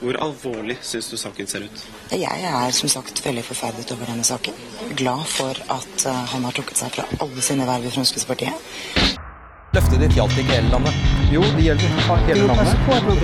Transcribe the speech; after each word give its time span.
Hvor 0.00 0.16
alvorlig 0.16 0.78
syns 0.80 1.10
du 1.12 1.16
saken 1.20 1.46
ser 1.46 1.66
ut? 1.68 1.80
Jeg 2.16 2.44
er 2.50 2.70
som 2.72 2.88
sagt 2.88 3.20
veldig 3.20 3.42
forferdet 3.44 3.90
over 3.92 4.08
denne 4.08 4.24
saken. 4.24 4.56
Glad 4.96 5.26
for 5.28 5.58
at 5.74 6.04
eh, 6.08 6.20
han 6.32 6.46
har 6.48 6.56
trukket 6.56 6.80
seg 6.80 6.94
fra 6.94 7.04
alle 7.20 7.44
sine 7.44 7.66
verv 7.68 7.84
i 7.84 7.92
Fremskrittspartiet. 7.92 9.18
Løftet 9.76 10.00
ditt 10.02 10.16
gjaldt 10.16 10.38
ikke 10.40 10.56
hele 10.56 10.72
landet. 10.72 11.02
Jo, 11.30 11.42
det 11.58 11.66
gjelder 11.66 11.92
hele 12.30 12.46
landet. 12.48 12.72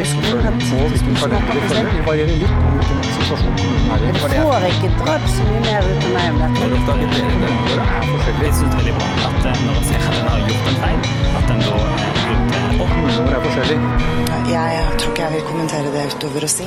Rekkefølgen 0.02 0.60
på 0.66 0.82
hvilken 0.92 1.16
kalender 1.22 1.56
du 1.56 1.64
følger, 1.64 1.88
vil 1.94 2.04
variere 2.10 2.36
litt 2.42 2.52
om 2.52 2.76
hvilken 2.76 3.00
situasjon 3.16 3.56
kommunen 3.62 3.96
i. 3.96 4.12
Det 4.12 4.44
var 4.44 4.60
får 4.60 4.68
ikke 4.74 4.92
dratt 5.00 5.26
så 5.32 5.48
mye 5.48 5.64
mer 5.64 5.88
ut 5.88 6.06
av 6.10 6.14
meg 6.18 6.28
om 6.28 6.42
dette. 6.44 6.60
Når 6.60 6.76
oppdaget 6.82 7.16
dere 7.16 7.40
det? 7.40 7.56
Det 7.72 7.80
er 7.86 8.06
forskjellig. 8.12 8.44
Jeg 8.50 8.60
syns 8.60 8.78
veldig 8.82 8.94
bra 9.00 9.10
at 9.30 9.50
eh, 9.54 9.64
når 9.64 9.80
en 9.80 9.88
ser 9.88 10.06
at 10.12 10.20
en 10.20 10.30
har 10.34 10.46
gjort 10.52 10.70
en 10.74 10.80
feil, 10.84 11.10
at 11.40 11.56
en 11.56 11.66
da 11.70 12.55
eh, 12.82 13.32
er 13.32 13.40
forskjellig. 13.44 13.76
Jeg 14.46 14.82
tror 15.00 15.12
ikke 15.12 15.22
jeg 15.24 15.34
vil 15.34 15.44
kommentere 15.46 15.92
det 15.94 16.02
utover 16.14 16.44
å 16.46 16.50
si 16.50 16.66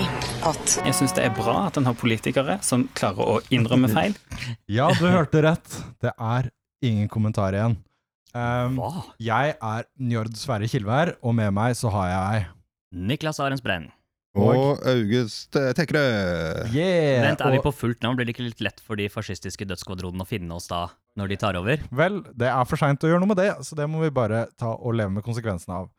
at 0.50 0.74
Jeg 0.86 0.96
syns 0.98 1.14
det 1.16 1.26
er 1.28 1.36
bra 1.36 1.56
at 1.68 1.78
en 1.80 1.88
har 1.88 1.96
politikere 1.98 2.58
som 2.66 2.88
klarer 2.98 3.36
å 3.36 3.38
innrømme 3.54 3.92
feil. 3.94 4.18
Ja, 4.80 4.90
du 4.98 5.06
hørte 5.08 5.44
rett. 5.46 5.78
Det 6.02 6.12
er 6.16 6.50
ingen 6.86 7.10
kommentar 7.12 7.56
igjen. 7.56 7.78
Um, 8.30 8.78
Hva? 8.78 9.06
jeg 9.18 9.56
er 9.58 9.88
Njord 9.98 10.36
Sverre 10.38 10.68
Kilvær, 10.70 11.16
og 11.26 11.34
med 11.38 11.50
meg 11.56 11.74
så 11.78 11.90
har 11.94 12.12
jeg 12.12 12.44
Niklas 12.94 13.40
Arens 13.42 13.64
Brenn. 13.66 13.90
Og 14.38 14.84
August 14.86 15.56
Tekre. 15.76 16.02
Yeah! 16.70 17.24
Vent, 17.26 17.42
er 17.42 17.56
vi 17.56 17.62
på 17.66 17.74
fullt 17.74 18.04
navn? 18.06 18.20
Blir 18.20 18.30
det 18.30 18.36
ikke 18.36 18.46
litt 18.46 18.62
lett 18.62 18.82
for 18.86 19.00
de 19.00 19.08
fascistiske 19.10 19.66
dødsskvadronene 19.68 20.26
å 20.26 20.30
finne 20.30 20.54
oss 20.56 20.70
da, 20.70 20.86
når 21.18 21.34
de 21.34 21.40
tar 21.42 21.58
over? 21.58 21.82
Vel, 21.90 22.22
det 22.38 22.52
er 22.52 22.70
for 22.70 22.80
seint 22.80 23.04
å 23.04 23.10
gjøre 23.10 23.24
noe 23.24 23.34
med 23.34 23.42
det, 23.42 23.50
så 23.66 23.78
det 23.78 23.90
må 23.90 24.04
vi 24.04 24.12
bare 24.14 24.46
ta 24.62 24.76
og 24.78 24.94
leve 25.00 25.16
med 25.18 25.26
konsekvensene 25.26 25.82
av. 25.82 25.90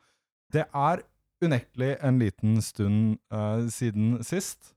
Det 0.51 0.67
er 0.67 1.03
unektelig 1.45 1.95
en 2.05 2.19
liten 2.21 2.59
stund 2.65 3.19
uh, 3.33 3.63
siden 3.73 4.19
sist, 4.27 4.75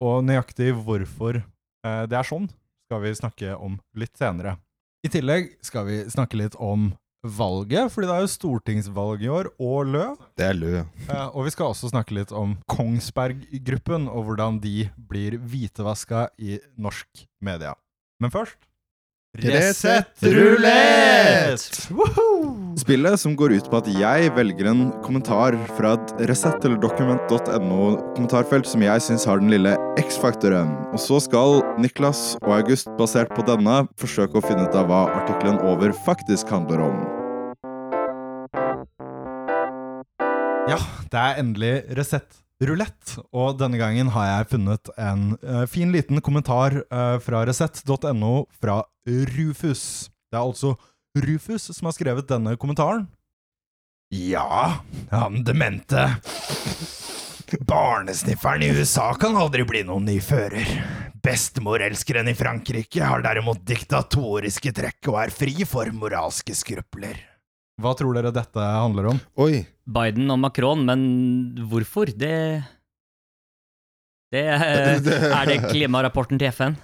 og 0.00 0.24
nøyaktig 0.24 0.72
hvorfor 0.80 1.42
uh, 1.42 2.04
det 2.08 2.16
er 2.16 2.26
sånn, 2.26 2.48
skal 2.88 3.04
vi 3.04 3.12
snakke 3.18 3.54
om 3.60 3.76
litt 3.98 4.16
senere. 4.18 4.56
I 5.04 5.12
tillegg 5.12 5.52
skal 5.64 5.86
vi 5.88 6.00
snakke 6.12 6.40
litt 6.40 6.56
om 6.60 6.90
valget, 7.20 7.92
fordi 7.92 8.08
det 8.08 8.16
er 8.16 8.24
jo 8.24 8.32
stortingsvalg 8.32 9.22
i 9.26 9.30
år, 9.32 9.50
og 9.60 9.92
Lø. 9.92 10.06
Det 10.40 10.48
er 10.48 10.56
lø. 10.56 10.72
uh, 11.10 11.28
og 11.28 11.44
vi 11.46 11.52
skal 11.52 11.74
også 11.74 11.92
snakke 11.92 12.16
litt 12.16 12.32
om 12.32 12.56
Kongsberg-gruppen, 12.72 14.08
og 14.08 14.30
hvordan 14.30 14.58
de 14.64 14.88
blir 14.96 15.36
hvitevaska 15.36 16.30
i 16.40 16.58
norsk 16.80 17.26
media. 17.44 17.76
Men 18.20 18.32
først 18.32 18.58
Resett 19.38 20.22
rulett! 20.22 21.60
Spillet 22.78 23.20
som 23.20 23.36
går 23.38 23.52
ut 23.52 23.68
på 23.70 23.78
at 23.78 23.86
jeg 23.94 24.32
velger 24.34 24.66
en 24.72 24.82
kommentar 25.04 25.54
fra 25.76 25.92
et 25.94 26.24
Resett 26.26 26.66
eller 26.66 26.80
Document.no-kommentarfelt 26.82 28.66
som 28.66 28.82
jeg 28.82 29.04
syns 29.06 29.28
har 29.30 29.38
den 29.38 29.52
lille 29.54 29.76
X-faktoren. 30.02 30.74
Og 30.90 30.98
så 30.98 31.20
skal 31.22 31.62
Niklas 31.78 32.34
og 32.42 32.56
August, 32.58 32.90
basert 32.98 33.30
på 33.36 33.46
denne, 33.46 33.84
forsøke 34.02 34.42
å 34.42 34.44
finne 34.44 34.66
ut 34.66 34.74
av 34.74 34.90
hva 34.90 35.06
artikkelen 35.22 35.62
over 35.62 35.94
faktisk 36.02 36.50
handler 36.50 36.82
om. 36.90 37.00
Ja, 40.70 40.82
det 41.06 41.22
er 41.22 41.38
endelig 41.38 41.74
Resett 41.94 42.39
rulett, 42.60 43.16
og 43.32 43.58
denne 43.60 43.80
gangen 43.80 44.12
har 44.14 44.26
jeg 44.28 44.50
funnet 44.54 44.90
en 45.00 45.34
uh, 45.44 45.64
fin 45.70 45.92
liten 45.94 46.20
kommentar 46.24 46.82
uh, 46.92 47.16
fra 47.22 47.44
resett.no 47.48 48.34
fra 48.60 48.82
Rufus. 49.08 50.10
Det 50.30 50.38
er 50.38 50.44
altså 50.44 50.74
Rufus 51.16 51.70
som 51.74 51.88
har 51.88 51.96
skrevet 51.96 52.28
denne 52.30 52.56
kommentaren. 52.60 53.08
Ja, 54.10 54.82
han 55.10 55.44
demente 55.46 56.08
Barnesnifferen 57.66 58.62
i 58.62 58.70
USA 58.74 59.12
kan 59.18 59.36
aldri 59.38 59.64
bli 59.66 59.82
noen 59.86 60.06
ny 60.06 60.18
fører. 60.22 60.66
Bestemorelskeren 61.22 62.30
i 62.30 62.36
Frankrike 62.38 63.02
har 63.06 63.24
derimot 63.26 63.64
diktatoriske 63.66 64.72
trekk 64.76 65.10
og 65.10 65.18
er 65.24 65.34
fri 65.34 65.66
for 65.68 65.90
moralske 65.94 66.54
skrupler. 66.54 67.29
Hva 67.80 67.94
tror 67.96 68.16
dere 68.16 68.32
dette 68.34 68.60
handler 68.60 69.10
om? 69.14 69.20
Oi, 69.40 69.62
Biden 69.90 70.30
og 70.30 70.38
Macron, 70.42 70.82
men 70.86 71.00
hvorfor? 71.70 72.12
Det 72.12 72.34
Det 74.30 74.44
er, 74.54 75.00
er 75.00 75.46
det 75.50 75.60
klimarapporten 75.70 76.38
til 76.38 76.52
FN? 76.54 76.76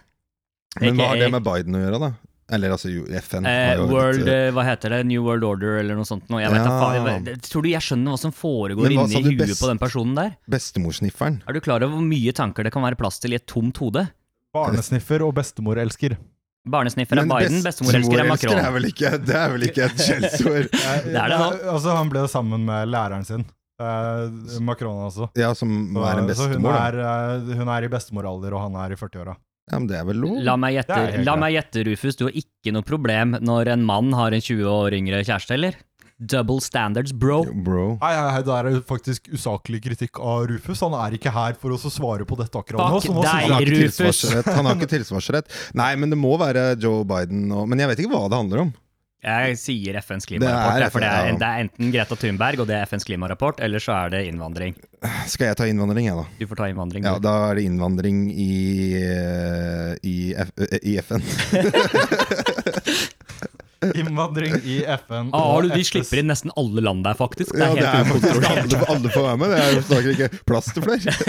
men 0.81 0.97
hva 0.99 1.13
har 1.13 1.21
det 1.21 1.29
med 1.33 1.45
Biden 1.47 1.77
å 1.79 1.83
gjøre, 1.85 2.01
da? 2.03 2.09
Eller 2.53 2.71
altså, 2.75 2.91
FN 3.27 3.47
har 3.49 3.73
eh, 3.73 3.79
jo 3.81 3.87
World, 3.91 4.21
litt, 4.23 4.29
eh, 4.31 4.51
Hva 4.55 4.63
heter 4.69 4.93
det? 4.95 4.99
New 5.09 5.25
World 5.27 5.43
Order, 5.47 5.81
eller 5.81 5.97
noe 5.99 6.07
sånt? 6.07 6.29
Noe. 6.31 6.43
Jeg 6.45 6.53
Ja. 6.55 6.67
faen, 6.79 7.25
jeg, 7.27 7.41
tror 7.43 7.65
du 7.65 7.69
jeg 7.73 7.83
skjønner 7.83 8.15
hva 8.15 8.21
som 8.23 8.35
foregår 8.35 8.87
hva 8.87 8.93
inni 9.07 9.23
du 9.25 9.31
huet 9.33 9.41
best? 9.41 9.63
på 9.63 9.71
den 9.73 9.81
personen 9.83 10.15
der? 10.15 10.37
Bestemorsnifferen. 10.53 11.41
Er 11.49 11.57
du 11.57 11.61
klar 11.65 11.83
over 11.83 11.97
hvor 11.97 12.07
mye 12.07 12.35
tanker 12.37 12.63
det 12.69 12.73
kan 12.77 12.85
være 12.87 12.99
plass 13.01 13.19
til 13.19 13.35
i 13.35 13.41
et 13.41 13.47
tomt 13.51 13.81
hode? 13.83 14.05
Barnesniffer 14.55 15.25
og 15.27 15.35
bestemorelsker. 15.35 16.15
Barnesniffer 16.67 17.21
er 17.23 17.29
Biden, 17.31 17.61
bestemorelsker 17.65 18.23
er 18.23 18.29
Macron. 18.31 18.59
er 18.59 18.73
vel 18.75 18.89
ikke, 18.91 19.11
det 19.23 19.37
er 19.39 19.53
vel 19.55 19.67
ikke 19.69 19.85
et 19.87 20.01
skjellsord? 20.03 20.67
Det 21.07 21.15
er 21.21 21.31
det 21.31 21.39
nå. 21.39 21.51
Altså, 21.73 21.95
han 21.95 22.11
ble 22.11 22.25
sammen 22.33 22.65
med 22.67 22.91
læreren 22.91 23.25
sin. 23.29 23.45
Eh, 23.79 24.61
Macron 24.65 25.03
også. 25.07 25.29
Ja, 25.39 25.53
som 25.55 25.69
Så, 25.95 26.03
er 26.03 26.23
en 26.23 26.31
så 26.35 26.47
hun, 26.49 26.55
bestemor, 26.57 26.73
da. 26.75 26.87
er, 26.89 27.01
eh, 27.45 27.57
hun 27.61 27.69
er 27.77 27.87
i 27.87 27.91
bestemoralder, 27.93 28.57
og 28.57 28.65
han 28.67 28.79
er 28.83 28.95
i 28.97 28.99
40-åra. 28.99 29.37
Ja, 29.71 29.79
men 29.81 29.89
det 29.91 29.97
er 29.99 30.05
vel 30.07 30.21
lov? 30.23 30.37
La 30.47 30.55
meg 30.63 30.77
gjette, 30.79 30.95
Det 30.95 31.15
helt 31.19 31.27
la 31.27 31.35
meg 31.43 31.55
gjette, 31.57 31.83
Rufus, 31.89 32.17
du 32.19 32.25
har 32.29 32.37
ikke 32.39 32.73
noe 32.75 32.87
problem 32.87 33.37
når 33.43 33.73
en 33.75 33.85
mann 33.87 34.13
har 34.15 34.35
en 34.37 34.43
20 34.43 34.67
år 34.71 34.95
yngre 34.99 35.23
kjæreste, 35.27 35.55
eller? 35.59 35.79
Double 36.17 36.63
standards, 36.65 37.13
bro. 37.13 37.43
Bro. 37.45 37.99
Nei, 38.01 38.13
nei, 38.17 38.41
det 38.47 38.55
er 38.57 38.79
faktisk 38.89 39.29
usaklig 39.37 39.83
kritikk 39.85 40.17
av 40.17 40.47
Rufus. 40.49 40.81
Han 40.81 40.97
er 40.97 41.19
ikke 41.19 41.33
her 41.35 41.59
for 41.61 41.77
oss 41.77 41.85
å 41.85 41.93
svare 41.93 42.25
på 42.25 42.39
dette 42.41 42.57
akkurat 42.57 42.81
nå. 42.81 42.97
Fuck 42.97 43.11
så 43.11 43.13
nå 43.13 43.27
deg, 43.27 43.45
Han 43.45 43.53
har 43.53 43.69
Rufus. 43.75 44.23
Han 44.49 44.71
har 44.71 44.79
ikke 44.79 44.89
tilsvarsrett. 44.97 45.53
Nei, 45.77 45.93
men 46.01 46.15
det 46.15 46.17
må 46.17 46.33
være 46.41 46.71
Joe 46.81 47.05
Biden 47.09 47.51
og 47.53 47.69
Men 47.69 47.85
jeg 47.85 47.93
vet 47.93 48.05
ikke 48.05 48.15
hva 48.17 48.25
det 48.33 48.41
handler 48.41 48.65
om. 48.65 48.75
Jeg 49.27 49.57
sier 49.59 49.97
FNs 49.99 50.23
Det 50.25 50.37
klimarapport, 50.37 50.77
er 50.77 50.83
det 50.85 50.89
for 50.95 51.03
det 51.03 51.09
er, 51.11 51.39
det 51.41 51.47
er 51.49 51.63
enten 51.65 51.89
Greta 51.91 52.19
Thunberg 52.21 52.61
og 52.63 52.69
det 52.69 52.77
er 52.77 52.87
FNs 52.87 53.07
klimarapport, 53.09 53.61
eller 53.65 53.83
så 53.83 53.97
er 53.97 54.13
det 54.13 54.21
innvandring. 54.29 54.77
Skal 55.27 55.51
jeg 55.51 55.59
ta 55.59 55.67
innvandring, 55.67 56.07
jeg, 56.07 56.17
da? 56.21 56.27
Du 56.39 56.47
får 56.47 56.61
ta 56.61 56.69
innvandring. 56.71 57.09
Ja, 57.09 57.17
da 57.21 57.35
er 57.49 57.59
det 57.59 57.67
innvandring 57.67 58.23
i, 58.31 58.53
eh, 59.03 59.93
i, 60.07 60.17
F, 60.47 60.53
eh, 60.63 60.79
i 60.85 60.97
FN. 61.03 61.27
Innvandring 64.01 64.57
i 64.65 64.79
FN. 64.97 65.31
Ah, 65.37 65.61
du, 65.63 65.71
de 65.73 65.85
slipper 65.87 66.23
inn 66.23 66.31
nesten 66.31 66.53
alle 66.59 66.85
land 66.85 67.05
der, 67.07 67.19
faktisk. 67.19 67.53
Det 67.55 67.63
Ja, 67.63 67.71
helt 67.73 67.81
det 67.81 67.91
er 67.93 68.09
faktisk 68.11 68.49
alle, 68.51 68.81
alle 68.97 69.13
får 69.15 69.27
være 69.29 69.41
med. 69.43 69.55
Det 69.55 69.63
er 69.63 69.87
snakker 69.91 70.17
ikke 70.17 70.45
plass 70.49 70.73
til 70.75 70.87
flere. 70.87 71.17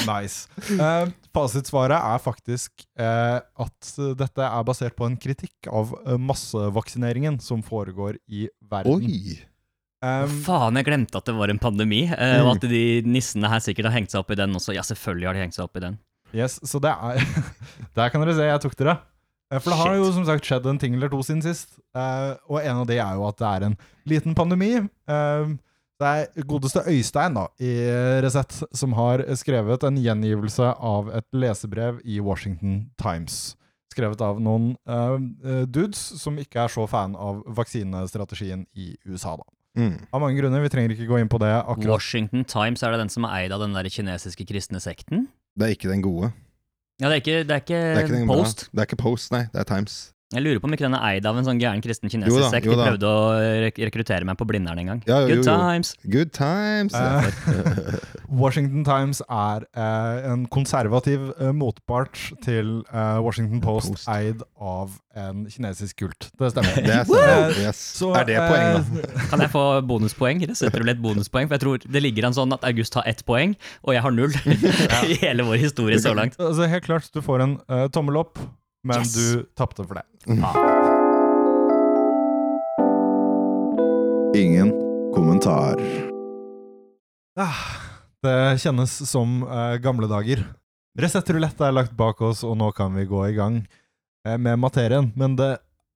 Nice. 0.00 0.48
Uh, 0.80 1.10
fasitsvaret 1.36 1.92
er 1.98 2.22
faktisk 2.24 2.86
uh, 2.98 3.42
at 3.60 3.90
dette 4.16 4.46
er 4.46 4.64
basert 4.66 4.96
på 4.96 5.04
en 5.04 5.18
kritikk 5.20 5.68
av 5.68 5.92
eh, 6.06 6.16
massevaksineringen 6.16 7.36
som 7.44 7.60
foregår 7.66 8.16
i 8.32 8.46
verden. 8.70 9.04
Oi! 9.04 9.36
Um, 10.00 10.30
Faen, 10.46 10.78
jeg 10.80 10.86
glemte 10.88 11.20
at 11.20 11.26
det 11.28 11.34
var 11.36 11.52
en 11.52 11.60
pandemi, 11.60 12.06
eh, 12.08 12.38
og 12.40 12.54
at 12.54 12.64
de 12.70 13.02
nissene 13.04 13.50
her 13.52 13.60
sikkert 13.60 13.90
har 13.90 13.98
hengt 13.98 14.14
seg 14.14 14.22
opp 14.22 14.32
i 14.32 14.38
den 14.40 14.56
også. 14.56 14.72
Ja, 14.72 14.84
selvfølgelig 14.86 15.28
har 15.28 15.36
de 15.36 15.42
hengt 15.44 15.58
seg 15.58 15.66
opp 15.66 15.76
i 15.76 15.84
den. 15.84 15.98
Yes, 16.32 16.56
så 16.64 16.78
det 16.80 16.92
er 16.94 17.20
Der 17.98 18.12
kan 18.12 18.22
dere 18.22 18.36
se, 18.38 18.46
jeg 18.48 18.62
tok 18.62 18.76
dere. 18.78 18.96
Eh, 19.50 19.58
For 19.58 19.70
det 19.72 19.78
har 19.80 19.94
Shit. 19.94 20.04
jo 20.04 20.12
som 20.14 20.26
sagt 20.28 20.46
skjedd 20.46 20.66
en 20.70 20.78
ting 20.78 20.94
eller 20.94 21.10
to 21.12 21.22
siden 21.26 21.42
sist. 21.42 21.78
Uh, 21.96 22.36
og 22.48 22.60
en 22.62 22.82
av 22.82 22.86
de 22.86 23.00
er 23.02 23.18
jo 23.18 23.26
at 23.26 23.40
det 23.40 23.48
er 23.50 23.66
en 23.70 23.76
liten 24.06 24.34
pandemi. 24.38 24.76
Uh, 25.10 25.56
det 26.00 26.08
er 26.08 26.44
godeste 26.48 26.80
Øystein 26.88 27.34
da, 27.36 27.46
i 27.60 27.70
Resett 28.24 28.62
som 28.72 28.94
har 28.96 29.20
skrevet 29.36 29.84
en 29.84 29.98
gjengivelse 30.00 30.70
av 30.80 31.10
et 31.18 31.26
lesebrev 31.36 31.98
i 32.08 32.20
Washington 32.24 32.86
Times. 33.00 33.54
Skrevet 33.92 34.22
av 34.24 34.38
noen 34.40 34.70
eh, 34.88 35.16
eh, 35.44 35.62
dudes 35.68 35.98
som 36.22 36.38
ikke 36.40 36.62
er 36.62 36.72
så 36.72 36.86
fan 36.88 37.16
av 37.18 37.42
vaksinestrategien 37.58 38.62
i 38.72 38.94
USA. 39.04 39.34
da. 39.36 39.44
Mm. 39.76 39.96
Av 40.14 40.22
mange 40.22 40.38
grunner. 40.38 40.62
Vi 40.64 40.70
trenger 40.72 40.94
ikke 40.94 41.08
gå 41.10 41.18
inn 41.20 41.30
på 41.30 41.40
det 41.42 41.50
akkurat. 41.58 41.98
Washington 41.98 42.46
Times, 42.48 42.84
er 42.86 42.94
det 42.94 43.02
den 43.02 43.12
som 43.12 43.26
er 43.28 43.42
eid 43.42 43.52
av 43.52 43.60
den 43.60 43.74
der 43.76 43.90
kinesiske 43.90 44.46
kristne 44.48 44.80
sekten? 44.80 45.26
Det 45.58 45.66
er 45.66 45.76
ikke 45.76 45.90
den 45.90 46.06
gode. 46.06 46.30
Ja, 47.00 47.06
det 47.06 47.12
er 47.12 47.14
ikke, 47.14 47.38
det 47.38 47.50
er 47.50 47.54
ikke, 47.54 47.74
Det 47.74 47.96
er 47.98 48.14
ikke 48.20 48.26
Post? 48.26 48.58
bra. 48.66 48.70
Det 48.72 48.78
er 48.78 48.82
ikke 48.90 48.96
Post, 48.96 49.32
nei. 49.32 49.40
Det 49.52 49.60
er 49.60 49.64
Times. 49.74 50.12
Jeg 50.30 50.44
lurer 50.44 50.60
på 50.62 50.68
om 50.68 50.74
ikke 50.76 50.84
den 50.86 50.94
er 50.94 51.02
eid 51.16 51.24
av 51.26 51.34
en 51.40 51.46
sånn 51.46 51.58
gæren 51.58 51.80
kristen 51.82 52.06
kinesisk 52.12 52.52
sekt. 52.52 52.68
De 52.70 52.76
prøvde 52.78 53.08
å 53.10 53.22
rek 53.64 53.80
rekruttere 53.88 54.22
meg 54.28 54.36
på 54.38 54.46
Blindern 54.46 54.78
en 54.78 54.90
gang. 54.92 55.00
Ja, 55.08 55.16
jo, 55.24 55.32
Good 55.32 55.40
jo, 55.40 55.42
jo. 55.42 55.56
times! 55.58 55.88
Good 56.06 56.30
times! 56.36 56.94
Uh, 56.94 57.96
Washington 58.42 58.84
Times 58.86 59.18
er 59.26 59.64
uh, 59.74 60.30
en 60.30 60.44
konservativ 60.54 61.24
uh, 61.40 61.50
motpart 61.50 62.14
til 62.46 62.84
Washington 62.94 63.58
Post, 63.64 63.96
Post. 63.96 64.06
eid 64.14 64.44
av 64.62 64.94
en 65.18 65.42
kinesisk 65.50 65.98
kult. 66.04 66.28
Det 66.38 66.52
stemmer. 66.54 66.78
det 66.86 66.94
er 66.94 67.10
sant. 67.10 67.58
Yes. 67.64 67.82
Så, 67.98 68.12
er 68.14 68.28
det 68.30 68.38
poeng, 68.38 68.78
da? 68.78 69.26
Kan 69.32 69.42
jeg 69.42 69.50
få 69.50 69.64
bonuspoeng? 69.90 70.44
Det 70.46 70.54
setter 70.62 70.84
du 70.84 70.86
litt 70.92 71.02
bonuspoeng, 71.02 71.50
for 71.50 71.58
jeg 71.58 71.64
tror 71.66 71.88
det 71.90 72.04
ligger 72.06 72.30
an 72.30 72.38
sånn 72.38 72.54
at 72.54 72.62
August 72.70 72.94
har 73.00 73.10
ett 73.10 73.24
poeng, 73.26 73.56
og 73.82 73.98
jeg 73.98 74.06
har 74.06 74.14
null 74.14 74.30
i 75.10 75.18
hele 75.24 75.48
vår 75.50 75.58
historie 75.66 75.98
så 75.98 76.14
langt. 76.14 76.38
altså, 76.38 76.70
helt 76.70 76.86
klart, 76.86 77.10
du 77.10 77.18
får 77.24 77.48
en 77.48 77.58
tommel 77.90 78.22
opp, 78.22 78.38
men 78.86 79.02
Yes. 79.02 79.12
du 79.18 79.42
tapte 79.58 79.82
for 79.84 79.98
det. 79.98 80.06
Ingen 84.36 84.70
kommentar. 85.14 85.80
Ah, 87.36 87.54
Det 88.22 88.58
kjennes 88.60 89.10
som 89.10 89.42
eh, 89.42 89.76
gamle 89.80 90.06
dager. 90.10 90.42
Resettrulett 90.98 91.60
er 91.64 91.72
lagt 91.72 91.94
bak 91.96 92.20
oss, 92.20 92.42
og 92.44 92.58
nå 92.60 92.68
kan 92.76 92.92
vi 92.94 93.06
gå 93.08 93.22
i 93.30 93.32
gang 93.38 93.62
eh, 94.28 94.36
med 94.36 94.58
materien. 94.60 95.08
Men 95.16 95.36
det 95.40 95.54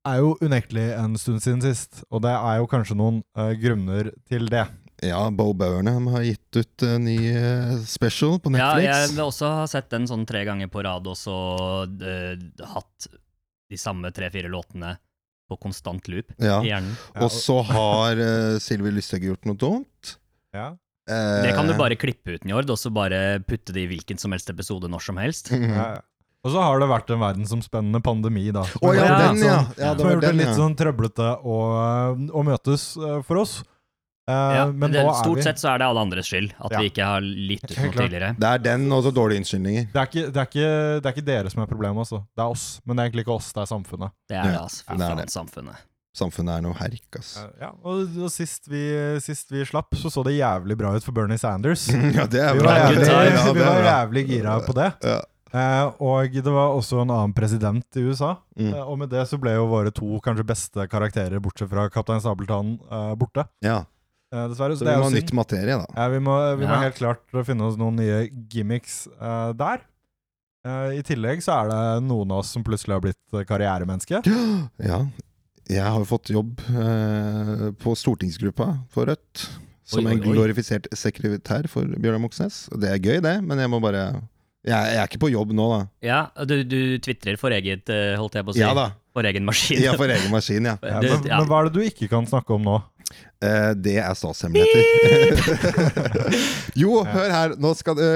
er 0.08 0.22
jo 0.22 0.38
unektelig 0.40 0.86
en 0.96 1.18
stund 1.20 1.42
siden 1.44 1.60
sist, 1.60 2.00
og 2.08 2.22
det 2.24 2.32
er 2.32 2.62
jo 2.62 2.70
kanskje 2.70 2.96
noen 2.96 3.20
eh, 3.36 3.52
grunner 3.60 4.08
til 4.30 4.48
det. 4.48 4.64
Ja, 5.04 5.26
Bo 5.34 5.50
Burnham 5.52 6.06
har 6.14 6.24
gitt 6.24 6.56
ut 6.56 6.82
en 6.88 7.04
ny 7.04 7.18
eh, 7.28 7.74
special 7.84 8.38
på 8.40 8.54
Ja, 8.56 8.72
Netflix. 8.72 8.88
jeg 8.88 9.12
vil 9.18 9.24
også 9.26 9.52
ha 9.60 9.66
sett 9.68 9.90
den 9.92 10.08
sånn 10.08 10.24
tre 10.24 10.46
ganger 10.48 10.72
på 10.72 10.80
rad, 10.86 11.04
og 11.12 11.18
så 11.18 11.36
uh, 11.84 12.64
hatt 12.72 13.10
de 13.74 13.80
samme 13.80 14.10
tre-fire 14.14 14.48
låtene 14.52 14.94
på 15.50 15.58
konstant 15.60 16.06
loop 16.08 16.30
Ja. 16.40 16.62
i 16.64 16.70
hjernen. 16.70 16.94
Og 17.20 17.28
så 17.34 17.58
har 17.68 18.16
uh, 18.22 18.56
Sylvi 18.62 18.94
Lysthaug 18.94 19.26
gjort 19.28 19.44
noe 19.50 19.58
dumt. 19.60 20.14
Ja. 20.56 20.70
Uh, 21.04 21.42
Det 21.44 21.52
kan 21.52 21.68
du 21.68 21.74
bare 21.76 21.98
klippe 22.00 22.38
ut, 22.38 22.46
Njord, 22.48 22.70
og 22.72 22.78
så 22.80 22.88
bare 22.94 23.40
putte 23.44 23.74
det 23.76 23.84
i 23.84 23.90
hvilken 23.90 24.16
som 24.22 24.32
helst 24.32 24.48
episode 24.54 24.88
når 24.88 25.04
som 25.10 25.20
helst. 25.20 25.52
Ja. 25.52 25.90
Og 26.44 26.52
så 26.52 26.60
har 26.60 26.76
det 26.80 26.86
vært 26.90 27.08
en 27.12 27.22
verdensomspennende 27.22 28.00
pandemi, 28.04 28.50
da. 28.52 28.66
Å 28.84 28.90
ja, 28.92 29.04
Ja, 29.08 29.12
den, 29.22 29.38
ja. 29.40 29.54
Som, 29.64 29.78
ja 29.80 29.92
det 29.92 30.00
som 30.00 30.08
har 30.08 30.12
gjort 30.16 30.24
det 30.26 30.32
litt 30.36 30.56
sånn 30.58 30.74
trøblete 30.76 31.28
å, 31.40 31.54
å 32.36 32.42
møtes 32.44 32.82
eh, 33.00 33.14
for 33.24 33.40
oss. 33.40 33.54
Eh, 34.26 34.54
Ja, 34.56 34.66
men 34.72 34.90
det, 34.92 35.02
nå 35.04 35.10
er 35.10 35.18
stort 35.20 35.36
vi 35.36 35.42
sett 35.44 35.58
så 35.60 35.68
er 35.74 35.78
det 35.82 35.86
alle 35.86 36.00
andres 36.00 36.26
skyld 36.30 36.52
at 36.58 36.72
Ja. 36.72 36.80
vi 36.80 36.88
ikke 36.90 37.04
har 37.04 37.20
litt 37.20 37.64
ut 37.70 37.76
noe 37.78 37.92
tidligere. 37.92 38.30
Det 38.40 38.48
er 38.54 38.58
den 38.64 38.86
og 38.92 39.02
så 39.04 39.10
dårlige 39.12 39.42
unnskyldninger. 39.44 39.88
det 39.92 40.00
er, 40.00 40.06
ikke, 40.08 40.26
det, 40.32 40.36
er 40.40 40.48
ikke, 40.48 40.68
det 41.00 41.06
er 41.10 41.12
ikke 41.18 41.26
dere 41.26 41.50
som 41.52 41.62
er 41.62 41.66
problemet, 41.66 41.98
altså. 42.06 42.22
Det 42.34 42.40
er 42.42 42.48
oss. 42.54 42.80
Men 42.86 42.96
det 42.96 43.02
er 43.02 43.10
egentlig 43.10 43.24
ikke 43.26 43.36
oss, 43.36 43.52
det 43.52 43.60
er 43.66 43.66
samfunnet. 43.74 44.10
Det 44.28 44.36
er 44.38 44.42
det, 44.48 44.54
Ja, 44.54 44.62
altså. 44.62 44.84
det 44.96 45.10
er 45.10 45.20
det. 45.20 45.30
samfunnet. 45.34 45.76
Samfunnet 46.14 46.56
er 46.56 46.62
noe 46.62 46.76
herk, 46.78 47.18
ass. 47.18 47.36
Eh, 47.42 47.50
ja, 47.60 47.72
og, 47.82 48.16
og 48.22 48.30
sist, 48.30 48.68
vi, 48.70 48.82
sist 49.20 49.50
vi 49.50 49.64
slapp, 49.66 49.92
så 49.98 50.08
så 50.14 50.22
det 50.24 50.36
jævlig 50.38 50.76
bra 50.78 50.94
ut 50.94 51.02
for 51.04 51.12
Bernie 51.12 51.36
Sanders. 51.38 51.88
Ja, 52.16 52.24
det 52.30 52.40
er 52.40 52.54
Vi 52.54 52.62
var 52.64 52.78
jævlig. 52.84 53.06
Ja, 53.10 53.44
vi 53.52 53.58
det 53.60 53.66
er 53.66 53.70
var 53.74 53.88
jævlig 53.90 54.26
gira 54.28 54.58
på 54.64 54.72
det. 54.78 54.92
Ja. 55.02 55.20
Eh, 55.54 55.86
og 56.02 56.32
det 56.34 56.50
var 56.50 56.72
også 56.74 57.02
en 57.02 57.10
annen 57.14 57.34
president 57.34 57.84
i 57.98 58.02
USA. 58.08 58.32
Mm. 58.58 58.72
Eh, 58.74 58.80
og 58.82 58.96
med 58.98 59.10
det 59.10 59.26
så 59.30 59.38
ble 59.38 59.52
jo 59.54 59.66
våre 59.70 59.92
to 59.94 60.16
kanskje 60.22 60.46
beste 60.46 60.86
karakterer, 60.90 61.38
bortsett 61.42 61.68
fra 61.70 61.88
Kaptein 61.90 62.22
Sabeltann, 62.24 62.78
eh, 62.90 63.12
borte. 63.18 63.44
ja. 63.62 63.84
Eh, 64.34 64.46
dessverre. 64.50 64.76
Så 64.76 64.82
det 64.86 64.90
vi 64.90 64.98
er 64.98 65.02
må 65.02 65.08
ha 65.10 65.14
nytt 65.14 65.34
materie, 65.36 65.80
da. 65.80 65.88
Ja, 65.94 66.06
vi 66.10 66.20
må, 66.26 66.36
vi 66.58 66.66
må 66.66 66.78
helt 66.82 66.98
klart 66.98 67.22
finne 67.46 67.68
oss 67.68 67.78
noen 67.78 68.00
nye 68.00 68.24
gimmicks 68.50 69.04
uh, 69.20 69.52
der. 69.56 69.84
Uh, 70.64 70.96
I 70.96 71.04
tillegg 71.04 71.44
så 71.44 71.58
er 71.60 71.70
det 71.70 71.82
noen 72.08 72.32
av 72.32 72.42
oss 72.42 72.54
som 72.56 72.64
plutselig 72.64 72.96
har 72.96 73.04
blitt 73.04 73.36
eh, 73.36 73.46
karrieremenneske. 73.48 74.24
Ja. 74.90 75.04
Jeg 75.64 75.80
har 75.80 75.96
jo 75.96 76.04
fått 76.04 76.28
jobb 76.28 76.58
eh, 76.68 77.70
på 77.80 77.94
stortingsgruppa 77.96 78.66
for 78.92 79.08
Rødt. 79.08 79.46
Som 79.88 80.04
Oi, 80.04 80.10
oi, 80.10 80.16
en 80.18 80.20
glorifisert 80.20 80.90
sekretær 80.96 81.68
for 81.72 81.88
Bjørnar 81.88 82.20
Moxnes. 82.20 82.66
Og 82.72 82.82
Det 82.82 82.90
er 82.90 83.00
gøy, 83.00 83.22
det, 83.24 83.38
men 83.44 83.60
jeg 83.60 83.70
må 83.72 83.80
bare 83.84 84.02
Jeg, 84.64 84.76
jeg 84.76 84.98
er 85.00 85.08
ikke 85.08 85.22
på 85.24 85.30
jobb 85.32 85.54
nå, 85.56 85.68
da. 85.72 85.80
Ja, 86.04 86.20
du, 86.48 86.54
du 86.68 86.96
tvitrer 87.04 87.40
for 87.40 87.52
eget, 87.52 87.88
eh, 87.92 88.12
holdt 88.20 88.36
jeg 88.36 88.44
på 88.44 88.52
å 88.52 88.56
si. 88.56 88.62
Ja 88.64 88.74
da. 88.76 88.90
For 89.16 89.28
egen 89.28 89.44
maskin. 89.48 89.80
Ja, 89.84 89.92
for 89.96 90.10
egen 90.10 90.32
maskin, 90.32 90.68
ja. 90.68 90.76
Ja, 90.94 91.00
men, 91.04 91.28
ja. 91.28 91.40
men 91.40 91.48
hva 91.48 91.62
er 91.62 91.70
det 91.70 91.76
du 91.76 91.84
ikke 91.84 92.08
kan 92.12 92.28
snakke 92.28 92.56
om 92.56 92.64
nå? 92.64 92.78
Eh, 93.44 93.72
det 93.84 93.98
er 94.00 94.14
statshemmeligheter. 94.14 94.84
jo, 96.82 97.02
hør 97.04 97.30
her. 97.30 97.56
Nå 97.60 97.74
skal 97.78 97.98
du 97.98 98.06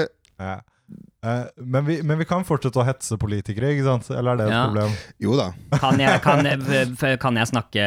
men, 1.21 1.83
vi, 1.85 1.97
men 2.03 2.17
vi 2.17 2.23
kan 2.25 2.45
fortsette 2.47 2.79
å 2.79 2.85
hetse 2.87 3.17
politikere, 3.19 3.73
ikke 3.75 3.83
sant? 3.83 4.05
Eller 4.15 4.31
er 4.31 4.37
det 4.39 4.45
et 4.47 4.53
Ja. 4.53 4.59
problem? 4.69 4.93
Jo 5.19 5.33
da. 5.35 5.47
Kan 5.81 5.99
jeg, 5.99 6.21
kan, 6.23 6.45
jeg- 6.47 7.19
kan 7.19 7.35
jeg 7.35 7.47
snakke 7.49 7.83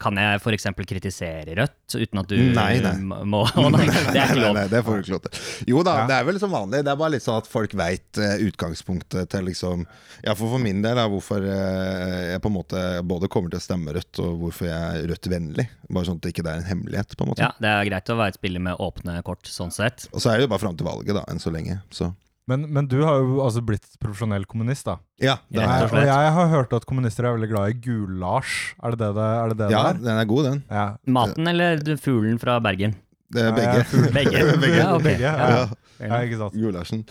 Kan 0.00 0.16
jeg 0.16 0.40
f.eks. 0.40 0.64
kritisere 0.88 1.54
Rødt 1.58 1.96
uten 2.00 2.18
at 2.22 2.26
du 2.32 2.36
Nei, 2.56 2.80
nei. 2.80 2.94
må 3.28 3.42
Å 3.44 3.66
nei, 3.70 3.84
det 3.84 4.16
er 4.16 4.30
ikke 4.30 4.38
Nei, 4.38 4.40
lov. 4.40 4.54
nei, 4.56 4.64
det 4.72 4.80
får 4.86 4.96
du 4.96 5.02
ikke 5.04 5.12
lov 5.14 5.22
til. 5.26 5.42
Jo 5.74 5.82
da, 5.84 5.96
Ja. 5.98 6.06
det 6.08 6.16
er 6.16 6.24
vel 6.30 6.40
som 6.40 6.50
vanlig. 6.56 6.80
Det 6.88 6.92
er 6.94 6.96
bare 6.96 7.10
litt 7.18 7.22
sånn 7.26 7.36
at 7.42 7.46
folk 7.52 7.76
veit 7.76 8.22
utgangspunktet 8.48 9.28
til 9.34 9.44
liksom 9.50 9.84
Ja, 10.24 10.32
for 10.34 10.48
for 10.48 10.58
min 10.62 10.80
del 10.80 10.96
er 10.96 11.08
hvorfor 11.12 11.44
eh, 11.44 12.32
jeg 12.32 12.40
på 12.40 12.48
en 12.48 12.56
måte 12.56 12.80
både 13.04 13.28
kommer 13.28 13.50
til 13.52 13.60
å 13.60 13.64
stemme 13.66 13.92
Rødt, 13.92 14.18
og 14.24 14.40
hvorfor 14.40 14.68
jeg 14.70 15.04
er 15.04 15.08
Rødt-vennlig. 15.12 15.68
Bare 15.90 16.06
sånn 16.08 16.16
at 16.16 16.24
det 16.24 16.32
ikke 16.32 16.46
er 16.48 16.62
en 16.62 16.68
hemmelighet, 16.70 17.12
på 17.18 17.26
en 17.26 17.32
måte. 17.34 17.44
Ja, 17.44 17.52
det 17.60 17.68
er 17.68 17.84
greit 17.90 18.08
å 18.08 18.16
være 18.16 18.32
et 18.32 18.38
spiller 18.40 18.60
med 18.64 18.80
åpne 18.80 19.18
kort, 19.26 19.44
sånn 19.44 19.72
sett. 19.74 20.08
Og 20.14 20.22
så 20.24 20.32
er 20.32 20.38
det 20.40 20.46
jo 20.48 20.52
bare 20.54 20.62
fram 20.64 20.76
til 20.78 20.86
valget, 20.88 21.12
da, 21.18 21.24
enn 21.28 21.42
så 21.42 21.52
lenge. 21.52 21.80
Så 21.92 22.08
Men, 22.50 22.66
men 22.76 22.84
du 22.90 22.98
har 23.00 23.22
jo 23.22 23.38
altså 23.40 23.62
blitt 23.64 23.86
profesjonell 24.02 24.44
kommunist, 24.44 24.84
da. 24.84 24.98
ja, 25.22 25.38
det 25.48 25.62
er, 25.64 25.86
og 25.88 26.02
jeg 26.04 26.32
har 26.36 26.50
hørt 26.52 26.74
at 26.76 26.84
kommunister 26.84 27.24
er 27.24 27.38
veldig 27.38 27.48
glad 27.54 27.72
i 27.72 27.78
gulasj. 27.86 28.74
Er 28.84 28.92
det 28.92 29.00
det 29.00 29.08
det, 29.16 29.28
er 29.40 29.48
det, 29.54 29.56
det 29.62 29.68
ja, 29.72 29.80
det 29.86 29.94
er? 29.94 30.02
den 30.04 30.20
er 30.20 30.28
god, 30.28 30.44
den. 30.50 30.60
Ja. 30.68 30.84
Maten 31.16 31.48
eller 31.54 31.80
fuglen 32.04 32.36
fra 32.42 32.58
Bergen? 32.64 32.98
Det 33.34 33.46
er 33.48 33.56
begge. 33.56 33.80
Begge. 34.18 34.44
Begge. 34.66 34.76
Ja, 34.76 34.90
okay. 34.92 35.14
Begge, 35.14 35.24
ja. 35.24 35.34
Ja. 35.56 35.64
Ja, 36.04 36.18
ikke 36.26 36.36
sant. 36.42 36.56
Gulasjen. 36.58 37.04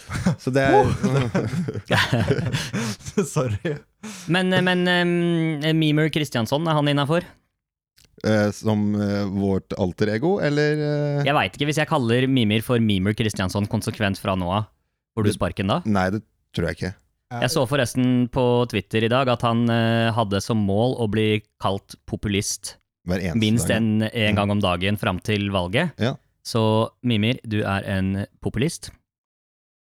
Så 0.43 0.51
det 0.53 0.67
er 0.67 0.83
Sorry. 3.25 3.77
Men, 4.31 4.51
men 4.67 4.83
um, 4.87 5.77
Mimer 5.79 6.09
Kristiansson, 6.13 6.67
er 6.67 6.77
han 6.77 6.91
innafor? 6.91 7.25
eh, 8.27 8.49
Som 8.55 8.93
eh, 8.99 9.23
vårt 9.33 9.73
alter 9.79 10.11
ego, 10.15 10.35
eller 10.43 10.77
eh, 10.83 11.23
Jeg 11.27 11.35
veit 11.37 11.55
ikke. 11.57 11.69
Hvis 11.71 11.79
jeg 11.81 11.89
kaller 11.89 12.27
Mimer 12.29 12.61
for 12.65 12.83
Mimer 12.83 13.15
Kristiansson 13.17 13.65
konsekvent 13.71 14.19
fra 14.21 14.35
nå 14.39 14.51
av, 14.59 14.69
får 15.15 15.23
du 15.27 15.31
sparken 15.35 15.67
da? 15.71 15.81
Nei, 15.85 16.09
det 16.15 16.21
tror 16.55 16.69
jeg 16.69 16.77
ikke. 16.79 16.93
Jeg 17.33 17.49
så 17.49 17.63
forresten 17.65 18.27
på 18.29 18.43
Twitter 18.69 19.07
i 19.07 19.09
dag 19.09 19.29
at 19.33 19.41
han 19.41 19.63
eh, 19.73 20.11
hadde 20.13 20.37
som 20.43 20.59
mål 20.67 20.97
å 21.01 21.07
bli 21.09 21.41
kalt 21.63 21.95
populist 22.05 22.75
Hver 23.09 23.23
minst 23.35 23.67
dag. 23.71 23.77
en, 23.81 24.03
en 24.05 24.35
gang 24.37 24.51
om 24.53 24.61
dagen 24.61 24.99
fram 25.01 25.17
til 25.25 25.47
valget. 25.51 25.95
Ja. 25.97 26.13
Så 26.45 26.61
Mimir, 27.01 27.39
du 27.47 27.63
er 27.63 27.87
en 27.89 28.25
populist. 28.43 28.91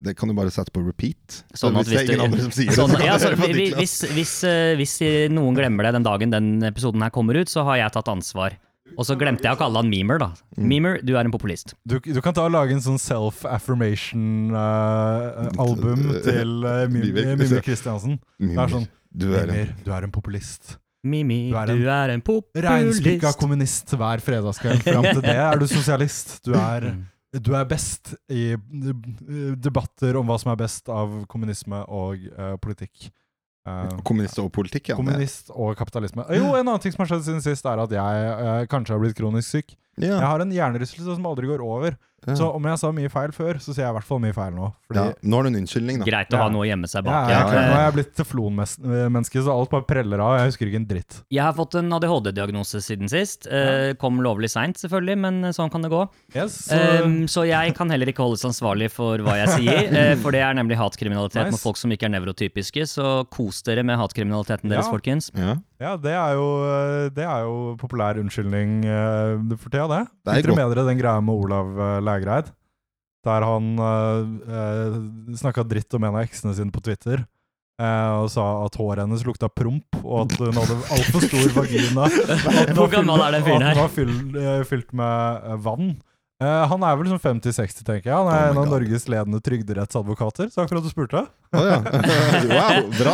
Det 0.05 0.15
kan 0.17 0.29
du 0.29 0.35
bare 0.37 0.51
sette 0.53 0.73
på 0.75 0.81
repeat. 0.85 1.43
Sånn 1.57 1.77
at 1.79 1.87
hvis 1.87 2.01
det 2.05 2.09
er 2.09 2.17
ingen 2.17 2.19
du- 2.19 2.25
andre 2.25 2.41
som 2.47 2.51
sier 2.57 2.73
Sånn, 2.75 2.91
det, 2.91 2.99
så 2.99 3.05
ja, 3.05 3.15
så, 3.21 3.29
hvis, 3.37 3.73
hvis, 3.77 3.95
hvis, 4.17 4.33
eh, 4.49 4.73
hvis 4.79 4.95
noen 5.33 5.55
glemmer 5.57 5.87
det 5.87 5.93
den 5.99 6.05
dagen 6.05 6.33
den 6.33 6.49
episoden 6.67 7.01
her 7.05 7.13
kommer 7.15 7.37
ut, 7.39 7.49
så 7.51 7.63
har 7.69 7.77
jeg 7.83 7.93
tatt 7.95 8.09
ansvar. 8.11 8.57
Og 8.93 9.01
så 9.07 9.15
glemte 9.17 9.47
jeg 9.47 9.55
å 9.57 9.59
kalle 9.59 9.81
han 9.81 9.89
Memer, 9.89 10.19
da. 10.21 10.27
Mm. 10.55 10.67
Memer, 10.69 10.99
du 11.03 11.15
er 11.17 11.25
en 11.25 11.31
populist. 11.33 11.73
Du, 11.89 11.95
du 11.99 12.21
kan 12.23 12.33
ta 12.37 12.43
og 12.45 12.53
lage 12.53 12.71
en 12.75 12.83
sånn 12.85 12.99
self-affirmation-album 13.01 16.01
til 16.25 16.49
uh, 16.63 16.87
Mimir 16.93 17.61
Kristiansen. 17.65 18.13
Det 18.39 18.53
er 18.53 18.69
sånn 18.77 18.87
Du 19.09 19.33
er 19.33 19.43
en 19.47 19.51
Mimir, 19.51 19.69
du 19.81 19.89
er 19.95 20.01
en 20.07 20.13
populist. 20.13 20.63
Mimi, 21.05 21.51
Du 21.51 21.57
er 21.59 21.69
en 21.69 21.81
du 21.81 21.87
er 21.91 22.09
en 22.15 22.21
Reinspikka 22.21 23.27
populist. 23.27 23.39
kommunist 23.41 23.87
hver 23.93 24.19
fredagskveld. 24.25 24.79
Fram 24.85 25.03
til 25.11 25.21
det 25.25 25.37
er 25.37 25.57
du 25.61 25.67
sosialist. 25.69 26.27
Du 26.45 26.51
er, 26.57 26.81
du 27.35 27.51
er 27.53 27.65
best 27.69 28.15
i 28.33 28.55
debatter 29.61 30.15
om 30.17 30.25
hva 30.29 30.37
som 30.41 30.51
er 30.53 30.57
best 30.63 30.89
av 30.89 31.09
kommunisme 31.29 31.79
og 31.85 32.17
uh, 32.37 32.55
politikk. 32.61 33.11
Eh, 33.65 33.95
Kommunist 34.05 34.37
og 34.41 34.51
politikk, 34.53 34.91
ja. 34.91 34.95
kommunist 34.99 35.49
og 35.49 35.73
kapitalisme. 35.79 36.25
Jo, 36.37 36.51
en 36.53 36.67
annen 36.67 36.81
ting 36.83 36.93
som 36.93 37.01
har 37.01 37.09
skjedd 37.15 37.25
siden 37.25 37.41
sist, 37.41 37.65
er 37.65 37.81
at 37.81 37.95
jeg 37.95 38.27
uh, 38.37 38.61
kanskje 38.69 38.93
har 38.93 39.01
blitt 39.01 39.17
kronisk 39.17 39.57
syk. 39.57 39.73
Ja. 39.97 40.17
Jeg 40.19 40.27
har 40.27 40.39
en 40.43 40.51
hjernerystelse 40.51 41.15
som 41.15 41.25
aldri 41.25 41.47
går 41.47 41.63
over. 41.63 41.95
Ja. 42.25 42.33
Så 42.33 42.47
om 42.57 42.63
jeg 42.65 42.79
sa 42.81 42.89
mye 42.89 43.09
feil 43.13 43.29
før, 43.37 43.59
så 43.61 43.69
sier 43.69 43.83
jeg 43.85 43.91
i 43.93 43.95
hvert 43.99 44.07
fall 44.07 44.17
mye 44.23 44.33
feil 44.33 44.55
nå. 44.55 44.71
Fordi 44.89 44.97
ja. 44.97 45.11
Nå 45.29 45.37
har 45.37 45.45
du 45.45 45.49
en 45.51 45.57
unnskyldning, 45.59 45.99
da. 46.01 46.05
Greit 46.09 46.33
å 46.33 46.39
ha 46.41 46.47
noe 46.49 46.63
å 46.63 46.65
gjemme 46.65 46.87
seg 46.89 47.03
bak. 47.05 47.27
jeg, 47.29 47.35
ja, 47.37 47.41
ja. 47.53 47.65
Nå 47.69 47.75
er 47.77 47.83
jeg 47.85 47.93
blitt 47.99 48.15
teflonmenneske, 48.17 49.43
så 49.45 49.53
alt 49.53 49.69
bare 49.69 49.85
preller 49.85 50.23
av. 50.25 50.33
Jeg 50.39 50.49
husker 50.49 50.71
ikke 50.71 50.79
en 50.81 50.87
dritt. 50.89 51.19
Jeg 51.33 51.43
har 51.45 51.53
fått 51.53 51.77
en 51.77 51.93
ADHD-diagnose 51.93 52.81
siden 52.81 53.11
sist. 53.11 53.45
Eh, 53.45 53.93
kom 54.01 54.17
lovlig 54.25 54.49
seint, 54.53 54.79
selvfølgelig, 54.81 55.17
men 55.21 55.51
sånn 55.55 55.69
kan 55.73 55.85
det 55.85 55.91
gå. 55.93 56.01
Yes, 56.35 56.57
så, 56.71 56.81
Um, 57.05 57.25
så 57.29 57.43
jeg 57.47 57.73
kan 57.75 57.89
heller 57.91 58.07
ikke 58.09 58.23
holdes 58.23 58.45
ansvarlig 58.47 58.87
for 58.93 59.21
hva 59.25 59.35
jeg 59.43 59.49
sier, 59.59 59.93
eh, 59.99 60.15
for 60.21 60.31
det 60.35 60.41
er 60.45 60.53
nemlig 60.57 60.77
hatkriminalitet 60.79 61.43
Nice. 61.45 61.55
med 61.57 61.61
folk 61.61 61.77
som 61.77 61.91
ikke 61.93 62.07
er 62.09 62.13
nevrotypiske, 62.17 62.85
så 62.89 63.25
kos 63.33 63.61
dere 63.67 63.83
med 63.85 63.97
hatkriminaliteten 64.01 64.69
deres, 64.71 64.85
Ja. 64.87 64.91
folkens. 64.93 65.29
Ja. 65.35 65.55
Ja, 65.81 65.95
det 65.99 66.13
er 66.15 66.35
jo, 66.37 66.47
eh, 66.65 67.07
det 67.15 67.25
er 67.27 67.45
jo 67.47 67.55
populær 67.81 68.19
unnskyldning 68.21 68.81
uh, 68.87 69.55
for 69.59 69.69
tida, 69.69 69.87
det. 69.91 70.03
Det 70.25 70.37
Fikk 70.39 70.49
dere 70.49 70.59
med 70.61 70.75
dere 70.75 70.87
den 70.89 71.01
greia 71.01 71.23
med 71.23 71.45
Olav 71.45 71.71
uh, 71.79 71.99
Lægreid? 72.03 72.51
Der 73.25 73.41
han 73.47 73.71
uh, 73.81 74.99
snakka 75.35 75.65
dritt 75.65 75.93
om 75.97 76.03
en 76.05 76.13
av 76.15 76.25
eksene 76.27 76.53
sine 76.57 76.71
på 76.73 76.83
Twitter. 76.85 77.25
Uh, 77.75 78.23
og 78.23 78.29
sa 78.31 78.43
at 78.63 78.75
håret 78.79 79.01
hennes 79.03 79.25
lukta 79.27 79.49
promp, 79.51 79.97
og 79.99 80.21
at 80.21 80.35
hun 80.39 80.55
hadde 80.55 80.75
altfor 80.95 81.25
stor 81.25 81.49
vagina. 81.57 82.05
Hvor 82.77 82.87
gammel 82.93 83.19
er 83.25 83.35
den 83.35 83.43
fyren 83.43 83.65
At 83.65 83.67
her? 83.67 83.73
den 83.75 83.81
var 83.81 83.91
fylt, 83.91 84.37
eh, 84.39 84.61
fylt 84.69 84.93
med 84.95 85.49
eh, 85.49 85.57
vann. 85.65 85.89
Eh, 86.43 86.63
han 86.67 86.83
er 86.83 86.97
vel 86.99 87.07
som 87.13 87.19
50-60, 87.21 87.85
tenker 87.87 88.09
jeg. 88.09 88.15
Han 88.15 88.27
er 88.27 88.41
Oh 88.41 88.49
en 88.49 88.57
av 88.59 88.65
God. 88.65 88.73
Norges 88.73 89.05
ledende 89.07 89.39
trygderettsadvokater. 89.39 90.49
Så 90.51 90.65
akkurat 90.65 90.83
du 90.83 90.89
spurte. 90.91 91.21
Oh, 91.55 91.63
ja. 91.63 91.77
wow, 92.51 92.89
bra. 92.97 93.13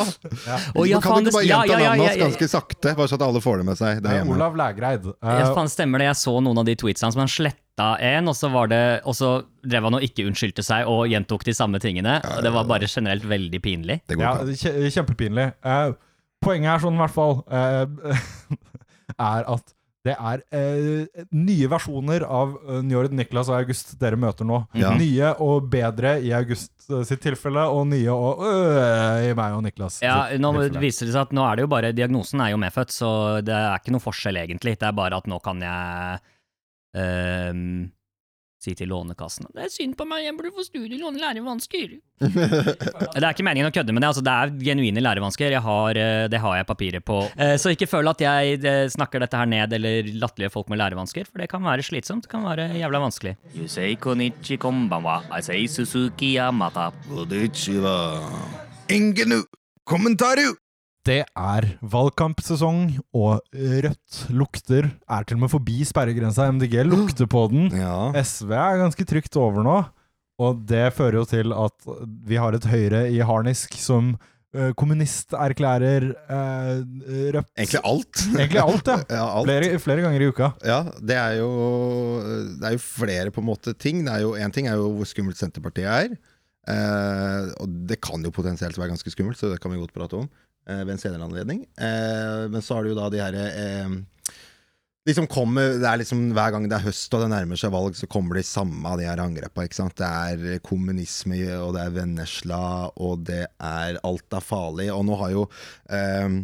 Å, 0.73 0.85
ja, 0.89 1.01
kan 1.03 1.21
du 1.21 1.29
ikke 1.29 1.35
bare 1.35 1.45
ja, 1.45 1.59
gjenta 1.61 1.75
ja, 1.75 1.83
ja, 1.83 1.91
navnet 1.91 2.01
hans 2.01 2.07
ja, 2.07 2.15
ja. 2.15 2.23
ganske 2.25 2.47
sakte, 2.49 2.95
bare 2.97 3.11
så 3.11 3.19
at 3.19 3.25
alle 3.27 3.41
får 3.43 3.61
det 3.61 3.65
med 3.67 3.77
seg 3.77 3.99
Eh. 4.01 4.31
Olav 4.33 4.57
Lægreid. 4.57 5.05
Ja, 5.21 5.35
Eh, 5.37 5.69
stemmer 5.69 6.01
det. 6.01 6.07
Jeg 6.09 6.17
så 6.23 6.33
noen 6.41 6.63
av 6.63 6.65
de 6.65 6.75
tweetsene 6.81 7.13
som 7.13 7.21
han 7.21 7.29
sletta 7.29 7.91
en, 8.01 8.31
og 8.31 8.37
så, 8.37 8.49
var 8.53 8.71
det, 8.71 8.81
og 9.05 9.17
så 9.17 9.29
drev 9.69 9.85
han 9.85 9.99
og 9.99 10.05
ikke 10.07 10.25
unnskyldte 10.25 10.65
seg 10.65 10.89
og 10.89 11.03
gjentok 11.11 11.45
de 11.45 11.53
samme 11.57 11.81
tingene. 11.83 12.17
Og 12.25 12.41
Det 12.47 12.53
var 12.57 12.65
bare 12.69 12.89
generelt 12.89 13.27
veldig 13.29 13.61
pinlig. 13.61 13.99
Det 14.09 14.17
går 14.17 14.25
Ja, 14.25 14.89
kjempepinlig. 14.97 15.51
Uh, 15.61 15.93
poenget 16.41 16.73
er 16.73 16.83
sånn, 16.87 16.97
i 16.97 17.03
hvert 17.05 17.13
fall, 17.13 17.43
er 19.29 19.45
at 19.45 19.77
Det 20.01 20.15
er 20.17 20.41
eh, 20.57 21.25
nye 21.37 21.67
versjoner 21.69 22.23
av 22.25 22.55
uh, 22.57 22.79
Njord, 22.81 23.11
Niklas 23.13 23.51
og 23.51 23.59
August 23.59 23.91
dere 24.01 24.17
møter 24.17 24.47
nå. 24.49 24.63
Ja. 24.73 24.95
Nye 24.97 25.29
og 25.45 25.67
bedre 25.69 26.15
i 26.25 26.31
August 26.33 26.87
eh, 26.89 27.03
sitt 27.05 27.21
tilfelle, 27.21 27.67
og 27.69 27.85
nye 27.91 28.09
og 28.15 28.41
øh, 28.47 29.27
i 29.27 29.35
meg 29.37 29.59
og 29.59 29.61
Niklas 29.67 29.99
Ja, 30.01 30.23
sitt 30.31 30.41
nå 30.41 30.55
tilfelle. 30.57 30.81
viser 30.81 31.05
det 31.05 31.13
seg 31.13 31.27
at 31.27 31.35
nå 31.37 31.45
er 31.45 31.59
det 31.59 31.67
jo 31.67 31.71
bare 31.75 31.93
Diagnosen 31.93 32.41
er 32.41 32.55
jo 32.55 32.61
medfødt, 32.63 32.95
så 32.97 33.11
det 33.45 33.53
er 33.53 33.77
ikke 33.77 33.93
noe 33.93 34.01
forskjell, 34.07 34.41
egentlig. 34.41 34.73
Det 34.81 34.89
er 34.89 34.97
bare 34.97 35.21
at 35.21 35.29
nå 35.29 35.37
kan 35.45 35.61
jeg 35.61 36.23
ehm, 36.97 37.65
si 38.61 38.73
til 38.77 38.91
Lånekassen 38.91 39.47
Det 39.55 39.65
er 39.65 39.71
synd 39.73 39.95
på 39.97 40.05
meg, 40.05 40.25
jeg 40.27 40.35
burde 40.37 40.51
få 40.53 40.65
studielån 40.67 41.17
lærevansker. 41.21 41.95
det 42.21 43.23
er 43.23 43.29
ikke 43.31 43.45
meningen 43.47 43.71
å 43.71 43.73
kødde 43.73 43.95
med 43.95 44.03
det, 44.03 44.11
altså 44.11 44.23
det 44.25 44.35
er 44.37 44.53
genuine 44.69 45.01
lærevansker. 45.01 45.55
Jeg 45.55 45.63
har, 45.65 45.97
eh, 45.97 46.27
det 46.31 46.41
har 46.43 46.59
jeg 46.59 46.69
papirer 46.69 47.01
på. 47.05 47.17
Eh, 47.35 47.55
Så 47.61 47.73
ikke 47.73 47.89
føl 47.89 48.11
at 48.11 48.21
jeg 48.21 48.61
eh, 48.61 48.85
snakker 48.93 49.23
dette 49.23 49.37
her 49.41 49.49
ned 49.49 49.73
eller 49.73 50.11
latterliggjør 50.21 50.53
folk 50.53 50.69
med 50.69 50.81
lærevansker, 50.83 51.25
for 51.25 51.41
det 51.41 51.49
kan 51.49 51.65
være 51.65 51.85
slitsomt. 51.87 52.27
Det 52.27 52.33
kan 52.35 52.45
være 52.45 52.69
jævla 52.77 53.01
vanskelig. 53.07 53.35
You 53.57 53.67
say 53.67 53.95
konichi 53.95 54.59
konbanwa, 54.61 55.23
I 55.33 55.41
say 55.41 55.65
Suzuki 55.65 56.35
Yamata. 56.37 56.91
Ingenu 58.91 59.41
kommentaru! 59.87 60.60
Det 61.07 61.23
er 61.25 61.65
valgkampsesong, 61.81 62.81
og 63.17 63.39
Rødt 63.51 64.17
lukter 64.37 64.91
er 65.09 65.23
til 65.25 65.39
og 65.39 65.45
med 65.45 65.51
forbi 65.53 65.79
sperregrensa. 65.87 66.45
MDG 66.53 66.83
lukter 66.85 67.29
på 67.29 67.47
den. 67.49 67.71
Ja. 67.81 68.11
SV 68.21 68.51
er 68.53 68.81
ganske 68.83 69.05
trygt 69.09 69.37
over 69.39 69.65
nå, 69.65 69.77
og 70.41 70.59
det 70.69 70.91
fører 70.93 71.21
jo 71.21 71.25
til 71.29 71.55
at 71.55 71.87
vi 72.27 72.37
har 72.37 72.53
et 72.53 72.67
Høyre 72.69 73.07
i 73.09 73.17
harnisk 73.25 73.73
som 73.81 74.11
uh, 74.13 74.69
kommunisterklærer 74.77 76.05
uh, 76.29 76.83
Rødt 77.33 77.49
Egentlig 77.57 77.81
alt. 77.81 78.21
Egentlig 78.37 78.61
alt, 78.61 78.91
ja. 78.93 78.99
Ja, 79.17 79.23
alt. 79.39 79.49
Flere, 79.49 79.79
flere 79.81 80.05
ganger 80.05 80.21
i 80.21 80.29
uka. 80.29 80.51
Ja, 80.67 80.83
det 81.01 81.17
er 81.17 81.39
jo 81.39 81.49
Det 82.59 82.69
er 82.69 82.77
jo 82.77 82.83
flere 82.85 83.33
på 83.33 83.41
en 83.41 83.49
måte 83.49 83.73
ting. 83.73 84.05
Det 84.05 84.13
er 84.13 84.27
jo 84.27 84.35
Én 84.37 84.53
ting 84.53 84.69
er 84.69 84.77
jo 84.77 84.91
hvor 84.99 85.09
skummelt 85.09 85.41
Senterpartiet 85.41 85.89
er. 85.89 86.13
Eh, 86.69 87.47
og 87.57 87.69
det 87.89 87.97
kan 88.05 88.21
jo 88.21 88.29
potensielt 88.33 88.77
være 88.77 88.91
ganske 88.93 89.09
skummelt, 89.09 89.39
så 89.39 89.49
det 89.49 89.57
kan 89.63 89.71
vi 89.73 89.79
godt 89.81 89.95
prate 89.95 90.19
om 90.19 90.27
eh, 90.27 90.50
ved 90.85 90.93
en 90.95 91.01
senere 91.01 91.27
anledning. 91.27 91.65
Eh, 91.77 92.45
men 92.51 92.63
så 92.63 92.77
har 92.77 92.83
du 92.87 92.91
jo 92.93 92.97
da 92.99 93.09
de 93.13 93.19
herre 93.21 93.45
eh, 93.51 93.95
De 95.07 95.15
som 95.17 95.25
kommer 95.25 95.79
Det 95.81 95.87
er 95.89 95.97
liksom 96.03 96.27
Hver 96.37 96.51
gang 96.53 96.67
det 96.69 96.75
er 96.77 96.83
høst 96.85 97.13
og 97.17 97.23
det 97.23 97.31
nærmer 97.33 97.57
seg 97.57 97.73
valg, 97.73 97.95
så 97.97 98.09
kommer 98.11 98.37
de 98.37 98.43
samme 98.45 98.85
av 98.85 98.99
de 99.01 99.07
her 99.09 99.21
angrepa. 99.23 99.65
ikke 99.65 99.79
sant? 99.79 99.97
Det 99.97 100.05
er 100.07 100.61
kommunisme, 100.65 101.39
og 101.57 101.73
det 101.77 101.85
er 101.87 101.95
Vennesla, 101.95 102.63
og 103.01 103.25
det 103.29 103.43
er 103.57 103.99
Alt 104.07 104.37
er 104.37 104.45
farlig. 104.45 104.89
Og 104.93 105.05
nå 105.09 105.17
har 105.23 105.33
jo 105.33 105.47
eh, 105.89 106.39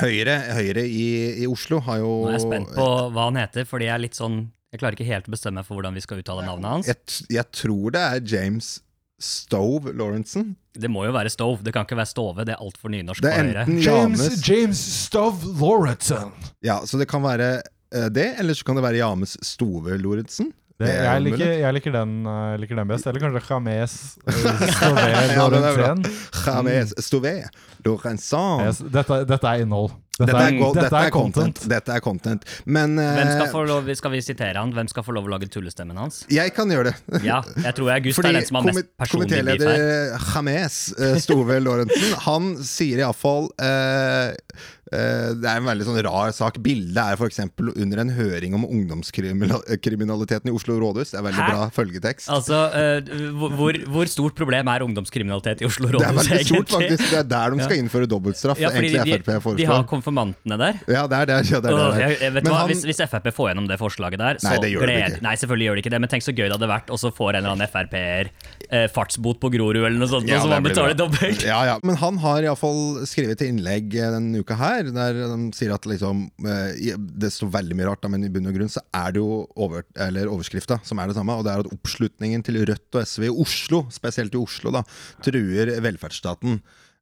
Høyre, 0.00 0.38
Høyre 0.56 0.86
i, 0.88 1.06
i 1.42 1.48
Oslo 1.50 1.82
har 1.84 1.98
jo 2.00 2.12
Nå 2.22 2.30
er 2.30 2.38
jeg 2.38 2.46
spent 2.46 2.70
på 2.78 2.86
hva 3.12 3.26
han 3.28 3.40
heter, 3.42 3.66
fordi 3.68 3.90
jeg 3.90 3.96
er 3.98 4.04
litt 4.06 4.16
sånn 4.16 4.38
Jeg 4.72 4.80
klarer 4.80 4.96
ikke 4.96 5.10
helt 5.10 5.28
å 5.28 5.34
bestemme 5.34 5.66
for 5.66 5.76
hvordan 5.76 5.98
vi 5.98 6.04
skal 6.06 6.22
uttale 6.22 6.46
navnet 6.46 6.70
hans. 6.78 6.88
jeg, 6.88 7.26
jeg 7.34 7.50
tror 7.52 7.92
det 7.92 8.00
er 8.14 8.22
James 8.36 8.70
Stove 9.22 9.92
Lawrenson. 9.94 10.54
Det 10.72 10.88
må 10.88 11.04
jo 11.04 11.12
være 11.12 11.28
Stove, 11.32 11.60
det 11.64 11.74
kan 11.74 11.84
ikke 11.84 11.98
være 11.98 12.08
Stove. 12.08 12.46
Det 12.48 12.54
er 12.54 12.62
altfor 12.64 12.92
nynorsk 12.92 13.22
Det 13.24 13.32
for 13.34 13.44
er 13.44 13.62
enten 13.62 13.82
James, 13.84 14.22
James 14.24 14.48
James 14.48 14.80
Stove 15.04 15.52
Lauritzen. 15.60 16.32
Ja, 16.64 16.80
så 16.88 17.00
det 17.00 17.08
kan 17.10 17.22
være 17.24 17.60
uh, 17.92 18.08
det, 18.08 18.30
eller 18.40 18.56
så 18.56 18.64
kan 18.64 18.80
det 18.80 18.84
være 18.86 19.02
James 19.02 19.36
Stove 19.44 19.98
Lorentzen. 20.00 20.52
Jeg, 20.82 21.22
liker, 21.22 21.46
jeg 21.60 21.74
liker, 21.76 21.92
den, 21.94 22.14
uh, 22.26 22.54
jeg 22.54 22.62
liker 22.64 22.80
den 22.80 22.88
best. 22.90 23.06
Eller 23.06 23.22
kanskje 23.22 23.60
James 23.68 23.98
Stove. 24.76 25.04
Lauritsen. 25.36 26.06
James 26.46 26.94
Stove 27.04 27.34
Lorentzen. 27.84 28.64
Yes, 28.66 28.82
dette, 28.96 29.20
dette 29.28 29.52
er 29.52 29.66
innhold. 29.66 29.92
Dette, 30.12 30.28
Dette 30.28 30.42
er, 30.44 30.56
go- 30.60 30.74
dette 30.76 30.98
er 30.98 31.10
content. 31.14 31.60
Dette 31.72 31.94
er 31.94 32.02
content. 32.04 32.42
Men 32.68 32.98
uh, 33.00 33.04
Hvem 33.16 33.30
skal, 33.32 33.46
få 33.54 33.62
lov, 33.64 33.86
skal 33.96 34.12
vi 34.12 34.20
sitere 34.20 34.60
han? 34.60 34.74
Hvem 34.76 34.90
skal 34.92 35.06
få 35.06 35.14
lov 35.16 35.24
å 35.24 35.32
lage 35.32 35.48
tullestemmen 35.48 35.96
hans? 35.96 36.18
jeg 36.28 36.52
kan 36.52 36.68
gjøre 36.68 36.90
det. 36.92 37.22
Ja, 37.24 37.38
jeg 37.64 37.72
tror 37.78 37.94
August 37.94 38.20
Fordi 38.20 38.28
er 38.34 38.36
den 38.42 38.48
som 38.50 38.58
har 38.60 38.68
mest 38.68 38.90
personlig 39.00 39.30
beef 39.32 39.64
komitéleder. 39.64 40.28
James 40.36 40.76
uh, 41.00 41.16
Stove 41.24 41.56
Lorentzen, 41.64 42.12
han 42.26 42.52
sier 42.60 43.00
iallfall 43.06 43.48
uh, 43.56 44.36
Det 44.92 45.48
er 45.48 45.60
en 45.60 45.66
veldig 45.68 45.86
sånn 45.88 46.00
rar 46.04 46.32
sak. 46.36 46.58
Bildet 46.62 46.98
er 47.00 47.16
f.eks. 47.16 47.40
under 47.72 48.02
en 48.02 48.10
høring 48.12 48.54
om 48.58 48.64
ungdomskriminaliteten 48.68 50.50
i 50.50 50.54
Oslo 50.54 50.76
rådhus. 50.80 51.12
Det 51.14 51.18
er 51.20 51.24
veldig 51.26 51.42
Hæ? 51.42 51.48
bra 51.52 51.68
følgetekst. 51.74 52.28
Altså, 52.32 52.58
uh, 52.72 53.48
hvor, 53.56 53.78
hvor- 53.88 54.10
stort 54.12 54.34
problem 54.36 54.68
er 54.68 54.84
ungdomskriminalitet 54.84 55.62
i 55.62 55.68
Oslo 55.68 55.88
rådhus, 55.88 56.02
det 56.02 56.08
er 56.08 56.18
veldig 56.20 56.46
stort, 56.46 56.68
egentlig? 56.68 56.98
faktisk. 56.98 57.10
Det 57.12 57.18
er 57.22 57.28
der 57.32 57.56
de 57.56 57.64
skal 57.66 57.78
innføre 57.82 58.08
dobbeltstraff. 58.10 58.60
Ja, 58.60 58.68
fordi 58.74 58.90
de, 58.92 59.16
Frp 59.22 59.30
foreslår. 59.42 59.56
de 59.62 59.68
har 59.70 59.84
konfirmantene 59.88 60.58
der. 60.60 60.80
Ja, 60.92 61.06
det 61.06 61.18
er 61.22 61.26
det. 61.32 61.38
Ja, 61.52 61.60
det, 61.60 61.72
er 61.72 61.96
det. 61.96 62.20
jeg 62.20 62.32
vet 62.36 62.44
hva, 62.48 62.58
han- 62.62 62.68
hvis, 62.72 62.84
hvis 62.88 63.00
Frp 63.08 63.30
får 63.32 63.50
gjennom 63.52 63.68
det 63.70 63.78
forslaget 63.80 64.18
der, 64.20 64.40
så 64.42 64.50
Nei, 64.50 64.58
det 64.64 64.70
gjør 64.74 64.86
de 64.86 64.92
gleder-. 64.92 65.22
Nei, 65.24 65.34
selvfølgelig 65.40 65.68
gjør 65.68 65.74
de 65.80 65.82
ikke 65.84 65.94
det, 65.96 66.00
men 66.04 66.12
tenk 66.12 66.26
så 66.26 66.32
gøy 66.36 66.44
det 66.48 66.56
hadde 66.58 66.70
vært, 66.70 66.90
og 66.92 66.98
så 67.00 67.12
får 67.14 67.30
en 67.32 67.40
eller 67.42 67.54
annen 67.56 67.72
Frp-er 67.72 68.30
eh, 68.70 68.86
fartsbot 68.92 69.40
på 69.42 69.50
Grorud 69.56 69.80
eller 69.82 69.98
noe 69.98 70.10
sånt, 70.10 70.28
Ja, 70.28 70.36
og 70.38 70.46
så 70.46 70.52
må 70.52 70.58
han 70.58 70.66
betale 70.66 70.96
dobbelt. 70.98 71.44
Ja, 71.48 71.60
ja. 71.70 71.78
Men 71.86 71.96
han 72.00 72.18
har 72.22 72.42
iallfall 72.46 73.06
skrevet 73.08 73.38
til 73.40 73.52
innlegg 73.54 73.94
eh, 73.96 74.10
denne 74.16 74.42
uka 74.42 74.56
her, 74.58 74.81
der 74.90 75.18
de 75.22 75.38
sier 75.56 75.72
at 75.74 75.86
liksom 75.88 76.24
eh, 76.42 76.92
Det 76.98 77.30
står 77.32 77.52
veldig 77.54 77.78
mye 77.78 77.88
rart, 77.90 78.06
men 78.10 78.26
i 78.26 78.30
bunn 78.32 78.50
og 78.50 78.56
grunn 78.56 78.72
så 78.72 78.82
er 78.98 79.14
det 79.14 79.22
jo 79.22 79.42
over, 79.54 79.86
overskrifta 80.26 80.80
som 80.86 80.98
er 80.98 81.10
det 81.10 81.18
samme, 81.18 81.38
og 81.38 81.46
det 81.46 81.54
er 81.54 81.64
at 81.64 81.72
oppslutningen 81.72 82.42
til 82.46 82.62
Rødt 82.66 82.98
og 82.98 83.06
SV 83.06 83.28
i 83.28 83.34
Oslo, 83.44 83.84
spesielt 83.94 84.34
i 84.34 84.40
Oslo, 84.42 84.74
da, 84.74 84.82
truer 85.22 85.76
velferdsstaten. 85.84 86.60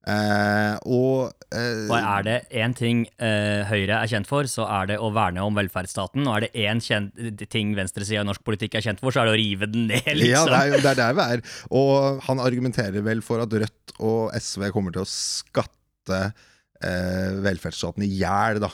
Eh, 0.08 0.75
og 0.88 1.28
eh, 1.52 1.82
Og 1.84 1.96
er 1.99 2.22
det 2.25 2.37
én 2.56 2.72
ting 2.72 3.02
eh, 3.20 3.68
Høyre 3.68 3.99
er 4.00 4.08
kjent 4.08 4.28
for, 4.30 4.49
så 4.49 4.64
er 4.64 4.88
det 4.88 4.96
å 4.96 5.10
verne 5.12 5.44
om 5.44 5.58
velferdsstaten. 5.58 6.25
Og 6.25 6.38
er 6.38 6.46
det 6.46 6.64
én 6.64 6.80
kjent, 6.80 7.12
ting 7.52 7.75
venstresida 7.76 8.25
i 8.25 8.28
norsk 8.28 8.44
politikk 8.46 8.78
er 8.78 8.87
kjent 8.87 9.02
for, 9.02 9.12
så 9.12 9.22
er 9.22 9.30
det 9.30 9.34
å 9.37 9.40
rive 9.42 9.68
den 9.70 9.90
ned, 9.90 10.08
Liksom. 10.08 10.30
Ja, 10.30 10.44
liksom. 10.46 10.54
det 10.54 10.62
er, 10.62 10.84
det 10.87 10.92
er 10.94 11.00
der 11.02 11.18
vi 11.18 11.26
er. 11.37 11.44
Og 11.82 12.25
han 12.28 12.40
argumenterer 12.42 13.04
vel 13.04 13.20
for 13.25 13.44
at 13.44 13.52
Rødt 13.64 13.96
og 14.00 14.32
SV 14.40 14.70
kommer 14.72 14.96
til 14.96 15.04
å 15.04 15.10
skatte 15.10 16.22
eh, 16.30 16.46
velferdsstaten 16.80 18.06
i 18.06 18.12
hjel, 18.20 18.62
da. 18.62 18.70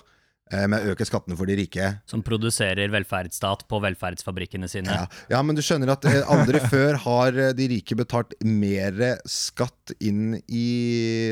Eh, 0.55 0.67
med 0.71 0.85
å 0.85 0.93
øke 0.95 1.07
skattene 1.07 1.35
for 1.39 1.51
de 1.51 1.57
rike. 1.59 1.89
Som 2.07 2.23
produserer 2.27 2.93
velferdsstat 2.95 3.65
på 3.67 3.81
velferdsfabrikkene 3.83 4.69
sine. 4.71 4.95
Ja, 4.95 5.07
ja 5.33 5.41
men 5.43 5.59
du 5.59 5.63
skjønner 5.65 5.97
at 5.97 6.07
eh, 6.07 6.21
aldri 6.23 6.61
før 6.73 7.01
har 7.03 7.41
eh, 7.49 7.55
de 7.57 7.67
rike 7.75 7.99
betalt 7.99 8.37
mer 8.47 9.19
skatt 9.27 9.97
inn 9.99 10.39
i 10.47 10.69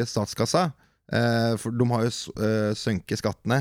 statskassa. 0.09 0.73
Eh, 1.15 1.55
for 1.63 1.79
de 1.79 1.89
har 1.93 2.09
jo 2.09 2.15
sønket 2.75 3.15
eh, 3.15 3.23
skattene, 3.23 3.61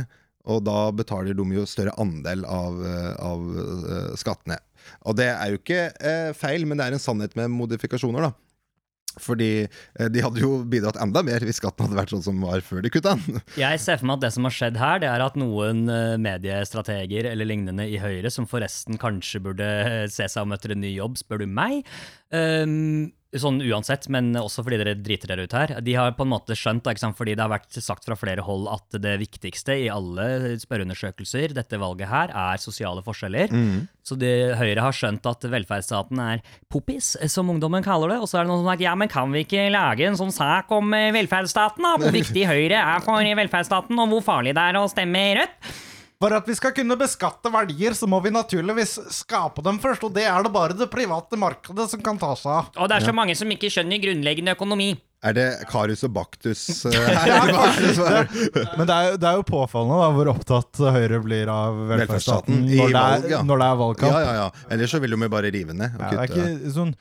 og 0.49 0.63
da 0.65 0.87
betaler 0.95 1.37
de 1.37 1.45
jo 1.55 1.67
større 1.69 1.93
andel 2.01 2.47
av, 2.49 2.81
eh, 2.89 3.11
av 3.21 3.45
eh, 3.53 4.15
skattene. 4.19 4.57
Og 5.05 5.19
det 5.21 5.29
er 5.35 5.53
jo 5.53 5.61
ikke 5.61 5.83
eh, 6.01 6.31
feil, 6.35 6.65
men 6.65 6.81
det 6.81 6.89
er 6.89 6.97
en 6.97 7.03
sannhet 7.03 7.37
med 7.37 7.53
modifikasjoner, 7.53 8.25
da. 8.25 8.33
Fordi 9.21 9.51
eh, 9.65 10.09
de 10.09 10.23
hadde 10.23 10.41
jo 10.41 10.63
bidratt 10.69 10.97
enda 11.01 11.23
mer 11.25 11.43
hvis 11.45 11.59
skatten 11.61 11.85
hadde 11.85 11.99
vært 11.99 12.13
sånn 12.15 12.25
som 12.25 12.41
var 12.43 12.63
før 12.65 12.83
de 12.85 12.91
kutta 12.93 13.15
den. 13.19 13.41
Jeg 13.63 13.81
ser 13.83 13.99
for 14.01 14.09
meg 14.09 14.19
at 14.19 14.25
det 14.27 14.33
som 14.37 14.47
har 14.47 14.55
skjedd 14.55 14.79
her, 14.81 15.03
det 15.03 15.11
er 15.11 15.25
at 15.25 15.37
noen 15.39 15.83
eh, 15.91 16.15
mediestrateger 16.21 17.29
eller 17.31 17.49
lignende 17.49 17.87
i 17.89 17.99
Høyre, 18.01 18.31
som 18.33 18.49
forresten 18.49 18.99
kanskje 19.01 19.43
burde 19.43 19.69
eh, 19.83 20.07
se 20.11 20.27
seg 20.29 20.47
om 20.47 20.55
etter 20.55 20.75
en 20.75 20.83
ny 20.83 20.93
jobb, 20.95 21.19
spør 21.21 21.43
du 21.43 21.47
meg, 21.49 21.83
ehm, 22.35 23.11
sånn 23.33 23.57
uansett, 23.65 24.05
men 24.13 24.31
også 24.37 24.61
fordi 24.65 24.77
dere 24.77 24.93
driter 24.99 25.31
dere 25.31 25.45
ut 25.47 25.55
her, 25.57 25.71
de 25.81 25.95
har 25.97 26.13
på 26.17 26.25
en 26.25 26.31
måte 26.35 26.53
skjønt, 26.57 26.85
da, 26.85 27.09
fordi 27.17 27.33
det 27.33 27.41
har 27.41 27.51
vært 27.51 27.79
sagt 27.81 28.05
fra 28.05 28.17
flere 28.19 28.43
hold 28.45 28.67
at 28.69 28.97
det 29.01 29.15
viktigste 29.23 29.75
i 29.85 29.87
alle 29.89 30.55
spørreundersøkelser 30.61 31.55
dette 31.57 31.79
valget 31.81 32.11
her, 32.11 32.29
er 32.29 32.61
sosiale 32.61 33.01
forskjeller. 33.05 33.53
Så 34.05 34.17
det, 34.19 34.33
Høyre 34.59 34.83
har 34.85 34.93
skjønt 34.93 35.25
at 35.29 35.47
velferdsstaten 35.49 36.21
er 36.21 36.43
poppis, 36.71 37.15
som 37.31 37.49
ungdommen 37.49 37.85
kaller 37.85 38.13
det. 38.13 38.19
Og 38.21 38.29
så 38.29 38.39
er 38.39 38.45
det 38.45 38.51
noen 38.51 38.61
som 38.61 38.69
sagt 38.73 38.85
ja, 38.85 38.93
men 38.99 39.11
kan 39.11 39.33
vi 39.33 39.45
ikke 39.47 39.69
lage 39.73 40.05
en 40.09 40.19
sånn 40.19 40.33
sak 40.35 40.69
om 40.75 40.93
eh, 40.97 41.09
velferdsstaten, 41.15 41.87
da? 41.87 41.95
Hvor 42.01 42.13
viktig 42.13 42.45
Høyre 42.49 42.83
er 42.83 43.01
for 43.05 43.33
velferdsstaten, 43.41 43.97
og 43.97 44.13
hvor 44.13 44.27
farlig 44.27 44.53
det 44.57 44.69
er 44.69 44.81
å 44.81 44.85
stemme 44.91 45.25
Rødt? 45.39 45.73
For 46.21 46.33
at 46.35 46.47
vi 46.47 46.55
skal 46.55 46.73
kunne 46.75 46.95
beskatte 46.99 47.51
verdier, 47.51 47.95
så 47.97 48.07
må 48.07 48.19
vi 48.23 48.31
naturligvis 48.33 48.97
skape 49.23 49.63
dem 49.65 49.79
først. 49.83 50.05
Og 50.07 50.13
det 50.15 50.27
er 50.29 50.45
det 50.45 50.53
bare 50.53 50.77
det 50.77 50.89
private 50.91 51.39
markedet 51.39 51.89
som 51.91 52.03
kan 52.05 52.19
ta 52.21 52.33
seg 52.39 52.51
av. 52.53 52.69
Og 52.77 52.91
det 52.91 52.99
er 52.99 53.07
så 53.09 53.15
mange 53.15 53.35
som 53.39 53.49
ikke 53.51 53.71
skjønner 53.73 54.01
grunnleggende 54.03 54.55
økonomi. 54.55 54.93
Er 55.23 55.35
det 55.37 55.45
Karius 55.71 56.03
og 56.03 56.11
Baktus 56.17 56.61
eh, 56.89 56.95
her? 56.99 57.29
er 57.31 57.99
er? 58.11 58.33
Men 58.75 58.87
det 58.89 58.95
er, 58.95 59.05
jo- 59.13 59.19
det 59.21 59.29
er 59.29 59.37
jo 59.39 59.45
påfallende 59.47 59.99
da, 60.01 60.09
hvor 60.17 60.31
opptatt 60.33 60.81
Høyre 60.83 61.21
blir 61.23 61.51
av 61.51 61.77
velferdsstaten 61.93 62.59
Velferdsstaten 62.59 62.59
når, 62.67 62.91
det 62.91 62.99
er, 62.99 63.13
valg, 63.13 63.29
ja. 63.31 63.39
når 63.47 63.63
det 63.63 63.69
er 63.69 63.79
valgkamp. 63.83 64.11
Ja, 64.11 64.19
ja, 64.25 64.33
ja. 64.41 64.67
Ellers 64.75 64.91
så 64.91 64.99
vil 65.03 65.15
de 65.15 65.21
jo 65.23 65.31
bare 65.31 65.51
rive 65.55 65.75
ned. 65.79 65.95
Og 65.95 66.03
Ja, 66.03 66.11
det 66.11 66.19
er 66.19 66.33
ikke 66.33 66.73
sånn, 66.75 66.91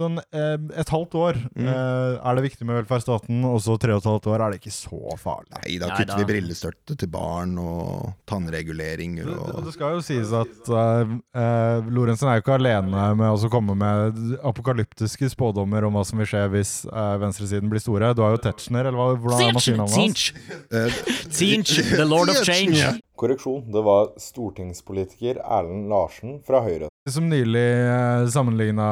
sånn 0.00 0.18
eh, 0.18 0.56
Et 0.80 0.90
halvt 0.94 1.14
år 1.20 1.38
Mm. 1.50 1.66
eh, 1.68 2.18
er 2.24 2.36
det 2.38 2.42
viktig 2.46 2.66
med 2.66 2.78
velferdsstaten, 2.80 3.40
og 3.48 3.58
så 3.64 3.74
tre 3.80 3.92
og 3.96 4.00
et 4.02 4.08
halvt 4.10 4.26
år 4.32 4.42
er 4.46 4.52
det 4.54 4.60
ikke 4.60 4.72
så 4.74 5.16
farlig. 5.20 5.50
Nei, 5.56 5.76
da 5.82 5.90
kutter 5.96 6.20
vi 6.20 6.26
brillestøtte 6.28 6.96
til 7.00 7.10
barn 7.12 7.56
og 7.60 8.12
tannregulering 8.30 9.18
Og 9.24 9.50
det, 9.56 9.64
det 9.66 9.74
skal 9.74 9.96
jo 9.98 10.02
sies 10.04 10.32
at 10.36 10.70
uh, 10.72 11.88
Lorentzen 11.90 12.30
er 12.30 12.38
jo 12.38 12.44
ikke 12.44 12.56
alene 12.58 13.04
med 13.18 13.28
å 13.30 13.50
komme 13.52 13.74
med 13.78 14.20
apokalyptiske 14.46 15.30
spådommer 15.32 15.84
om 15.88 15.96
hva 15.98 16.04
som 16.06 16.20
vil 16.22 16.28
skje 16.30 16.44
hvis 16.54 16.72
eh, 16.90 17.14
venstresiden 17.22 17.70
blir 17.72 17.82
store. 17.82 18.12
Du 18.16 18.22
har 18.24 18.36
jo 18.36 18.42
Tetzschner, 18.44 18.88
eller 18.88 18.98
hva, 18.98 19.18
hvordan 19.20 19.40
er 19.40 19.58
Tsinch, 19.58 19.58
maskinavnet 19.58 19.96
hans? 20.00 21.30
Tsinch, 21.30 21.76
the 21.96 22.04
lord 22.06 22.30
of 22.32 22.40
change. 22.46 22.80
Korreksjon, 23.20 23.66
det 23.72 23.82
var 23.84 24.14
stortingspolitiker 24.20 25.42
Erlend 25.44 25.90
Larsen 25.92 26.38
fra 26.46 26.62
Høyre. 26.64 26.88
Som 27.10 27.30
nylig 27.30 27.64
uh, 27.88 28.26
sammenligna 28.32 28.86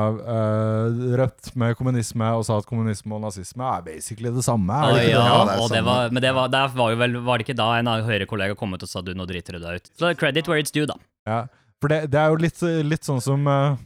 Rødt 1.20 1.52
med 1.61 1.76
kommunisme 1.78 2.30
og 2.37 2.44
sa 2.49 2.56
at 2.61 2.68
kommunisme 2.68 3.14
og 3.16 3.23
nazisme 3.26 3.66
er 3.68 3.85
basically 3.87 4.32
det 4.35 4.44
samme. 4.47 4.75
Er 4.75 4.97
det 4.97 5.06
ikke 5.06 5.14
ja, 5.14 5.23
det? 5.23 5.28
Ja, 5.28 5.44
det 5.49 5.58
og 5.62 5.75
det 5.75 5.82
var, 5.87 6.12
men 6.12 6.25
det 6.25 6.32
var, 6.37 6.50
der 6.52 6.75
var, 6.76 6.92
jo 6.92 7.00
vel, 7.04 7.20
var 7.25 7.40
det 7.40 7.49
ikke 7.49 7.61
da 7.61 7.70
en 7.78 7.92
Høyre-kollega 8.08 8.56
kom 8.58 8.76
ut 8.76 8.85
og 8.85 8.90
sa 8.90 9.04
du, 9.04 9.14
nå 9.16 9.28
driter 9.28 9.56
du 9.56 9.64
deg 9.64 9.80
ut. 9.80 9.92
Så 9.97 10.12
credit 10.20 10.50
where 10.50 10.61
it's 10.61 10.75
due, 10.75 10.88
da. 10.88 10.99
Ja, 11.28 11.44
for 11.78 11.92
det, 11.92 12.08
det 12.12 12.18
er 12.18 12.32
jo 12.32 12.40
litt, 12.42 12.62
litt 12.90 13.06
sånn 13.06 13.20
som 13.23 13.44
eh, 13.47 13.78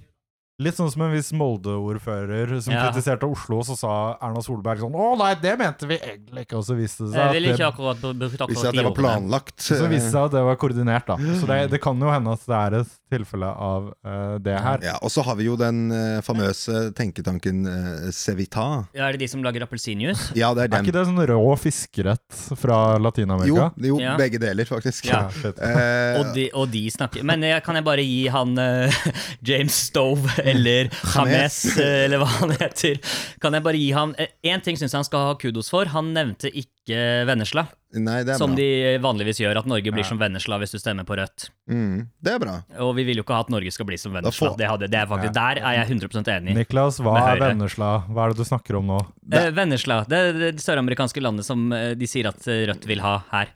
Litt 0.62 0.76
sånn 0.78 0.90
som 0.92 1.02
en 1.06 1.12
viss 1.12 1.32
Molde-ordfører 1.32 2.60
som 2.62 2.72
Ja. 2.74 2.86
kritiserte 2.90 3.26
Oslo, 3.28 3.58
og 3.58 3.66
så 3.66 3.76
sa 3.76 3.92
Erna 4.22 4.40
Solberg 4.42 4.78
sånn 4.80 4.92
'Å 4.94 5.18
nei, 5.18 5.34
det 5.34 5.58
mente 5.58 5.86
vi 5.86 5.98
egentlig 5.98 6.46
ikke', 6.46 6.58
og 6.58 6.64
så 6.64 6.76
viste 6.76 7.04
det 7.06 7.14
seg 7.14 7.32
vil 7.32 7.50
at 7.50 7.58
det, 7.58 7.66
akkurat 7.66 7.96
akkurat 7.98 8.48
viste 8.48 8.68
at 8.68 8.74
det 8.74 8.84
var 8.84 8.94
planlagt. 8.94 9.56
så 9.58 9.88
viste 9.88 10.10
det 10.10 10.12
seg 10.12 10.24
at 10.24 10.30
det 10.32 10.42
var 10.44 10.56
koordinert, 10.56 11.06
da. 11.06 11.16
Så 11.16 11.46
det, 11.46 11.70
det 11.70 11.80
kan 11.82 11.98
jo 11.98 12.10
hende 12.10 12.32
at 12.32 12.46
det 12.46 12.56
er 12.56 12.80
et 12.80 12.88
tilfelle 13.12 13.44
av 13.44 13.92
uh, 14.06 14.38
det 14.38 14.58
her. 14.58 14.78
Ja, 14.82 14.98
og 15.02 15.10
så 15.10 15.22
har 15.24 15.36
vi 15.36 15.44
jo 15.44 15.56
den 15.56 15.90
uh, 15.92 16.20
famøse 16.22 16.92
tenketanken 16.94 17.66
uh, 17.66 18.10
Cevita. 18.10 18.86
Ja, 18.94 19.08
er 19.08 19.12
det 19.12 19.20
de 19.20 19.28
som 19.28 19.42
lager 19.42 19.62
appelsinjuice? 19.66 20.32
Ja, 20.34 20.54
det 20.54 20.64
er 20.64 20.68
dem. 20.68 20.84
Er 20.86 20.88
ikke 20.88 20.96
det 20.96 21.06
sånn 21.08 21.26
rå 21.28 21.58
fiskerett 21.58 22.56
fra 22.56 22.96
Jo, 22.96 23.02
Latin-Amerika? 23.04 23.72
jo 23.76 23.98
Ja. 24.00 24.16
begge 24.16 24.38
deler, 24.40 24.64
faktisk. 24.64 25.04
Ja. 25.06 25.28
Eh, 25.44 26.20
Og 26.20 26.34
de, 26.34 26.50
og 26.54 26.70
de 26.70 26.88
snakker 26.90 27.22
Men 27.24 27.40
jeg, 27.42 27.62
kan 27.64 27.74
jeg 27.74 27.84
bare 27.84 28.02
gi 28.04 28.26
han 28.28 28.56
eh, 28.58 28.90
James 29.42 29.72
Stove 29.74 30.28
eller 30.52 30.88
James, 31.16 31.58
eh, 31.76 32.04
eller 32.06 32.22
hva 32.22 32.28
han 32.38 32.54
heter 32.60 33.00
Kan 33.42 33.52
jeg 33.56 33.64
bare 33.66 33.80
gi 33.80 33.90
han 33.96 34.14
Én 34.44 34.62
ting 34.62 34.76
syns 34.76 34.92
jeg 34.92 34.98
han 35.00 35.08
skal 35.08 35.26
ha 35.30 35.34
kudos 35.40 35.68
for. 35.72 35.88
Han 35.92 36.12
nevnte 36.14 36.50
ikke 36.52 36.98
Vennesla, 37.28 37.62
nei, 37.94 38.18
det 38.26 38.32
er 38.34 38.38
som 38.40 38.50
bra. 38.54 38.58
de 38.58 38.98
vanligvis 39.04 39.38
gjør. 39.38 39.60
At 39.60 39.68
Norge 39.70 39.92
blir 39.94 40.02
Ja. 40.02 40.08
som 40.08 40.18
Vennesla 40.18 40.58
hvis 40.58 40.72
du 40.74 40.78
stemmer 40.82 41.06
på 41.06 41.14
Rødt. 41.16 41.46
Mm, 41.70 42.08
det 42.20 42.32
er 42.34 42.40
bra. 42.42 42.56
Og 42.82 42.90
vi 42.98 43.04
vil 43.06 43.20
jo 43.20 43.22
ikke 43.22 43.36
ha 43.38 43.44
at 43.46 43.52
Norge 43.54 43.70
skal 43.72 43.86
bli 43.86 43.96
som 44.02 44.12
Vennesla. 44.12 44.48
får- 44.50 44.58
Det, 44.58 44.66
hadde, 44.68 44.88
det 44.90 44.98
er 44.98 45.06
faktisk, 45.06 45.32
Der 45.38 45.60
er 45.62 45.76
jeg 45.78 45.88
100% 45.92 46.28
enig. 46.34 46.54
Niklas, 46.58 46.98
hva 47.00 47.14
er 47.32 47.38
Vennesla? 47.40 47.92
Hva 48.10 48.26
er 48.26 48.34
det 48.34 48.42
du 48.42 48.44
snakker 48.50 48.78
om 48.80 48.86
nå? 48.90 49.00
Eh, 49.32 49.50
Vennesla, 49.54 50.02
det 50.10 50.18
er 50.18 50.32
det 50.50 50.56
søramerikanske 50.60 51.22
landet 51.22 51.44
som 51.46 51.70
eh, 51.72 51.94
de 51.94 52.06
sier 52.10 52.26
at 52.28 52.46
eh, 52.48 52.66
Rødt 52.72 52.84
vil 52.90 53.00
ha 53.00 53.20
her. 53.30 53.54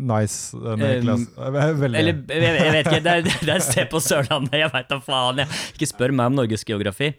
Nice, 0.00 0.56
eh, 0.56 0.72
Eh, 0.72 1.72
Veldig. 1.76 1.98
Eller 2.00 2.12
jeg, 2.16 2.40
jeg 2.56 2.72
vet 2.72 2.86
ikke, 2.86 3.00
det 3.04 3.12
er, 3.12 3.22
det 3.28 3.50
er 3.50 3.56
et 3.58 3.66
sted 3.66 3.88
på 3.92 4.00
Sørlandet, 4.00 4.54
jeg 4.62 4.72
veit 4.72 4.88
da 4.88 5.00
faen. 5.04 5.42
Jeg. 5.42 5.48
Ikke 5.76 5.88
spør 5.90 6.14
meg 6.16 6.30
om 6.32 6.38
norgesgeografi. 6.40 7.10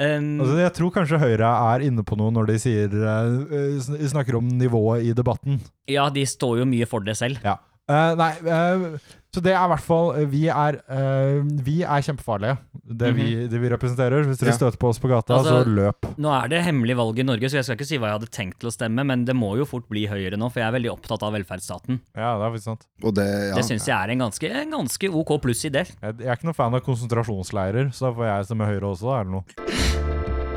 Um, 0.00 0.38
Altså, 0.40 0.54
jeg 0.62 0.72
tror 0.78 0.92
kanskje 0.94 1.18
Høyre 1.20 1.48
er 1.74 1.82
inne 1.84 2.00
på 2.06 2.16
noe 2.16 2.32
når 2.32 2.46
de 2.48 2.54
sier, 2.62 2.94
uh, 2.94 4.06
snakker 4.08 4.38
om 4.38 4.46
nivået 4.56 5.04
i 5.10 5.12
debatten. 5.12 5.58
ja, 5.90 6.06
de 6.14 6.22
står 6.24 6.62
jo 6.62 6.68
mye 6.70 6.86
for 6.88 7.04
det 7.04 7.18
selv. 7.20 7.42
Ja. 7.44 7.58
Uh, 7.90 8.14
nei, 8.16 8.30
eh, 8.46 8.84
så 9.30 9.40
det 9.44 9.52
er 9.54 9.62
i 9.62 9.70
hvert 9.70 9.84
fall 9.86 10.08
eh, 10.18 10.24
Vi 10.26 10.40
er, 10.50 10.78
uh, 10.90 11.44
vi 11.62 11.76
er 11.86 12.02
kjempefarlige, 12.02 12.56
det, 12.82 13.10
vi, 13.14 13.26
det 13.50 13.60
vi 13.62 13.68
representerer. 13.70 14.24
Hvis 14.26 14.40
dere 14.40 14.50
Ja. 14.50 14.56
støter 14.58 14.80
på 14.82 14.88
oss 14.90 14.98
på 14.98 15.06
gata, 15.12 15.36
Altså- 15.38 15.60
så 15.62 15.70
løp. 15.70 16.08
Nå 16.18 16.32
er 16.34 16.48
det 16.50 16.64
hemmelig 16.66 16.96
valg 16.98 17.18
i 17.22 17.26
Norge, 17.28 17.46
så 17.50 17.60
jeg 17.60 17.64
skal 17.68 17.76
ikke 17.78 17.86
si 17.86 17.98
hva 18.02 18.10
jeg 18.10 18.18
hadde 18.18 18.30
tenkt 18.34 18.58
til 18.58 18.68
å 18.70 18.74
stemme, 18.74 19.04
men 19.06 19.24
det 19.24 19.36
må 19.38 19.52
jo 19.56 19.64
fort 19.64 19.86
bli 19.88 20.06
Høyre 20.10 20.34
nå, 20.36 20.50
for 20.50 20.60
jeg 20.60 20.68
er 20.68 20.74
veldig 20.80 20.90
opptatt 20.96 21.22
av 21.22 21.32
velferdsstaten. 21.38 22.00
Ja, 22.16 22.34
det 22.40 22.48
er 22.48 22.54
faktisk 22.56 22.64
sant. 22.72 22.86
Og 23.04 23.14
det, 23.14 23.28
ja. 23.50 23.54
Det 23.54 23.64
syns 23.70 23.86
jeg 23.86 23.94
er 23.96 24.10
en 24.16 24.18
ganske, 24.26 24.50
en 24.50 24.70
ganske 24.74 25.12
ok 25.22 25.36
pluss-idé. 25.46 25.86
Jeg, 26.02 26.18
jeg 26.18 26.26
er 26.26 26.34
ikke 26.36 26.50
noen 26.50 26.58
fan 26.58 26.74
av 26.74 26.82
konsentrasjonsleirer, 26.82 27.92
så 27.94 28.10
da 28.10 28.12
får 28.18 28.26
jeg 28.32 28.50
stemme 28.50 28.66
Høyre 28.66 28.90
også, 28.90 29.06
da, 29.14 29.20
eller 29.22 29.30
noe. 29.38 30.50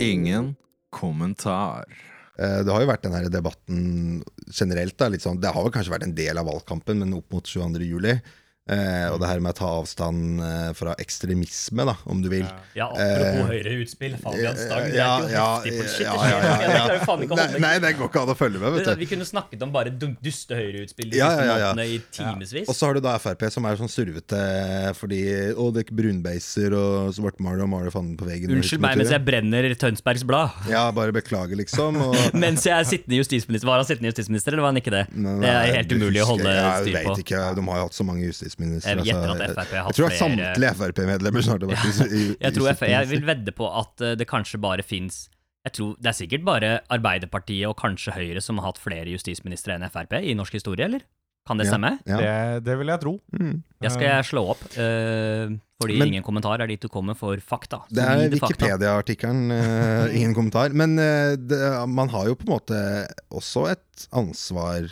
Ingen 0.00 0.56
kommentar. 1.00 1.88
Eh, 2.38 2.60
Det 2.64 2.72
har 2.72 2.84
jo 2.84 2.90
vært 2.92 3.06
den 3.08 3.30
debatten 3.32 3.80
generelt. 4.52 4.96
Da, 5.00 5.08
sånn, 5.20 5.40
det 5.42 5.52
har 5.52 5.64
vel 5.66 5.74
kanskje 5.74 5.96
vært 5.96 6.08
en 6.08 6.14
del 6.16 6.38
av 6.40 6.48
valgkampen, 6.48 7.00
men 7.02 7.16
opp 7.18 7.32
mot 7.34 7.44
22. 7.44 7.88
juli. 7.88 8.18
Eh, 8.68 9.06
og 9.10 9.16
det 9.18 9.26
her 9.26 9.40
med 9.42 9.54
å 9.54 9.56
ta 9.56 9.68
avstand 9.80 10.42
eh, 10.44 10.66
fra 10.78 10.92
ekstremisme, 11.00 11.86
da, 11.88 11.94
om 12.12 12.20
du 12.22 12.28
vil. 12.30 12.44
Ja, 12.76 12.86
apropos 12.92 13.48
Høyre-utspill, 13.50 14.14
Ja, 14.20 14.34
ja, 14.36 14.74
ja, 14.86 15.06
ja, 15.26 15.46
ja, 15.64 16.12
ja, 16.28 16.82
ja. 16.92 17.16
Nei, 17.40 17.46
nei, 17.64 17.72
det 17.82 17.94
går 17.98 18.10
ikke 18.10 18.22
an 18.22 18.30
å 18.30 18.36
følge 18.38 18.60
med, 18.62 18.76
vet 18.76 18.86
du. 18.86 18.92
Vi 19.00 19.08
kunne 19.10 19.26
snakket 19.26 19.64
om 19.66 19.72
bare 19.74 19.90
duste 19.90 20.58
høyreutspill 20.58 21.10
de 21.10 21.18
Ja, 21.18 21.30
siste 21.32 21.46
ja, 21.48 21.56
ja. 21.64 21.70
månedene 21.72 21.86
i 21.88 21.98
timevis. 22.14 22.68
Og 22.68 22.76
så 22.76 22.90
har 22.90 22.98
du 22.98 23.02
da 23.08 23.16
Frp, 23.22 23.46
som 23.50 23.66
er 23.66 23.80
sånn 23.80 23.90
survete 23.90 24.38
fordi 25.00 25.20
Å, 25.56 25.66
det 25.72 25.82
er 25.82 25.86
ikke 25.86 25.96
brunbeiser 25.98 26.76
og 26.76 27.10
svartmaler 27.16 27.64
og 27.64 27.72
maler 27.72 27.94
fanden 27.94 28.14
på 28.20 28.28
veggen. 28.28 28.54
Unnskyld 28.54 28.84
meg 28.84 29.00
mens 29.00 29.12
jeg 29.14 29.24
brenner 29.26 29.66
Tønsbergs 29.80 30.24
Blad. 30.28 30.54
Ja, 30.70 30.84
bare 30.94 31.14
beklager, 31.16 31.58
liksom. 31.58 31.98
Og, 32.06 32.16
Mens 32.44 32.68
jeg 32.68 32.76
er 32.76 32.86
sittende 32.88 33.18
justisminister. 33.18 33.70
Var 33.70 33.82
han 33.82 33.88
sittende 33.88 34.12
justisminister, 34.12 34.54
eller 34.54 34.66
var 34.68 34.74
han 34.74 34.80
ikke 34.82 34.94
det? 34.94 35.04
Nei, 35.16 35.36
Det 35.42 35.50
er 35.56 35.74
helt 35.80 35.90
det 35.90 35.98
umulig 35.98 36.22
å 36.22 36.28
holde 36.32 36.54
styr 36.54 36.86
på. 36.86 36.94
Jeg 36.94 37.10
vet 37.10 37.24
ikke, 37.24 37.42
de 37.58 37.66
har 37.70 37.82
jo 37.82 37.88
hatt 37.88 37.98
så 37.98 38.06
mange 38.06 38.28
justisministre. 38.50 38.96
Jeg 38.98 39.10
gjetter 39.10 39.32
altså. 39.32 39.44
at 39.44 39.56
FrP 39.56 39.74
har 39.76 39.84
hatt 39.86 39.92
Jeg 39.92 39.98
tror 39.98 40.08
at 40.08 40.14
er 40.14 40.22
samtlige 40.22 40.72
Frp-medlemmer 40.80 41.46
snart 41.46 41.64
har 41.66 41.70
vært 41.70 41.84
i, 41.84 42.08
i, 42.08 42.24
Jeg 42.44 42.56
tror 42.56 42.70
jeg, 42.70 42.90
jeg 42.94 43.10
vil 43.12 43.24
vedde 43.28 43.54
på 43.56 43.70
at 43.80 44.04
eh, 44.06 44.16
det 44.18 44.26
kanskje 44.30 44.60
bare 44.62 44.86
fins 44.86 45.28
jeg 45.60 45.74
tror 45.76 45.96
Det 46.00 46.08
er 46.08 46.16
sikkert 46.16 46.44
bare 46.46 46.68
Arbeiderpartiet 46.88 47.68
og 47.68 47.76
kanskje 47.76 48.14
Høyre 48.16 48.40
som 48.40 48.60
har 48.60 48.70
hatt 48.70 48.78
flere 48.80 49.10
justisministre 49.12 49.76
enn 49.76 49.84
Frp 49.92 50.16
i 50.22 50.32
norsk 50.36 50.56
historie, 50.56 50.86
eller? 50.88 51.04
Kan 51.48 51.60
det 51.60 51.66
stemme? 51.68 51.98
Ja. 52.08 52.16
Det, 52.20 52.64
det 52.64 52.76
vil 52.78 52.92
jeg 52.92 53.00
tro. 53.02 53.12
Mm. 53.34 53.58
Det 53.80 53.90
skal 53.92 54.06
jeg 54.06 54.26
slå 54.28 54.42
opp. 54.52 54.62
Uh, 54.76 55.56
fordi 55.80 55.96
Men- 55.98 56.12
ingen 56.12 56.24
kommentar 56.24 56.60
er 56.62 56.68
dit 56.68 56.80
du 56.80 56.88
kommer 56.92 57.16
for 57.16 57.40
fakta. 57.44 57.80
Det 57.90 58.04
er 58.04 58.28
Wikipedia-artikkelen, 58.32 59.50
Uh, 59.50 60.16
ingen 60.16 60.34
kommentar. 60.36 60.72
Men 60.72 60.96
uh, 61.00 61.36
det, 61.36 61.60
man 61.88 62.12
har 62.12 62.28
jo 62.28 62.36
på 62.40 62.46
en 62.46 62.54
måte 62.54 62.80
også 63.32 63.66
et 63.72 64.08
ansvar 64.16 64.88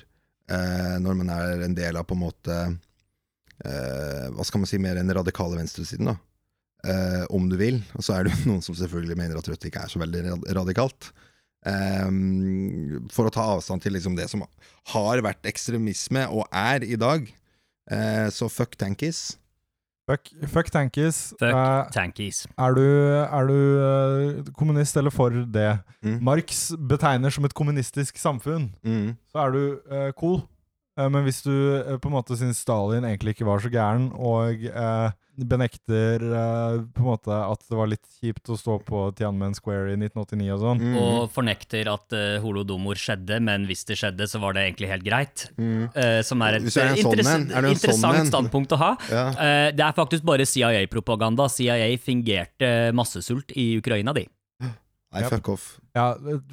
eh, 0.50 0.96
når 1.02 1.18
man 1.22 1.32
er 1.32 1.64
en 1.66 1.76
del 1.76 1.98
av 1.98 2.06
på 2.08 2.16
en 2.16 2.24
måte 2.24 2.58
eh, 3.64 4.28
Hva 4.34 4.44
skal 4.46 4.60
man 4.62 4.70
si, 4.70 4.78
mer 4.82 4.96
enn 5.00 5.10
radikale 5.16 5.58
venstresiden, 5.58 6.12
da. 6.12 6.16
Eh, 6.86 7.24
om 7.34 7.48
du 7.50 7.56
vil. 7.58 7.80
Og 7.98 8.04
så 8.06 8.18
er 8.18 8.28
det 8.28 8.36
noen 8.48 8.62
som 8.62 8.76
selvfølgelig 8.78 9.16
mener 9.18 9.38
at 9.40 9.48
Rødt 9.50 9.66
ikke 9.66 9.82
er 9.82 9.90
så 9.90 9.98
veldig 10.02 10.22
radikalt. 10.54 11.10
Eh, 11.66 12.06
for 13.14 13.26
å 13.28 13.34
ta 13.34 13.48
avstand 13.56 13.82
til 13.82 13.96
liksom 13.98 14.14
det 14.18 14.28
som 14.30 14.44
har 14.94 15.24
vært 15.26 15.48
ekstremisme, 15.50 16.26
og 16.30 16.46
er 16.54 16.86
i 16.86 16.96
dag. 17.00 17.26
Eh, 17.90 18.28
så 18.34 18.48
fuck 18.52 18.76
tankies. 18.78 19.36
Fuck, 20.08 20.30
fuck 20.48 20.70
tankies. 20.72 21.34
Fuck 21.36 21.50
Eh, 21.52 21.90
tankies. 21.92 22.46
er 22.56 22.72
du, 22.78 22.84
er 23.26 23.48
du 23.50 23.56
eh, 23.84 24.52
kommunist 24.56 24.96
eller 24.96 25.12
for 25.12 25.28
det? 25.52 25.74
Mm. 26.00 26.14
Marx 26.24 26.70
betegner 26.88 27.28
som 27.34 27.44
et 27.44 27.52
kommunistisk 27.58 28.16
samfunn, 28.16 28.70
Mm. 28.84 29.16
så 29.28 29.42
er 29.44 29.52
du 29.52 29.60
eh, 29.90 30.12
cool. 30.16 30.40
Eh, 30.98 31.08
men 31.14 31.22
hvis 31.28 31.40
du 31.46 31.54
eh, 31.78 31.96
på 32.02 32.10
en 32.10 32.16
måte 32.18 32.36
syns 32.38 32.58
Stalin 32.64 33.06
egentlig 33.06 33.36
ikke 33.36 33.46
var 33.48 33.62
så 33.62 33.70
gæren, 33.70 34.08
og 34.18 34.64
eh, 34.66 35.10
benekter 35.38 36.18
eh, 36.18 36.78
på 36.90 37.02
en 37.04 37.06
måte 37.06 37.30
at 37.30 37.60
det 37.70 37.76
var 37.78 37.86
litt 37.92 38.06
kjipt 38.18 38.50
å 38.50 38.56
stå 38.58 38.78
på 38.82 39.02
Tianmen 39.18 39.54
Square 39.54 39.92
i 39.92 39.98
1989 40.00 40.48
og 40.56 40.64
sånn 40.64 40.80
Mm. 40.88 40.96
Og 40.98 41.30
fornekter 41.34 41.88
at 41.92 42.14
eh, 42.16 42.38
holodomor 42.42 42.98
skjedde, 42.98 43.38
men 43.44 43.66
hvis 43.70 43.84
det 43.86 43.98
skjedde, 44.00 44.26
så 44.30 44.40
var 44.42 44.54
det 44.56 44.64
egentlig 44.66 44.90
helt 44.90 45.06
greit. 45.06 45.46
Mm. 45.58 45.86
Eh, 45.94 46.18
som 46.26 46.42
er 46.42 46.58
et 46.58 46.66
er 46.66 46.66
eh, 46.66 46.74
sånn 46.74 46.96
interess- 46.96 47.30
er 47.30 47.38
interessant 47.38 47.54
sånn 47.54 47.70
interessant 47.74 48.32
standpunkt 48.32 48.74
å 48.74 48.80
ha. 48.82 48.90
Ja. 49.18 49.24
Eh, 49.38 49.70
det 49.78 49.84
er 49.86 49.94
faktisk 49.96 50.26
bare 50.26 50.46
CIA-propaganda. 50.48 51.46
CIA 51.52 51.86
fingerte 52.02 52.72
massesult 52.96 53.54
i 53.56 53.70
Ukraina, 53.78 54.12
de. 54.16 54.26
Nei, 55.08 55.22
fuck 55.24 55.48
off. 55.54 55.66
Ja, 55.96 56.10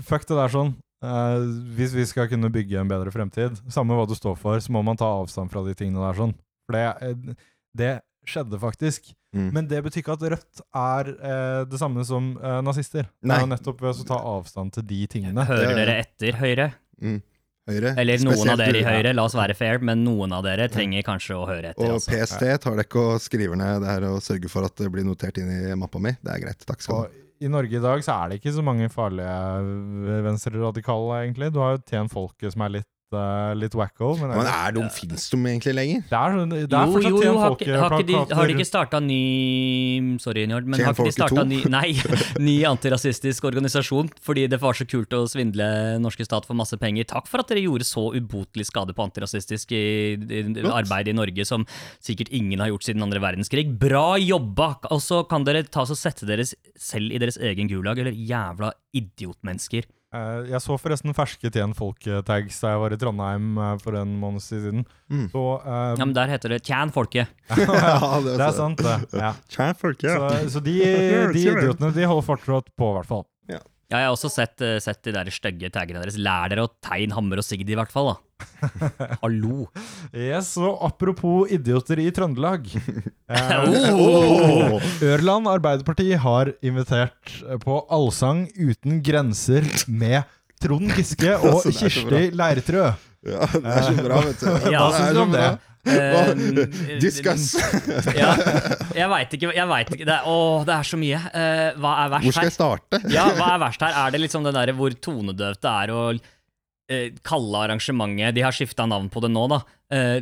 fuck 0.07 0.23
det 0.29 0.37
der 0.37 0.51
sånn. 0.53 0.69
Eh, 1.03 1.45
hvis 1.77 1.93
vi 1.95 2.05
skal 2.07 2.29
kunne 2.31 2.49
bygge 2.53 2.79
en 2.81 2.89
bedre 2.89 3.11
fremtid, 3.13 3.59
samme 3.73 3.97
hva 3.97 4.07
du 4.07 4.15
står 4.17 4.37
for, 4.39 4.59
så 4.63 4.71
må 4.73 4.81
man 4.85 4.97
ta 4.97 5.09
avstand 5.19 5.51
fra 5.51 5.63
de 5.67 5.75
tingene 5.77 6.01
der 6.01 6.17
sånn. 6.17 6.33
For 6.65 6.77
det, 6.77 6.85
eh, 7.03 7.35
det 7.75 7.93
skjedde 8.25 8.57
faktisk. 8.61 9.11
Mm. 9.35 9.49
Men 9.53 9.67
det 9.67 9.81
betyr 9.83 10.01
ikke 10.01 10.15
at 10.15 10.23
Rødt 10.31 10.61
er 10.79 11.09
eh, 11.11 11.61
det 11.69 11.79
samme 11.81 12.05
som 12.07 12.31
eh, 12.39 12.61
nazister. 12.63 13.09
Det 13.21 13.35
er 13.35 13.47
nettopp 13.51 13.81
ved 13.83 14.01
å 14.01 14.07
ta 14.07 14.17
avstand 14.31 14.73
til 14.77 14.85
de 14.87 15.01
tingene. 15.11 15.43
Hører 15.45 15.65
Ja, 15.65 15.71
ja. 15.73 15.79
dere 15.83 15.97
etter, 16.05 16.39
Høyre? 16.39 16.69
Mm. 17.03 17.19
Høyre. 17.65 17.91
Eller 17.97 18.21
noen 18.21 18.37
Spesielt 18.37 18.53
av 18.53 18.61
dere 18.61 18.79
i. 18.79 18.85
Høyre, 18.85 19.11
la 19.17 19.25
oss 19.25 19.35
være 19.35 19.55
fair, 19.57 19.79
men 19.83 20.03
noen 20.05 20.33
av 20.37 20.43
dere 20.45 20.69
trenger 20.71 21.03
kanskje 21.05 21.35
å 21.35 21.45
høre 21.49 21.73
etter. 21.73 21.89
Og 21.89 21.97
Altså. 21.97 22.13
PST 22.13 22.43
tar 22.63 22.75
dere 22.77 22.85
ikke 22.87 23.03
og 23.03 23.21
skriver 23.23 23.57
ned 23.59 23.81
det 23.83 23.89
her 23.89 24.05
og 24.11 24.19
sørger 24.23 24.53
for 24.53 24.69
at 24.69 24.75
det 24.79 24.89
blir 24.93 25.03
notert 25.07 25.37
inn 25.41 25.49
i 25.51 25.75
mappa 25.77 25.99
mi. 25.99 26.13
Det 26.21 26.31
er 26.31 26.43
greit. 26.45 26.65
Takk 26.69 26.85
skal 26.85 27.03
du 27.03 27.07
ha. 27.09 27.24
I 27.43 27.49
Norge 27.51 27.75
i 27.75 27.83
dag 27.83 28.03
så 28.05 28.15
er 28.15 28.31
det 28.31 28.39
ikke 28.39 28.53
så 28.55 28.63
mange 28.63 28.87
farlige 28.93 30.21
venstreradikale, 30.23 31.23
egentlig. 31.25 31.51
Du 31.51 31.59
har 31.59 31.75
jo 31.75 31.83
Tjen 31.83 32.11
Folket 32.11 32.53
som 32.53 32.63
er 32.63 32.77
litt 32.77 32.91
litt 33.55 33.75
wacko. 33.77 34.15
Men, 34.19 34.31
Men 34.33 34.47
er 34.49 34.71
de, 34.75 34.81
fins 34.91 35.29
de 35.29 35.37
egentlig 35.37 35.73
lenger? 35.77 36.01
det 36.09 36.17
er, 36.17 36.33
sånn- 36.35 36.49
det 36.51 36.73
er 36.73 36.85
Jo, 36.89 36.99
jo, 36.99 37.21
jo, 37.23 37.33
har, 37.39 37.51
ikke- 37.55 37.77
har, 37.79 37.93
ikke 37.99 38.07
de, 38.07 38.35
har 38.35 38.47
de 38.47 38.53
ikke 38.55 38.65
starta 38.67 38.99
ny 38.99 40.17
Sorry, 40.19 40.45
Njord, 40.49 40.65
men 40.65 40.79
har 40.81 40.93
ikke 40.93 41.05
de 41.05 41.11
starta 41.15 41.43
2? 41.43 41.45
ny, 41.47 41.59
nei, 41.69 41.93
ny 42.47 42.55
antirasistisk 42.67 43.45
organisasjon 43.47 44.09
fordi 44.25 44.47
det 44.49 44.59
var 44.59 44.73
så 44.73 44.85
kult 44.89 45.13
å 45.13 45.23
svindle 45.29 45.99
norske 46.01 46.25
stat 46.25 46.45
for 46.45 46.57
masse 46.57 46.75
penger? 46.81 47.05
Takk 47.05 47.27
for 47.29 47.39
at 47.43 47.47
dere 47.53 47.63
gjorde 47.63 47.85
så 47.87 48.07
ubotelig 48.15 48.65
skade 48.71 48.95
på 48.97 49.05
antirasistisk 49.05 49.71
i, 49.77 50.15
i, 50.17 50.43
arbeid 50.71 51.07
i 51.07 51.15
Norge 51.15 51.45
som 51.45 51.65
sikkert 52.03 52.29
ingen 52.35 52.59
har 52.59 52.69
gjort 52.73 52.83
siden 52.89 53.03
andre 53.05 53.21
verdenskrig. 53.23 53.69
Bra 53.79 54.17
jobba! 54.19 54.73
Og 54.91 54.99
så 55.03 55.23
kan 55.29 55.45
dere 55.47 55.63
ta 55.63 55.85
og 55.85 55.95
sette 55.97 56.25
dere 56.27 56.43
selv 56.45 57.13
i 57.13 57.19
deres 57.21 57.37
egen 57.37 57.69
gulag, 57.69 57.99
eller 58.01 58.11
jævla 58.15 58.73
idiotmennesker. 58.95 59.85
Eh, 60.15 60.47
Jeg 60.53 60.61
så 60.63 60.77
forresten 60.79 61.13
ferske 61.17 61.49
Tjen 61.51 61.73
Folk-tags 61.75 62.59
da 62.63 62.71
jeg 62.73 62.81
var 62.83 62.95
i 62.95 62.99
Trondheim 63.01 63.57
eh, 63.59 63.73
for 63.83 63.97
en 63.99 64.13
måned 64.21 64.43
siden. 64.45 64.85
Mm. 65.11 65.27
Så 65.33 65.43
eh, 65.59 65.93
Ja, 65.99 66.05
men 66.05 66.13
der 66.15 66.31
heter 66.31 66.53
det 66.55 66.61
'tjen 66.63 66.93
folket'. 66.95 67.27
Ja, 67.59 68.19
Det 68.23 68.39
er 68.39 68.51
sant, 68.55 68.79
det. 68.79 68.97
Ja. 69.13 69.33
Kjærfolk, 69.51 70.01
Så, 70.01 70.49
så 70.55 70.63
de, 70.63 70.75
de 71.35 71.45
idiotene 71.45 71.91
de 71.93 72.07
holder 72.07 72.27
fortsatt 72.31 72.71
på, 72.77 72.91
i 72.91 72.97
hvert 72.99 73.11
fall. 73.11 73.25
Ja, 73.51 73.59
jeg 73.99 74.07
har 74.07 74.13
også 74.15 74.31
sett, 74.33 74.57
sett 74.81 75.03
de 75.05 75.11
der 75.13 75.29
stygge 75.29 75.69
taggene 75.69 76.01
deres. 76.01 76.17
Lær 76.17 76.49
dere 76.49 76.65
å 76.65 76.71
tegne 76.81 77.13
hammer 77.13 77.37
og 77.37 77.45
sigd, 77.45 77.69
i 77.69 77.75
hvert 77.77 77.91
fall. 77.93 78.13
da. 78.13 78.17
Hallo. 79.23 79.67
Yes, 80.11 80.53
og 80.59 80.79
apropos 80.85 81.51
idioter 81.55 82.01
i 82.03 82.09
Trøndelag. 82.15 82.67
Eh, 83.25 83.89
Oh! 83.89 84.75
Ørland 85.01 85.47
Arbeiderparti 85.49 86.11
har 86.21 86.51
invitert 86.61 87.31
på 87.63 87.79
Allsang 87.89 88.43
uten 88.53 88.99
grenser 89.01 89.65
med 89.89 90.27
Trond 90.61 90.91
Giske 90.93 91.33
og 91.49 91.65
Kirsti. 91.73 92.27
Leirtrø. 92.37 92.91
Ja, 93.25 93.47
det 93.49 93.63
er 93.65 93.87
så 93.87 93.95
bra, 94.05 94.19
vet 94.27 94.43
du. 94.43 94.51
Ja, 94.69 94.83
Hva 94.83 94.91
syns 94.99 95.15
du 95.17 95.21
om 95.23 95.33
det? 95.33 95.47
Uh, 95.85 96.29
Discuss! 97.01 97.47
ja, 98.17 98.31
jeg 98.97 99.09
veit 99.09 99.33
ikke. 99.37 99.51
Jeg 99.57 99.67
vet 99.73 99.91
ikke. 99.97 100.05
Det 100.05 100.15
er, 100.19 100.29
å, 100.29 100.37
det 100.65 100.73
er 100.77 100.87
så 100.93 100.97
mye. 101.01 101.19
Uh, 101.33 101.81
hva 101.81 101.91
er 102.03 102.13
Hvor 102.19 102.37
skal 102.37 102.49
jeg 102.51 102.55
starte? 102.59 103.01
Ja, 103.13 103.25
hva 103.37 103.51
er 103.55 103.61
verst 103.65 103.85
her? 103.85 103.97
Er 104.05 104.13
det 104.13 104.21
liksom 104.27 104.45
det 104.45 104.53
der 104.57 104.73
hvor 104.77 104.93
tonedøvt 105.09 105.61
det 105.65 105.73
er 105.81 105.93
å 105.97 106.05
eh, 106.91 107.11
kalle 107.25 107.65
arrangementet 107.65 108.35
De 108.35 108.43
har 108.45 108.55
skifta 108.55 108.85
navn 108.89 109.09
på 109.13 109.21
det 109.25 109.31
nå, 109.33 109.47
da. 109.51 109.61
Eh, 109.93 110.21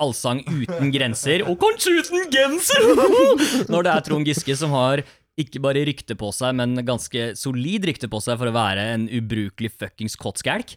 Allsang 0.00 0.38
uten 0.48 0.88
grenser, 0.94 1.42
og 1.44 1.58
kanskje 1.60 1.98
uten 2.00 2.30
genser! 2.32 2.86
Når 3.72 3.84
det 3.84 3.90
er 3.92 4.04
Trond 4.06 4.24
Giske 4.30 4.54
som 4.56 4.72
har 4.72 5.02
ikke 5.40 5.60
bare 5.60 5.82
rykte 5.84 6.16
på 6.16 6.30
seg, 6.32 6.54
men 6.56 6.72
ganske 6.88 7.34
solid 7.36 7.84
rykte 7.88 8.08
på 8.08 8.20
seg 8.24 8.38
for 8.40 8.48
å 8.48 8.54
være 8.54 8.86
en 8.94 9.04
ubrukelig 9.12 9.70
fuckings 9.76 10.16
kottskjelk. 10.20 10.72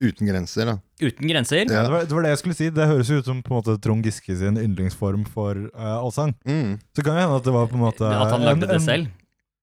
Uten 0.00 0.30
grenser, 0.30 0.70
da. 0.70 0.76
Uten 1.02 1.28
grenser. 1.28 1.66
Ja, 1.66 1.82
det, 1.84 1.90
var, 1.92 2.06
det 2.08 2.14
var 2.16 2.24
det 2.24 2.30
jeg 2.32 2.40
skulle 2.40 2.56
si. 2.56 2.70
Det 2.72 2.86
høres 2.88 3.10
jo 3.12 3.18
ut 3.20 3.26
som 3.28 3.42
på 3.44 3.52
en 3.52 3.58
måte 3.58 3.74
Trond 3.84 4.06
Giske 4.06 4.38
sin 4.38 4.56
yndlingsform 4.56 5.26
for 5.28 5.58
uh, 5.74 5.98
allsang. 5.98 6.32
Mm. 6.48 6.78
Så 6.96 7.04
kan 7.04 7.18
det 7.18 7.26
hende 7.26 7.36
at 7.42 7.44
det 7.50 7.52
var 7.58 7.68
på 7.68 7.76
en 7.76 7.82
måte 7.84 8.06
At 8.08 8.32
han 8.32 8.46
lagde 8.46 8.62
en- 8.64 8.70
det 8.70 8.78
en- 8.78 8.86
selv. 8.86 9.10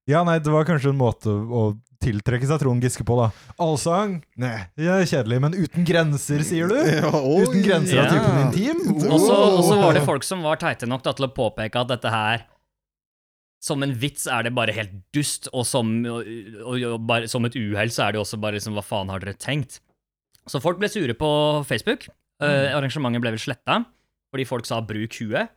Ja, 0.07 0.23
nei, 0.27 0.37
det 0.39 0.51
var 0.53 0.65
kanskje 0.67 0.93
en 0.93 0.99
måte 0.99 1.29
å 1.31 1.67
tiltrekke 2.03 2.47
seg 2.47 2.61
Trond 2.61 2.83
Giske 2.85 3.03
på, 3.07 3.15
da. 3.19 3.29
Allsang? 3.63 4.19
Nei, 4.39 4.53
er 4.79 5.07
kjedelig, 5.09 5.39
men 5.43 5.55
uten 5.57 5.87
grenser, 5.87 6.43
sier 6.45 6.69
du? 6.71 6.77
Ja, 6.99 7.09
oi. 7.17 7.41
Uten 7.43 7.63
grenser 7.65 8.03
av 8.03 8.05
Ja. 8.05 8.11
typen 8.13 8.43
intim? 8.45 9.09
Og 9.09 9.19
så 9.65 9.79
var 9.81 9.97
det 9.97 10.05
folk 10.07 10.23
som 10.27 10.45
var 10.45 10.61
teite 10.61 10.87
nok 10.89 11.03
da, 11.03 11.15
til 11.17 11.27
å 11.27 11.33
påpeke 11.33 11.81
at 11.81 11.91
dette 11.91 12.13
her 12.13 12.45
Som 13.59 13.81
en 13.83 13.95
vits 13.97 14.27
er 14.29 14.45
det 14.45 14.53
bare 14.53 14.71
helt 14.77 14.93
dust, 15.17 15.49
og 15.51 15.65
som, 15.65 15.89
og, 16.05 16.27
og, 16.61 16.83
og 16.93 16.99
bare, 17.09 17.27
som 17.27 17.43
et 17.49 17.55
uhell 17.57 17.89
så 17.91 18.05
er 18.05 18.13
det 18.15 18.21
også 18.21 18.37
bare 18.39 18.59
liksom 18.59 18.77
Hva 18.77 18.85
faen 18.85 19.09
har 19.09 19.23
dere 19.23 19.33
tenkt? 19.33 19.79
Så 20.47 20.61
folk 20.63 20.77
ble 20.79 20.87
sure 20.87 21.11
på 21.17 21.29
Facebook. 21.67 22.05
Eh, 22.39 22.69
arrangementet 22.71 23.19
ble 23.25 23.33
vel 23.35 23.41
sletta 23.41 23.81
fordi 24.31 24.45
folk 24.47 24.67
sa 24.69 24.77
'bruk 24.83 25.15
huet'. 25.17 25.49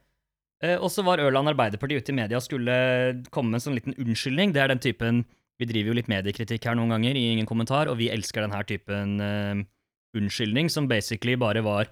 Eh, 0.60 0.76
og 0.76 0.90
så 0.92 1.04
var 1.06 1.22
Ørland 1.22 1.52
Arbeiderparti 1.54 1.96
ute 1.96 2.12
i 2.12 2.16
media 2.18 2.38
og 2.40 2.44
skulle 2.44 2.74
komme 3.32 3.52
med 3.52 3.60
en 3.60 3.66
sånn 3.66 3.78
liten 3.78 3.96
unnskyldning. 3.96 4.52
Det 4.56 4.64
er 4.64 4.72
den 4.72 4.82
typen 4.82 5.24
Vi 5.60 5.68
driver 5.68 5.92
jo 5.92 5.94
litt 5.98 6.08
mediekritikk 6.08 6.64
her 6.70 6.76
noen 6.78 6.88
ganger, 6.94 7.16
i 7.20 7.34
ingen 7.34 7.44
kommentar, 7.44 7.90
og 7.92 7.98
vi 8.00 8.06
elsker 8.08 8.40
den 8.40 8.54
her 8.56 8.64
typen 8.64 9.18
uh, 9.20 9.58
unnskyldning, 10.16 10.70
som 10.72 10.86
basically 10.88 11.34
bare 11.36 11.60
var 11.60 11.90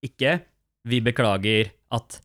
ikke 0.00 0.38
'vi 0.88 1.00
beklager 1.04 1.68
at 1.92 2.22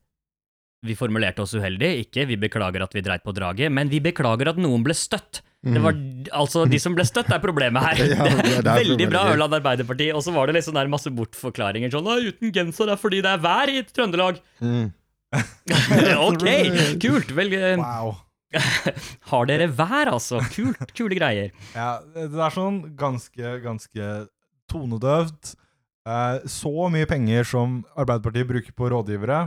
vi 0.88 0.96
formulerte 0.96 1.44
oss 1.44 1.52
uheldig', 1.60 2.08
ikke 2.08 2.24
'vi 2.30 2.38
beklager 2.40 2.82
at 2.82 2.96
vi 2.96 3.04
dreit 3.04 3.26
på 3.28 3.36
draget', 3.36 3.68
men 3.68 3.90
'vi 3.92 4.00
beklager 4.00 4.48
at 4.48 4.56
noen 4.56 4.80
ble 4.82 4.96
støtt'. 4.96 5.42
Det 5.68 5.82
var 5.84 5.92
altså 6.32 6.64
de 6.70 6.80
som 6.80 6.96
ble 6.96 7.04
støtt, 7.04 7.32
er 7.36 7.44
problemet 7.44 7.84
her. 7.84 7.98
Ja, 8.08 8.24
det 8.24 8.54
er 8.56 8.62
det 8.64 8.72
er 8.72 8.84
Veldig 8.86 9.10
bra. 9.12 9.26
Ørland 9.34 9.58
Arbeiderparti. 9.60 10.08
Og 10.16 10.24
så 10.24 10.32
var 10.32 10.48
det 10.48 10.56
liksom 10.56 10.78
der 10.78 10.88
masse 10.88 11.12
bortforklaringer 11.12 11.92
sånn 11.92 12.08
uten 12.08 12.54
genser, 12.54 12.88
det 12.88 12.96
er 12.96 13.02
fordi 13.02 13.20
det 13.26 13.34
er 13.34 13.44
vær 13.44 13.68
i 13.68 13.84
Trøndelag'. 13.84 14.40
Mm. 14.62 14.94
ok, 16.28 16.48
kult. 17.04 17.36
Vel, 17.36 17.54
Wow. 17.82 18.16
har 19.32 19.48
dere 19.50 19.68
vær, 19.76 20.14
altså? 20.14 20.40
Kult, 20.54 20.80
kule 20.96 21.18
greier. 21.20 21.52
Ja, 21.76 21.98
det 22.16 22.30
er 22.32 22.54
sånn 22.56 22.82
ganske, 23.00 23.58
ganske 23.64 24.12
tonedøvt. 24.72 25.56
Eh, 26.08 26.48
så 26.48 26.72
mye 26.92 27.08
penger 27.10 27.48
som 27.48 27.82
Arbeiderpartiet 28.00 28.48
bruker 28.48 28.76
på 28.78 28.92
rådgivere, 28.94 29.42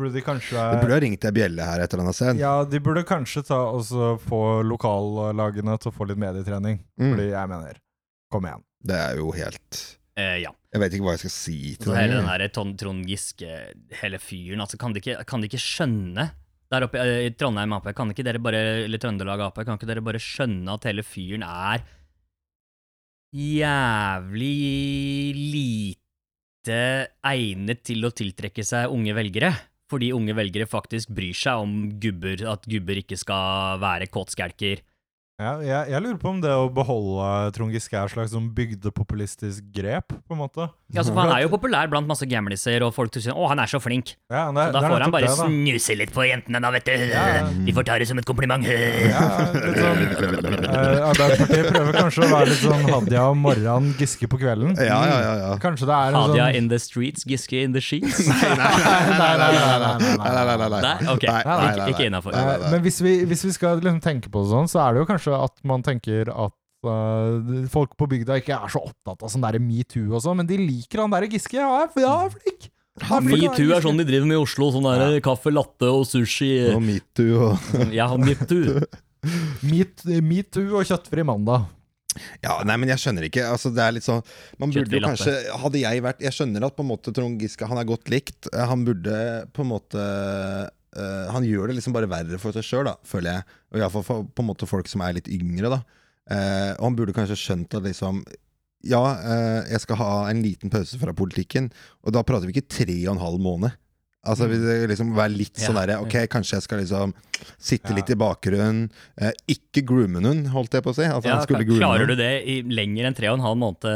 burde 0.00 0.14
de 0.16 0.22
kanskje 0.24 0.56
De 0.56 0.80
burde 0.80 0.96
ha 0.96 1.02
ringt 1.04 1.26
ei 1.28 1.34
bjelle 1.36 1.66
her 1.68 1.82
et 1.84 1.92
eller 1.92 2.06
annet 2.06 2.16
sted. 2.16 2.40
Ja, 2.40 2.54
de 2.64 2.80
burde 2.80 3.04
kanskje 3.08 3.44
ta 3.50 3.58
og 3.74 3.84
så 3.84 4.14
få 4.24 4.62
lokallagene 4.64 5.76
til 5.82 5.92
å 5.92 5.96
få 5.96 6.08
litt 6.08 6.20
medietrening. 6.20 6.80
Mm. 6.96 7.12
Fordi 7.12 7.30
jeg 7.34 7.52
mener 7.52 7.80
Kom 8.30 8.44
igjen. 8.46 8.62
Det 8.86 8.96
er 8.96 9.18
jo 9.18 9.32
helt 9.34 9.80
Eh, 10.20 10.36
ja. 10.42 10.50
Jeg 10.70 10.82
vet 10.84 10.94
ikke 10.94 11.06
hva 11.08 11.14
jeg 11.16 11.22
skal 11.24 11.32
si 11.34 11.56
til 11.74 11.90
Så 11.90 11.96
hele 11.98 12.20
den 12.20 12.28
der 12.30 12.52
Trond 12.54 13.08
Giske, 13.08 13.54
hele 14.02 14.20
fyren, 14.22 14.62
altså 14.62 14.78
kan 14.78 14.94
de 14.94 15.02
ikke, 15.02 15.16
kan 15.26 15.42
de 15.42 15.50
ikke 15.50 15.62
skjønne 15.62 16.28
der 16.70 16.86
oppe 16.86 17.00
eh, 17.02 17.24
i 17.26 17.32
Trondheim 17.34 17.72
Ap, 17.74 17.88
kan 17.98 18.12
ikke 18.12 18.22
dere 18.26 18.42
bare, 18.42 18.60
eller 18.84 19.00
Trøndelag 19.02 19.42
Ap, 19.48 19.58
kan 19.66 19.74
ikke 19.74 19.88
dere 19.90 20.04
bare 20.06 20.20
skjønne 20.22 20.76
at 20.76 20.86
hele 20.86 21.02
fyren 21.06 21.42
er 21.46 21.82
jævlig 23.34 24.52
lite 25.34 26.78
egnet 27.26 27.82
til 27.86 28.06
å 28.06 28.12
tiltrekke 28.14 28.62
seg 28.66 28.94
unge 28.94 29.16
velgere? 29.18 29.50
Fordi 29.90 30.12
unge 30.14 30.36
velgere 30.38 30.70
faktisk 30.70 31.10
bryr 31.14 31.34
seg 31.34 31.64
om 31.64 31.74
gubber, 31.98 32.44
at 32.52 32.66
gubber 32.70 33.00
ikke 33.02 33.18
skal 33.18 33.80
være 33.82 34.06
kåtskjelker. 34.14 34.84
Ja, 35.40 35.54
jeg, 35.64 35.86
jeg 35.94 36.02
lurer 36.04 36.18
på 36.20 36.28
om 36.34 36.40
det 36.42 36.50
å 36.52 36.66
beholde 36.68 37.26
Trond 37.56 37.72
Giske 37.72 37.96
er 37.96 38.04
et 38.04 38.12
slags 38.12 38.32
sånn 38.34 38.50
bygdepopulistisk 38.52 39.64
grep, 39.72 40.12
på 40.28 40.34
en 40.36 40.40
måte. 40.42 40.66
Ja, 40.92 41.00
altså, 41.00 41.14
for 41.14 41.22
Han 41.24 41.32
er 41.32 41.44
jo 41.46 41.50
populær 41.54 41.88
blant 41.88 42.08
masse 42.10 42.26
gamliser, 42.28 42.82
og 42.84 42.92
folk 42.92 43.14
sier 43.16 43.32
'Å, 43.32 43.46
han 43.48 43.58
er 43.62 43.70
så 43.70 43.80
flink'. 43.80 44.16
Ja, 44.28 44.50
det, 44.52 44.66
Så 44.68 44.72
da 44.74 44.80
er 44.84 44.90
får 44.90 45.00
han 45.06 45.14
bare 45.14 45.30
det, 45.30 45.38
snuse 45.38 45.96
litt 45.96 46.12
på 46.12 46.26
jentene, 46.28 46.60
da, 46.60 46.70
vet 46.74 46.84
du. 46.84 46.92
Ja. 46.92 47.46
De 47.48 47.72
får 47.72 47.86
ta 47.88 47.96
det 48.02 48.08
som 48.10 48.18
et 48.20 48.26
kompliment. 48.28 48.66
Ja, 48.68 49.48
litt 49.54 49.80
sånn, 49.80 50.02
eh, 50.60 51.08
Arbeiderpartiet 51.08 51.70
prøver 51.72 51.92
kanskje 51.96 52.26
å 52.26 52.30
være 52.34 52.48
litt 52.52 52.60
sånn 52.60 52.84
Hadia 52.90 53.24
om 53.30 53.40
morgenen, 53.40 53.94
Giske 53.96 54.28
på 54.28 54.36
kvelden. 54.42 54.76
Ja, 54.76 55.00
ja, 55.08 55.18
ja, 55.24 55.34
ja. 55.40 55.50
Kanskje 55.62 55.88
det 55.88 55.96
er 55.96 56.12
en 56.12 56.20
Hadia 56.20 56.46
sånn 56.50 56.56
in 56.60 56.68
the 56.68 56.78
streets, 56.78 57.24
Giske 57.24 57.62
in 57.64 57.72
the 57.72 57.80
sheets. 57.80 58.26
Nei, 58.28 58.36
nei, 58.36 58.56
nei, 58.60 59.16
nei, 59.16 59.52
nei, 59.56 59.78
nei, 59.80 59.96
Nei, 60.20 60.34
nei, 60.36 60.44
nei, 60.44 60.56
nei, 60.56 60.68
nei. 60.68 60.80
Nei. 60.80 60.94
Nei, 61.00 61.00
nei, 61.00 61.16
Ikke, 61.16 61.32
nei, 61.80 61.88
ikke 61.94 61.98
nei. 62.04 62.06
innafor. 62.12 62.32
Nei, 62.36 62.44
nei, 62.44 62.58
Eh, 62.60 62.70
Men 62.74 62.82
hvis 62.84 63.00
vi, 63.00 63.12
hvis 63.24 63.44
vi 63.46 63.52
skal 63.54 63.80
liksom 63.80 64.00
tenke 64.02 64.28
på 64.32 64.42
det 64.44 64.50
sånn, 64.52 64.68
så 64.68 64.80
er 64.84 64.94
det 64.94 65.00
jo 65.02 65.06
kanskje 65.30 65.44
at 65.46 65.62
man 65.70 65.82
tenker 65.86 66.30
at 66.32 66.56
uh, 66.86 67.66
folk 67.70 67.96
på 67.98 68.08
bygda 68.10 68.38
ikke 68.40 68.56
er 68.56 68.72
så 68.72 68.82
opptatt 68.82 69.22
av 69.22 69.30
sånn 69.32 69.44
der 69.44 69.58
metoo 69.62 70.14
og 70.16 70.22
sånn, 70.24 70.40
men 70.42 70.46
de 70.50 70.58
liker 70.60 71.02
han 71.04 71.10
der 71.14 71.28
Giske. 71.30 71.58
Ja, 71.60 71.86
ja, 71.96 72.14
er 72.26 72.30
flink. 72.34 72.70
Metoo 73.00 73.70
er 73.70 73.80
Giske. 73.80 73.96
de 73.96 74.04
driver 74.08 74.26
med 74.26 74.36
i 74.38 74.42
Oslo. 74.42 74.70
Sånn 74.74 74.88
der 74.88 75.20
kaffe 75.24 75.52
latte 75.54 75.88
og 75.90 76.06
sushi. 76.08 76.50
Og 76.74 76.82
metoo 76.84 77.50
og 77.52 77.92
Ja, 77.98 78.08
metoo. 78.20 78.80
Meet- 79.62 80.06
Metoo 80.24 80.78
og 80.80 80.88
kjøttfri 80.88 81.24
mandag. 81.28 81.68
Ja, 82.42 82.56
nei, 82.66 82.74
men 82.80 82.88
jeg 82.90 82.98
skjønner 82.98 83.22
ikke. 83.28 83.44
Altså, 83.46 83.70
det 83.70 83.82
er 83.84 83.92
litt 83.94 84.02
sånn 84.02 84.18
Man 84.58 84.72
burde 84.74 84.96
jo 84.96 85.02
kanskje 85.04 85.30
Hadde 85.62 85.78
jeg 85.78 86.02
vært 86.02 86.24
Jeg 86.24 86.34
skjønner 86.34 86.64
at 86.66 86.74
på 86.74 86.82
en 86.82 86.88
måte 86.88 87.12
Trond 87.14 87.38
Giske 87.38 87.68
Han 87.70 87.78
er 87.78 87.86
godt 87.86 88.10
likt. 88.10 88.48
Eh, 88.50 88.64
Han 88.66 88.82
burde 88.88 89.14
på 89.54 89.62
en 89.62 89.68
måte 89.70 90.00
eh, 90.96 91.26
Han 91.34 91.46
gjør 91.46 91.70
det 91.70 91.78
liksom 91.78 91.94
bare 91.96 92.10
verre 92.10 92.38
for 92.42 92.56
seg 92.56 92.66
sjøl, 92.66 92.90
føler 93.06 93.38
jeg. 93.38 93.58
Og 93.72 93.80
iallfall 93.80 94.06
for 94.06 94.28
på 94.28 94.44
en 94.44 94.50
måte 94.50 94.68
folk 94.70 94.90
som 94.90 95.04
er 95.06 95.16
litt 95.18 95.30
yngre, 95.30 95.72
da. 95.72 95.82
uh, 96.30 96.72
og 96.78 96.84
han 96.88 96.96
burde 96.98 97.16
kanskje 97.16 97.38
skjønt 97.38 97.76
at 97.78 97.86
liksom 97.86 98.24
Ja, 98.86 99.02
uh, 99.20 99.60
jeg 99.68 99.82
skal 99.84 100.00
ha 100.00 100.12
en 100.30 100.42
liten 100.44 100.72
pause 100.72 100.98
fra 101.00 101.12
politikken, 101.16 101.68
og 102.00 102.16
da 102.16 102.24
prater 102.24 102.48
vi 102.48 102.56
ikke 102.56 102.74
tre 102.80 102.96
og 103.06 103.14
en 103.16 103.24
halv 103.26 103.42
måned. 103.44 103.76
Altså 104.28 104.44
liksom 104.50 105.14
være 105.16 105.32
litt 105.32 105.56
sånn 105.56 105.78
derre 105.78 105.94
Ok, 106.02 106.12
kanskje 106.28 106.58
jeg 106.58 106.64
skal 106.66 106.82
liksom 106.82 107.14
sitte 107.56 107.94
litt 107.96 108.10
i 108.12 108.16
bakgrunnen. 108.20 108.90
Eh, 109.16 109.32
ikke 109.54 109.80
groome 109.88 110.20
hun, 110.20 110.42
holdt 110.52 110.76
jeg 110.76 110.84
på 110.84 110.92
å 110.92 110.96
si. 110.98 111.06
Altså, 111.08 111.56
klarer 111.70 112.10
du 112.10 112.12
det 112.18 112.28
i 112.44 112.58
lenger 112.68 113.08
enn 113.08 113.16
tre 113.16 113.30
og 113.30 113.38
en 113.38 113.46
halv 113.46 113.56
måned, 113.62 113.88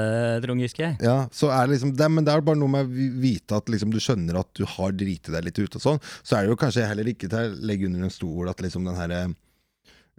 Trond 0.47 0.65
Giske? 0.65 0.95
Ja, 1.05 1.19
så 1.29 1.53
er 1.53 1.69
det 1.69 1.77
liksom 1.77 1.93
det, 1.99 2.09
Men 2.09 2.25
det 2.25 2.33
er 2.33 2.47
bare 2.47 2.57
noe 2.57 2.73
med 2.73 2.89
å 2.89 3.09
vite 3.21 3.61
at 3.61 3.69
liksom 3.69 3.93
du 3.93 4.01
skjønner 4.01 4.41
at 4.41 4.49
du 4.57 4.65
har 4.65 4.97
driti 4.97 5.35
deg 5.35 5.45
litt 5.45 5.61
ut 5.61 5.77
og 5.77 5.85
sånn. 5.85 6.01
Så 6.23 6.39
er 6.39 6.47
det 6.47 6.55
jo 6.55 6.61
kanskje 6.65 6.89
heller 6.89 7.13
ikke 7.13 7.29
til 7.29 7.41
å 7.45 7.67
legge 7.69 7.91
under 7.91 8.09
en 8.09 8.17
stol 8.17 8.49
at 8.49 8.65
liksom 8.65 8.89
den 8.89 8.97
herre 8.97 9.27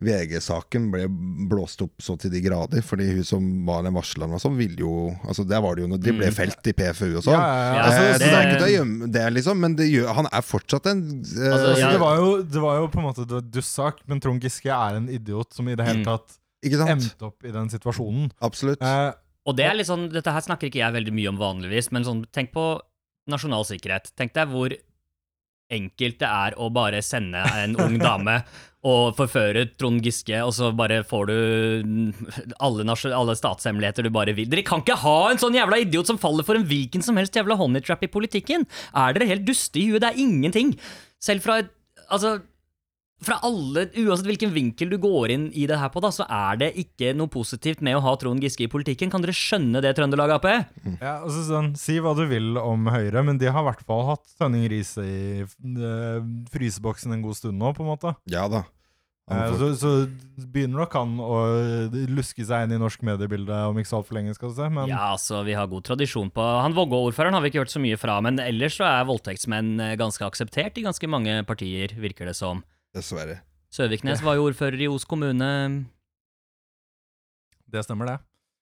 VG-saken 0.04 0.90
ble 0.92 1.06
blåst 1.50 1.82
opp 1.86 2.02
så 2.04 2.16
til 2.20 2.32
de 2.34 2.42
grader. 2.44 2.82
Fordi 2.86 3.08
hun 3.14 3.24
som 3.28 3.46
var 3.68 3.84
den 3.86 3.96
varsleren 3.96 4.34
og 4.36 4.42
sånn, 4.44 4.58
ville 4.60 4.80
jo 4.84 4.94
Altså, 5.26 5.46
der 5.48 5.62
var 5.64 5.76
det 5.78 5.86
jo 5.86 5.90
noe 5.92 6.02
De 6.02 6.12
ble 6.12 6.28
Mm. 6.30 6.34
felt 6.36 6.68
i 6.68 6.74
PFU 6.74 7.18
og 7.18 7.24
sånn. 7.24 7.34
Ja, 7.34 7.46
ja, 7.46 7.64
ja. 7.64 7.80
Eh, 7.80 7.86
Altså, 7.86 8.02
så 8.14 8.20
det 8.20 8.32
er 8.34 8.46
ikke 8.50 8.60
til 8.60 8.68
å 8.68 8.76
gjemme 8.76 9.12
det, 9.12 9.26
liksom, 9.34 9.60
men 9.60 9.76
det 9.76 9.88
gjør, 9.92 10.14
han 10.16 10.28
er 10.32 10.42
fortsatt 10.42 10.86
en 10.92 11.02
eh, 11.24 11.52
Altså, 11.52 11.68
Altså, 11.76 11.92
det, 11.92 12.00
var 12.02 12.16
jo, 12.18 12.32
det 12.44 12.62
var 12.62 12.80
jo 12.82 12.88
på 12.88 13.00
en 13.00 13.08
måte 13.10 13.28
det 13.28 13.52
dussak, 13.52 14.02
men 14.08 14.20
Trond 14.20 14.42
Giske 14.42 14.72
er 14.72 14.96
en 15.00 15.08
idiot 15.10 15.54
som 15.54 15.68
i 15.70 15.76
det 15.76 15.86
hele 15.86 16.00
Mm. 16.00 16.06
tatt 16.06 16.38
Ikke 16.66 16.78
sant? 16.82 16.90
endte 16.90 17.22
opp 17.30 17.44
i 17.46 17.52
den 17.52 17.70
situasjonen. 17.70 18.32
Absolutt. 18.42 18.82
Eh, 18.82 19.14
Og 19.46 19.56
det 19.56 19.66
er 19.66 19.76
litt 19.76 19.88
sånn, 19.88 20.10
dette 20.12 20.32
her 20.34 20.42
snakker 20.42 20.68
ikke 20.72 20.82
jeg 20.82 20.94
veldig 20.94 21.14
mye 21.14 21.30
om 21.30 21.38
vanligvis, 21.38 21.92
men 21.92 22.04
sånn, 22.04 22.26
tenk 22.34 22.52
på 22.52 22.80
nasjonal 23.30 23.64
sikkerhet. 23.64 24.12
Tenk 24.18 24.34
deg 24.34 24.48
hvor 24.50 24.70
enkelt 25.76 26.22
det 26.22 26.30
er 26.30 26.56
å 26.58 26.72
bare 26.74 27.04
sende 27.06 27.44
en 27.62 27.76
ung 27.82 28.00
dame 28.02 28.40
og 28.86 29.16
forføre 29.18 29.64
Trond 29.80 30.04
Giske, 30.06 30.38
og 30.46 30.52
så 30.54 30.70
bare 30.78 31.00
får 31.08 31.32
du 31.32 31.38
alle, 32.62 32.86
alle 32.86 33.36
statshemmeligheter 33.38 34.06
du 34.06 34.12
bare 34.14 34.36
vil. 34.38 34.50
Dere 34.52 34.66
kan 34.68 34.84
ikke 34.84 35.00
ha 35.02 35.16
en 35.32 35.42
sånn 35.42 35.58
jævla 35.58 35.80
idiot 35.82 36.12
som 36.12 36.22
faller 36.22 36.46
for 36.46 36.60
en 36.60 36.68
hvilken 36.70 37.02
som 37.06 37.18
helst 37.18 37.38
jævla 37.38 37.58
honeytrap 37.58 38.06
i 38.06 38.12
politikken! 38.14 38.68
Er 38.94 39.18
dere 39.18 39.32
helt 39.32 39.48
duste 39.48 39.82
i 39.82 39.88
huet? 39.90 40.04
Det 40.04 40.12
er 40.12 40.22
ingenting! 40.22 40.76
Selv 41.24 41.46
fra 41.46 41.64
et 41.64 41.74
Altså 42.06 42.36
fra 43.28 43.40
alle, 43.46 43.88
Uansett 44.02 44.30
hvilken 44.30 44.54
vinkel 44.56 44.92
du 44.94 44.98
går 45.02 45.34
inn 45.36 45.48
i 45.54 45.66
det 45.70 45.80
her 45.82 45.92
på, 45.94 46.02
da, 46.04 46.12
så 46.14 46.28
er 46.30 46.62
det 46.62 46.72
ikke 46.82 47.14
noe 47.18 47.32
positivt 47.32 47.84
med 47.86 47.98
å 47.98 48.04
ha 48.06 48.16
Trond 48.22 48.44
Giske 48.44 48.68
i 48.68 48.72
politikken. 48.72 49.12
Kan 49.14 49.26
dere 49.26 49.36
skjønne 49.36 49.82
det, 49.84 49.96
Trøndelag 49.98 50.36
Ap? 50.38 50.46
ja, 50.46 51.18
altså 51.18 51.42
sånn, 51.48 51.74
si 51.80 51.98
hva 52.04 52.16
du 52.18 52.26
vil 52.30 52.56
om 52.62 52.88
Høyre, 52.92 53.26
men 53.26 53.42
de 53.42 53.50
har 53.50 53.66
i 53.66 53.70
hvert 53.72 53.84
fall 53.88 54.06
hatt 54.12 54.38
Tønning 54.40 54.68
Riise 54.72 55.06
i 55.06 55.44
øh, 55.44 56.24
fryseboksen 56.54 57.16
en 57.16 57.26
god 57.26 57.40
stund 57.42 57.60
nå, 57.62 57.74
på 57.76 57.86
en 57.86 57.94
måte. 57.96 58.16
Ja 58.32 58.48
da. 58.52 58.66
Eh, 59.32 59.56
så, 59.58 59.72
så 59.74 59.92
begynner 60.38 60.84
nok 60.84 60.94
han 60.94 61.16
å 61.18 61.40
luske 62.14 62.46
seg 62.46 62.68
inn 62.68 62.76
i 62.76 62.82
norsk 62.82 63.02
mediebilde 63.08 63.58
om 63.72 63.80
ikke 63.82 63.90
så 63.90 64.00
altfor 64.04 64.20
lenge, 64.20 64.36
skal 64.38 64.52
du 64.52 64.60
se. 64.60 64.70
Men 64.70 64.92
Ja, 64.92 65.16
altså, 65.16 65.42
vi 65.48 65.56
har 65.58 65.70
god 65.72 65.88
tradisjon 65.88 66.30
på 66.34 66.46
Han 66.62 66.78
Vågå-ordføreren 66.78 67.34
har 67.34 67.42
vi 67.42 67.50
ikke 67.50 67.64
hørt 67.64 67.74
så 67.74 67.82
mye 67.82 67.98
fra, 67.98 68.20
men 68.22 68.38
ellers 68.44 68.78
så 68.78 68.86
er 68.90 69.10
voldtektsmenn 69.10 69.74
eh, 69.82 69.98
ganske 70.00 70.26
akseptert 70.28 70.78
i 70.78 70.86
ganske 70.86 71.10
mange 71.10 71.40
partier, 71.50 71.98
virker 71.98 72.30
det 72.30 72.38
som. 72.38 72.62
Dessverre. 72.96 73.38
Søviknes 73.76 74.22
var 74.24 74.38
jo 74.40 74.46
ordfører 74.48 74.80
i 74.86 74.88
Os 74.88 75.04
kommune 75.06 75.50
det 77.76 77.82
stemmer, 77.84 78.06
det. 78.08 78.18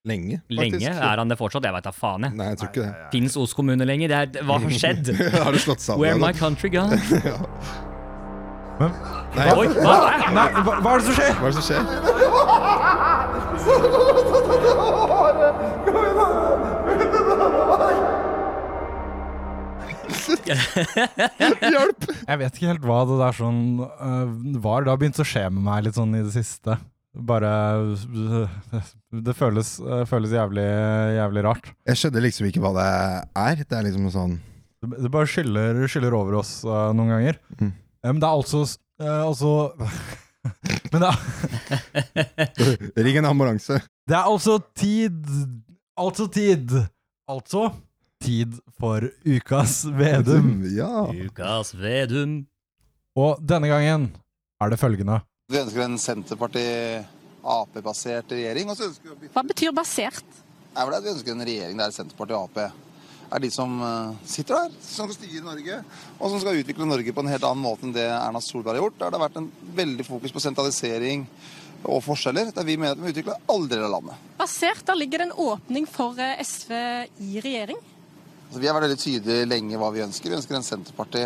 Lenge, 0.09 0.41
lenge. 0.49 0.89
Er 0.89 1.17
han 1.21 1.29
det 1.29 1.37
fortsatt? 1.37 1.63
Jeg 1.67 1.73
veit 1.75 1.85
da 1.85 1.91
faen, 1.93 2.23
jeg. 2.25 2.33
Nei, 2.39 2.47
jeg 2.49 2.57
tror 2.59 2.69
ikke 2.71 2.81
det. 2.81 2.93
Fins 3.13 3.35
Os 3.37 3.53
kommune 3.55 3.85
lenger? 3.85 4.07
Det 4.09 4.17
er, 4.17 4.27
hva 4.47 4.57
har 4.59 4.69
skjedd? 4.81 5.11
har 5.37 5.51
det 5.53 5.61
slått 5.63 5.83
sammen? 5.85 6.01
Where 6.01 6.17
my 6.19 6.33
country 6.35 6.69
gone? 6.73 6.97
Men, 8.79 8.89
Nei, 9.37 9.47
Oi, 9.53 9.67
hva 9.77 9.93
er 10.09 10.33
nei, 10.33 10.47
hva, 10.65 10.73
hva 10.81 10.89
er 10.95 10.97
det 10.97 11.05
som 11.05 11.13
skjer? 11.19 11.33
hva 11.37 11.45
er 11.45 11.51
det 11.53 11.57
som 11.59 11.65
skjer? 11.69 11.83
Hjelp! 21.73 22.07
Jeg 22.27 22.39
vet 22.41 22.57
ikke 22.57 22.71
helt 22.71 22.87
hva 22.87 23.03
det 23.09 23.19
der 23.21 23.35
sånn 23.37 23.61
uh, 23.83 24.31
var. 24.63 24.83
Det 24.85 24.91
har 24.93 24.99
begynt 25.01 25.21
å 25.21 25.27
skje 25.27 25.45
med 25.53 25.63
meg 25.65 25.85
litt 25.87 25.97
sånn 25.99 26.15
i 26.17 26.23
det 26.25 26.33
siste. 26.35 26.77
Bare 27.13 27.49
øh, 27.77 28.47
Det 29.21 29.35
føles, 29.37 29.75
øh, 29.85 30.01
føles 30.09 30.31
jævlig, 30.33 30.63
jævlig 31.19 31.43
rart. 31.45 31.67
Jeg 31.85 31.99
skjønner 32.01 32.23
liksom 32.25 32.47
ikke 32.49 32.63
hva 32.63 32.71
det 32.79 32.85
er. 33.37 33.61
Det 33.61 33.77
er 33.77 33.85
liksom 33.85 34.07
sånn 34.15 34.33
Det, 34.81 34.89
det 35.05 35.11
bare 35.13 35.29
skyller, 35.29 35.83
skyller 35.85 36.15
over 36.17 36.39
oss 36.39 36.55
noen 36.65 37.13
ganger. 37.13 37.37
Mm. 37.59 37.69
Eh, 37.69 38.09
Men 38.09 38.23
det 38.23 38.29
er 38.31 38.33
altså 38.41 38.63
Altså 39.03 39.51
Men 40.91 41.05
det 41.05 41.11
er, 41.13 42.97
Ring 43.05 43.21
en 43.21 43.29
ambulanse. 43.29 43.77
det 44.09 44.17
er 44.17 44.25
altså 44.27 44.57
tid 44.75 45.21
Altså 46.01 46.25
tid 46.33 46.73
Altså 47.29 47.69
tid 48.23 48.53
for 48.79 49.11
Ukas 49.25 49.85
Vedum. 49.85 50.63
Ja. 50.71 51.07
Ukas 51.11 51.75
Vedum. 51.77 52.45
Og 53.19 53.37
denne 53.43 53.67
gangen 53.69 54.11
er 54.61 54.69
det 54.71 54.79
følgende. 54.81 55.21
Vi 55.51 55.57
ønsker 55.59 55.81
en 55.83 55.97
Senterparti-Ap-basert 56.01 58.31
regjering. 58.31 58.69
og 58.71 58.77
så 58.79 58.83
ønsker 58.89 59.09
vi... 59.19 59.27
Hva 59.35 59.43
betyr 59.45 59.71
basert? 59.75 60.25
Er 60.73 60.85
vel 60.87 60.95
at 60.97 61.03
Vi 61.05 61.13
ønsker 61.13 61.31
en 61.35 61.45
regjering 61.45 61.77
der 61.77 61.91
Senterpartiet 61.93 62.37
og 62.39 62.43
Ap 62.49 62.57
er 63.33 63.41
de 63.41 63.49
som 63.53 63.73
eh, 63.81 64.13
sitter 64.29 64.55
der, 64.55 64.75
som 64.85 65.09
skal 65.09 65.17
styre 65.17 65.45
Norge, 65.45 65.79
og 66.19 66.29
som 66.29 66.41
skal 66.41 66.59
utvikle 66.61 66.85
Norge 66.85 67.15
på 67.15 67.23
en 67.23 67.31
helt 67.31 67.45
annen 67.47 67.65
måte 67.65 67.87
enn 67.87 67.95
det 67.95 68.05
Erna 68.05 68.41
Solberg 68.43 68.77
har 68.77 68.83
gjort. 68.83 68.99
Der 68.99 69.09
det 69.09 69.19
har 69.19 69.25
vært 69.25 69.39
en 69.41 69.49
veldig 69.79 70.05
fokus 70.07 70.35
på 70.35 70.43
sentralisering 70.43 71.25
og 71.83 71.99
forskjeller, 72.05 72.53
der 72.55 72.67
vi 72.67 72.77
mener 72.79 72.95
at 72.95 73.01
vi 73.01 73.11
utvikler 73.11 73.33
utvikle 73.33 73.55
alle 73.55 73.71
deler 73.71 73.87
av 73.89 73.95
landet. 73.97 74.27
Basert, 74.39 74.85
da 74.87 74.95
ligger 74.95 75.23
det 75.23 75.29
en 75.29 75.39
åpning 75.49 75.89
for 75.89 76.19
eh, 76.21 76.37
SV 76.43 76.71
i 77.25 77.41
regjering. 77.43 77.81
Altså, 78.53 78.61
vi 78.61 78.67
har 78.69 78.75
vært 78.77 78.83
veldig 78.85 79.01
tydelige 79.01 79.45
lenge 79.49 79.77
hva 79.81 79.87
vi 79.89 80.01
ønsker. 80.03 80.29
Vi 80.29 80.35
ønsker 80.37 80.53
en 80.59 80.65
Senterparti- 80.67 81.23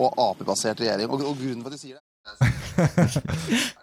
og 0.00 0.14
Ap-basert 0.24 0.78
regjering. 0.80 1.10
Og, 1.12 1.20
og 1.20 1.34
grunnen 1.36 1.60
for 1.60 1.68
at 1.68 1.76
de 1.76 1.80
sier 1.82 1.98
det 2.00 3.26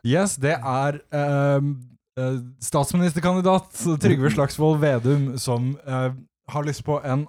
Yes, 0.16 0.34
det 0.42 0.56
er 0.56 0.98
ehm, 1.14 1.76
eh, 2.18 2.40
statsministerkandidat 2.66 3.78
Trygve 4.02 4.32
Slagsvold 4.34 4.82
Vedum 4.82 5.28
som 5.38 5.76
uh, 5.86 6.10
har 6.50 6.66
lyst 6.66 6.82
på 6.88 6.98
en 7.06 7.28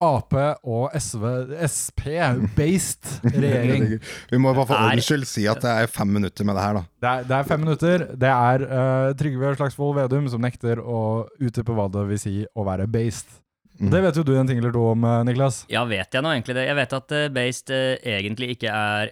Ap 0.00 0.32
og 0.64 0.96
SV, 0.96 1.28
SP-based 1.68 3.12
regjering. 3.44 4.00
Vi 4.32 4.40
må 4.40 4.54
bare 4.56 4.70
for 4.72 4.88
ordens 4.88 5.10
skyld 5.10 5.28
si 5.28 5.44
at 5.52 5.60
det 5.60 5.76
er 5.84 5.92
fem 5.92 6.16
minutter 6.16 6.48
med 6.48 6.56
det 6.56 6.64
her, 6.64 6.80
da. 6.80 6.86
Det 6.96 7.12
er, 7.12 7.28
det 7.28 7.36
er 7.42 7.52
fem 7.52 7.64
minutter. 7.66 8.08
Det 8.24 8.32
er 8.32 8.66
uh, 8.72 9.12
Trygve 9.20 9.52
Slagsvold 9.60 10.00
Vedum 10.00 10.32
som 10.32 10.48
nekter 10.48 10.80
å 10.80 11.04
utdype 11.36 11.76
hva 11.76 11.90
det 11.92 12.08
vil 12.14 12.24
si 12.24 12.36
å 12.56 12.64
være 12.72 12.88
based. 12.88 13.41
Mm. 13.82 13.90
Det 13.90 14.00
vet 14.04 14.18
jo 14.20 14.22
du 14.22 14.32
en 14.38 14.46
ting 14.46 14.60
eller 14.62 14.70
to 14.74 14.82
om, 14.92 15.04
eh, 15.04 15.24
Niklas. 15.26 15.64
Ja, 15.72 15.82
vet 15.90 16.14
jeg 16.14 16.22
nå 16.22 16.30
egentlig 16.36 16.54
det? 16.54 16.68
Jeg 16.68 16.78
vet 16.78 16.92
at 17.00 17.14
uh, 17.18 17.24
Based 17.34 17.72
uh, 17.74 17.96
egentlig 18.06 18.52
ikke 18.54 18.70
er 18.70 19.10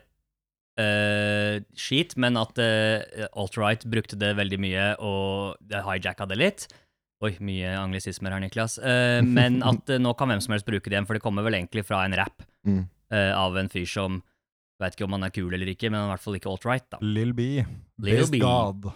uh, 0.81 1.57
skit, 1.79 2.15
men 2.21 2.39
at 2.41 2.61
uh, 2.63 3.27
alt-right 3.35 3.83
brukte 3.91 4.19
det 4.21 4.31
veldig 4.39 4.61
mye 4.63 4.87
og 5.03 5.59
det 5.67 5.83
hijacka 5.87 6.29
det 6.31 6.39
litt. 6.41 6.69
Oi, 7.21 7.35
mye 7.45 7.75
anglisismer 7.77 8.33
her, 8.33 8.41
Niklas. 8.47 8.79
Uh, 8.81 9.21
men 9.27 9.59
at 9.71 9.91
nå 10.01 10.15
kan 10.17 10.31
hvem 10.33 10.41
som 10.45 10.55
helst 10.55 10.69
bruke 10.69 10.87
det 10.89 10.97
igjen, 10.97 11.09
for 11.09 11.19
det 11.19 11.25
kommer 11.25 11.45
vel 11.47 11.59
egentlig 11.59 11.85
fra 11.89 12.05
en 12.07 12.17
rap 12.19 12.47
Mm. 12.61 12.83
eh, 13.09 13.31
av 13.33 13.55
en 13.57 13.71
fyr 13.73 13.87
som 13.89 14.19
Vet 14.81 14.93
ikke 14.93 15.07
om 15.07 15.13
han 15.17 15.23
er 15.25 15.31
kul 15.33 15.53
eller 15.57 15.69
ikke, 15.73 15.89
men 15.89 15.97
han 15.97 16.07
er 16.07 16.11
i 16.11 16.13
hvert 16.15 16.23
fall 16.27 16.37
ikke 16.37 16.49
alt-right, 16.53 16.85
da. 16.93 16.99
Lill 17.05 17.33
B. 17.37 17.47
Lil 18.01 18.19
Based 18.21 18.33
B. 18.33 18.39
God. 18.41 18.87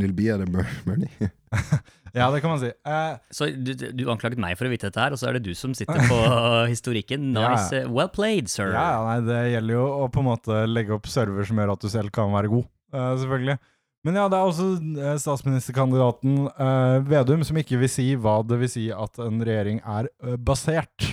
Lill 0.00 0.12
B 0.16 0.28
er 0.32 0.42
det 0.44 0.50
Bernie. 0.52 1.30
Ja, 2.16 2.30
det 2.32 2.40
kan 2.40 2.50
man 2.50 2.60
si. 2.62 2.70
Uh, 2.86 3.18
Så 3.30 3.50
du, 3.52 3.74
du 3.76 4.06
anklaget 4.08 4.40
meg 4.40 4.56
for 4.56 4.68
å 4.68 4.72
vite 4.72 4.88
dette 4.88 5.02
her, 5.02 5.12
og 5.12 5.20
så 5.20 5.28
er 5.28 5.36
det 5.36 5.44
du 5.44 5.52
som 5.58 5.74
sitter 5.76 6.00
på 6.08 6.18
historikken. 6.72 7.28
Nice. 7.36 7.82
ja. 7.82 7.90
Well 7.92 8.08
played, 8.12 8.48
sir. 8.48 8.72
Ja, 8.72 8.86
ja, 8.96 9.02
nei, 9.04 9.18
det 9.26 9.40
gjelder 9.52 9.76
jo 9.76 9.86
å 9.98 10.06
på 10.12 10.22
en 10.22 10.30
måte 10.30 10.62
legge 10.70 10.96
opp 10.96 11.10
server 11.12 11.44
som 11.44 11.60
gjør 11.60 11.74
at 11.74 11.84
du 11.84 11.90
selv 11.92 12.14
kan 12.16 12.32
være 12.32 12.52
god, 12.54 12.64
uh, 12.96 13.10
selvfølgelig. 13.20 13.58
Men 14.06 14.20
ja, 14.20 14.24
det 14.30 14.38
er 14.38 14.48
også 14.48 14.66
eh, 15.02 15.16
statsministerkandidaten 15.18 16.44
uh, 16.54 17.02
Vedum 17.10 17.40
som 17.42 17.56
ikke 17.58 17.80
vil 17.80 17.90
si 17.90 18.04
hva 18.14 18.36
det 18.46 18.60
vil 18.60 18.70
si 18.70 18.84
at 18.94 19.18
en 19.24 19.40
regjering 19.42 19.80
er 19.82 20.06
basert 20.46 21.08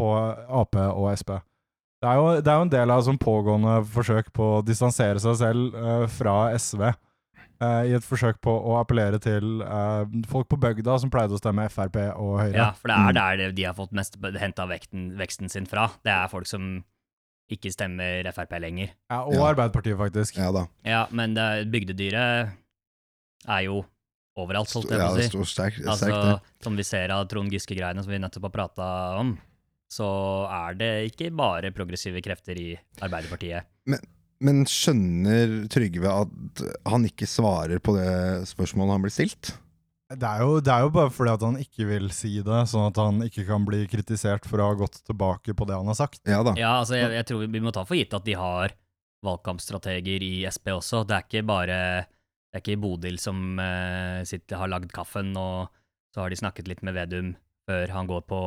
på 0.00 0.08
Ap 0.16 0.78
og 0.80 1.10
Sp. 1.12 1.36
Det 2.00 2.08
er, 2.08 2.16
jo, 2.16 2.30
det 2.40 2.48
er 2.48 2.56
jo 2.56 2.64
en 2.64 2.72
del 2.72 2.94
av 2.94 3.04
sånn 3.04 3.20
pågående 3.20 3.76
forsøk 3.92 4.32
på 4.34 4.48
å 4.56 4.62
distansere 4.64 5.20
seg 5.22 5.36
selv 5.38 5.76
fra 6.16 6.48
SV. 6.56 6.88
Eh, 7.62 7.82
I 7.92 7.94
et 7.96 8.02
forsøk 8.06 8.40
på 8.44 8.52
å 8.52 8.74
appellere 8.80 9.20
til 9.22 9.62
uh, 9.62 10.02
folk 10.30 10.48
på 10.50 10.58
bygda 10.60 10.98
som 11.00 11.10
pleide 11.12 11.36
å 11.36 11.40
stemme 11.40 11.68
Frp 11.70 11.96
og 12.18 12.40
Høyre. 12.40 12.56
Ja, 12.58 12.70
for 12.72 12.88
det 12.90 12.96
Mm. 12.98 13.08
er 13.08 13.12
der 13.20 13.36
det- 13.36 13.54
de 13.56 13.62
har 13.64 13.74
fått 13.78 13.92
mest 13.92 14.16
henta 14.20 14.66
veksten 14.66 15.48
sin 15.50 15.66
fra. 15.66 15.88
Det 16.02 16.10
er 16.12 16.28
folk 16.28 16.46
som 16.46 16.84
ikke 17.50 17.70
stemmer 17.72 18.24
Frp 18.32 18.58
lenger. 18.60 18.90
Ja, 19.10 19.22
og 19.24 19.34
Ja. 19.34 19.52
Arbeiderpartiet, 19.54 19.96
faktisk. 19.98 20.36
Ja 20.38 20.50
da. 20.52 20.66
Ja, 20.84 21.06
men 21.10 21.34
det, 21.34 21.70
bygdedyret 21.70 22.52
er 23.48 23.62
jo 23.64 23.84
overalt, 24.38 24.72
holdt 24.72 24.88
jeg 24.88 24.98
Ja, 24.98 25.08
på 25.08 25.12
å 25.12 25.16
det 25.16 25.24
si. 25.24 25.30
står 25.36 25.44
sterk, 25.46 25.74
sterk, 25.74 25.86
Altså, 25.86 26.32
det. 26.40 26.40
som 26.64 26.76
vi 26.76 26.82
ser 26.82 27.10
av 27.10 27.28
Trond 27.28 27.50
Giske-greiene 27.52 28.02
som 28.02 28.10
vi 28.10 28.18
nettopp 28.18 28.42
har 28.42 28.50
prata 28.50 29.18
om, 29.20 29.38
så 29.90 30.48
er 30.50 30.74
det 30.74 31.12
ikke 31.12 31.34
bare 31.36 31.70
progressive 31.70 32.22
krefter 32.22 32.56
i 32.56 32.78
Arbeiderpartiet. 33.02 33.64
Men 33.86 33.98
skjønner 34.68 35.62
Trygve 35.72 36.10
at 36.10 36.62
han 36.88 37.04
ikke 37.08 37.28
svarer 37.30 37.82
på 37.82 37.94
det 37.96 38.46
spørsmålet 38.50 38.96
han 38.96 39.04
blir 39.04 39.14
stilt? 39.14 39.52
Det 40.12 40.28
er, 40.28 40.42
jo, 40.44 40.58
det 40.60 40.68
er 40.68 40.84
jo 40.84 40.90
bare 40.92 41.12
fordi 41.12 41.32
at 41.32 41.44
han 41.46 41.54
ikke 41.60 41.86
vil 41.88 42.10
si 42.12 42.34
det, 42.44 42.58
sånn 42.68 42.90
at 42.90 42.98
han 43.00 43.22
ikke 43.24 43.46
kan 43.48 43.64
bli 43.64 43.86
kritisert 43.88 44.44
for 44.48 44.60
å 44.60 44.66
ha 44.68 44.76
gått 44.76 44.98
tilbake 45.06 45.54
på 45.56 45.68
det 45.68 45.78
han 45.78 45.88
har 45.88 45.96
sagt. 45.96 46.20
Ja 46.28 46.42
da. 46.44 46.52
Ja, 46.60 46.74
altså, 46.82 46.98
jeg, 46.98 47.14
jeg 47.16 47.28
tror 47.30 47.46
vi 47.46 47.62
må 47.64 47.72
ta 47.72 47.86
for 47.88 47.96
gitt 47.96 48.12
at 48.16 48.26
de 48.26 48.36
har 48.36 48.74
valgkampstrateger 49.24 50.24
i 50.26 50.34
Sp 50.52 50.74
også. 50.74 51.04
Det 51.08 51.16
er 51.16 51.26
ikke 51.28 51.44
bare 51.48 51.78
Det 52.04 52.58
er 52.58 52.64
ikke 52.64 52.82
Bodil 52.82 53.16
som 53.22 53.56
uh, 53.56 54.20
sitter, 54.28 54.58
har 54.60 54.68
lagd 54.68 54.92
kaffen, 54.92 55.32
og 55.40 55.72
så 56.12 56.24
har 56.24 56.32
de 56.32 56.36
snakket 56.36 56.68
litt 56.68 56.82
med 56.84 56.98
Vedum 56.98 57.32
før 57.64 57.94
han 57.94 58.10
går 58.10 58.26
på 58.28 58.40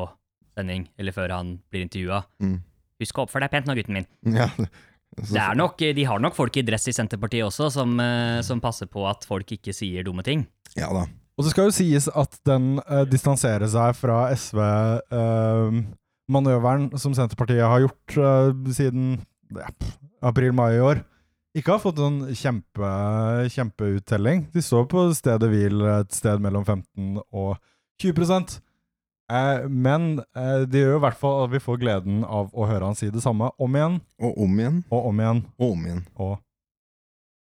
sending, 0.56 0.86
eller 1.00 1.16
før 1.16 1.34
han 1.34 1.56
blir 1.72 1.88
intervjua. 1.88 2.22
Mm. 2.44 2.60
Husk 3.02 3.18
å 3.18 3.26
oppføre 3.26 3.48
deg 3.48 3.56
pent 3.56 3.68
nå, 3.68 3.76
gutten 3.80 3.98
min. 3.98 4.08
Ja, 4.38 4.52
nok, 5.56 5.80
de 5.80 6.06
har 6.06 6.20
nok 6.20 6.36
folk 6.36 6.58
i 6.58 6.62
dress 6.66 6.88
i 6.92 6.94
Senterpartiet 6.96 7.46
også, 7.48 7.70
som, 7.72 8.00
eh, 8.00 8.42
som 8.42 8.62
passer 8.62 8.86
på 8.92 9.08
at 9.10 9.26
folk 9.28 9.52
ikke 9.52 9.74
sier 9.74 10.04
dumme 10.04 10.24
ting. 10.24 10.48
Ja 10.76 10.94
da. 10.94 11.06
Og 11.36 11.44
det 11.44 11.52
skal 11.52 11.66
jo 11.68 11.72
sies 11.76 12.08
at 12.08 12.38
den 12.48 12.80
uh, 12.88 13.04
distanserer 13.08 13.68
seg 13.68 13.96
fra 14.00 14.32
SV-manøveren 14.32 16.98
som 17.00 17.14
Senterpartiet 17.16 17.68
har 17.68 17.80
gjort 17.84 18.16
uh, 18.16 18.52
siden 18.72 19.26
ja, 19.52 19.68
april-mai 20.24 20.76
i 20.78 20.80
år. 20.84 21.04
Ikke 21.56 21.72
har 21.76 21.82
fått 21.84 21.98
noen 22.00 22.36
kjempe, 22.36 22.88
kjempeuttelling. 23.52 24.48
De 24.52 24.62
står 24.64 24.86
på 24.92 25.14
stedet 25.16 25.50
hvil 25.52 25.82
et 25.88 26.14
sted 26.16 26.40
mellom 26.44 26.66
15 26.68 27.20
og 27.32 27.56
20 28.04 28.16
eh, 29.32 29.66
Men 29.70 30.20
eh, 30.36 30.66
det 30.70 30.82
gjør 30.84 30.92
jo 30.96 31.00
i 31.00 31.06
hvert 31.06 31.20
fall 31.22 31.44
at 31.46 31.52
vi 31.56 31.62
får 31.64 31.80
gleden 31.82 32.24
av 32.26 32.52
å 32.54 32.68
høre 32.70 32.86
han 32.92 32.96
si 33.00 33.10
det 33.14 33.24
samme 33.24 33.50
om 33.62 33.76
igjen. 33.80 34.00
Og 34.22 34.38
om 34.46 34.60
igjen. 34.60 34.84
Og 34.92 35.10
om 35.12 35.20
igjen. 35.24 35.42
Og 35.60 35.72
om 35.72 35.86
igjen. 35.90 36.04
Og 36.20 36.36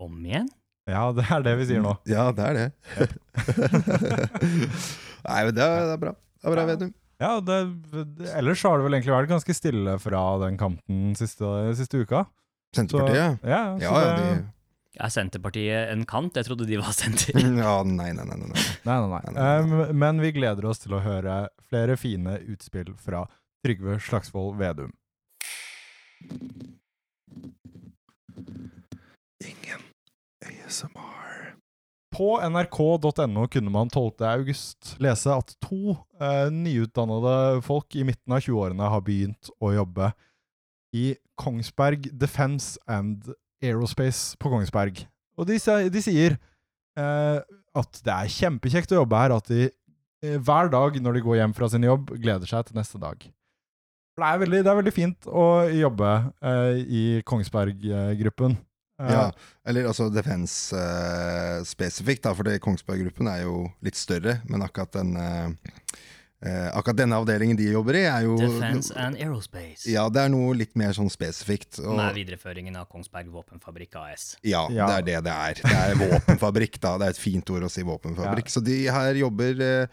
Om 0.06 0.22
igjen? 0.26 0.50
Ja, 0.86 1.08
det 1.18 1.24
er 1.34 1.42
det 1.42 1.56
vi 1.58 1.66
sier 1.72 1.82
nå. 1.82 1.96
Ja, 2.06 2.28
det 2.36 2.44
er 2.46 2.54
det. 2.60 2.68
Nei, 5.26 5.40
men 5.48 5.56
det 5.58 5.64
er, 5.66 5.82
det 5.88 5.94
er 5.96 6.02
bra. 6.02 6.12
Det 6.14 6.46
er 6.50 6.54
bra, 6.56 6.66
Vedum. 6.70 6.92
Ja, 7.24 7.30
det, 7.40 7.58
det, 8.20 8.28
ellers 8.36 8.60
så 8.62 8.70
har 8.74 8.82
det 8.82 8.86
vel 8.90 8.98
egentlig 8.98 9.14
vært 9.16 9.32
ganske 9.32 9.56
stille 9.56 9.94
fra 10.04 10.24
den 10.44 10.58
kanten 10.60 11.14
siste, 11.18 11.48
siste 11.80 12.02
uka. 12.04 12.26
Senterpartiet? 12.76 13.40
Så, 13.40 13.48
ja, 13.50 13.62
så 13.80 13.86
Ja, 13.86 13.94
ja, 13.96 14.04
det, 14.04 14.26
de- 14.28 14.44
Er 14.96 15.12
Senterpartiet 15.12 15.92
en 15.92 16.06
kant? 16.08 16.38
Jeg 16.38 16.48
trodde 16.48 16.68
de 16.70 16.78
var 16.80 16.94
senter. 16.96 17.36
Ja, 17.66 17.82
nei, 17.84 18.12
nei, 18.16 18.26
nei. 18.26 18.38
nei, 18.40 18.52
nei. 18.52 18.68
Nei, 18.88 19.00
nei, 19.02 19.22
nei. 19.36 19.48
Um, 19.60 19.98
men 19.98 20.22
vi 20.24 20.32
gleder 20.38 20.68
oss 20.70 20.80
til 20.84 20.96
å 20.96 21.02
høre 21.04 21.46
flere 21.68 21.98
fine 22.00 22.38
utspill 22.54 22.94
fra 23.02 23.26
Trygve 23.66 23.98
Slagsvold 24.04 24.56
Vedum. 24.62 24.94
Ingen 29.44 29.84
ASMR. 30.46 31.56
På 32.16 32.30
nrk.no 32.48 33.48
kunne 33.52 33.74
man 33.74 33.90
12. 33.92 34.12
august 34.30 34.96
lese 35.04 35.34
at 35.36 35.56
to 35.60 35.98
eh, 36.22 36.48
nyutdannede 36.54 37.62
folk 37.66 37.98
i 38.00 38.06
midten 38.08 38.38
av 38.38 38.46
20-årene 38.46 38.92
har 38.94 39.04
begynt 39.04 39.52
å 39.60 39.74
jobbe 39.76 40.14
i 40.96 41.10
Kongsberg 41.36 42.08
Defence 42.16 42.80
and 42.88 43.28
Aerospace 43.64 44.36
på 44.42 44.52
Kongsberg. 44.52 45.06
Og 45.40 45.48
de, 45.50 45.60
de 45.92 46.02
sier 46.04 46.36
eh, 47.00 47.40
at 47.76 48.02
det 48.06 48.14
er 48.14 48.32
kjempekjekt 48.32 48.94
å 48.96 49.02
jobbe 49.04 49.20
her, 49.20 49.34
at 49.36 49.50
de 49.52 49.66
eh, 49.68 50.38
hver 50.40 50.72
dag 50.74 51.00
når 51.04 51.18
de 51.20 51.24
går 51.26 51.42
hjem 51.42 51.56
fra 51.58 51.70
sin 51.72 51.84
jobb, 51.88 52.14
gleder 52.20 52.50
seg 52.50 52.68
til 52.70 52.80
neste 52.80 53.02
dag. 53.02 53.26
Det 54.16 54.24
er 54.24 54.40
veldig, 54.40 54.62
det 54.64 54.72
er 54.72 54.80
veldig 54.80 54.96
fint 54.96 55.28
å 55.28 55.46
jobbe 55.76 56.12
eh, 56.40 56.78
i 56.88 57.04
Kongsberg-gruppen. 57.28 58.56
Eh, 58.56 59.12
Ja, 59.12 59.26
eller 59.68 59.90
altså 59.90 60.06
defense 60.08 60.72
eh, 60.72 61.58
spesifikt, 61.68 62.24
da, 62.24 62.32
for 62.38 62.48
Kongsberg-gruppen 62.64 63.28
er 63.28 63.42
jo 63.44 63.66
litt 63.84 64.00
større, 64.00 64.38
men 64.48 64.64
akkurat 64.64 64.96
den 64.96 65.18
eh, 66.46 66.70
Akkurat 66.78 66.98
denne 67.02 67.18
avdelingen 67.20 67.58
de 67.60 67.68
jobber 67.74 67.98
i, 68.00 68.04
er 68.08 68.26
jo 68.28 68.38
Defense 68.40 68.94
and 68.96 69.18
Aerospace. 69.22 69.86
Ja, 69.92 70.08
det 70.10 70.22
er 70.26 70.30
noe 70.34 70.54
litt 70.58 70.76
mer 70.80 70.94
sånn 70.98 71.10
spesifikt. 71.12 71.80
Som 71.82 72.00
er 72.00 72.14
videreføringen 72.16 72.76
av 72.80 72.88
Kongsberg 72.92 73.32
Våpenfabrikk 73.34 73.96
AS. 74.02 74.36
ja, 74.44 74.66
Ja. 74.70 74.88
det 74.88 74.98
er 74.98 75.08
det 75.10 75.24
det 75.30 75.36
er. 75.36 75.62
Det 75.66 75.80
er 75.84 75.96
våpenfabrikk, 76.06 76.80
da. 76.82 76.98
Det 77.02 77.08
er 77.10 77.16
et 77.18 77.24
fint 77.24 77.50
ord 77.50 77.64
å 77.68 77.72
si 77.72 77.82
våpenfabrikk. 77.84 78.50
Så 78.54 78.64
de 78.64 78.84
her 78.88 79.14
jobber 79.16 79.60
eh, 79.62 79.88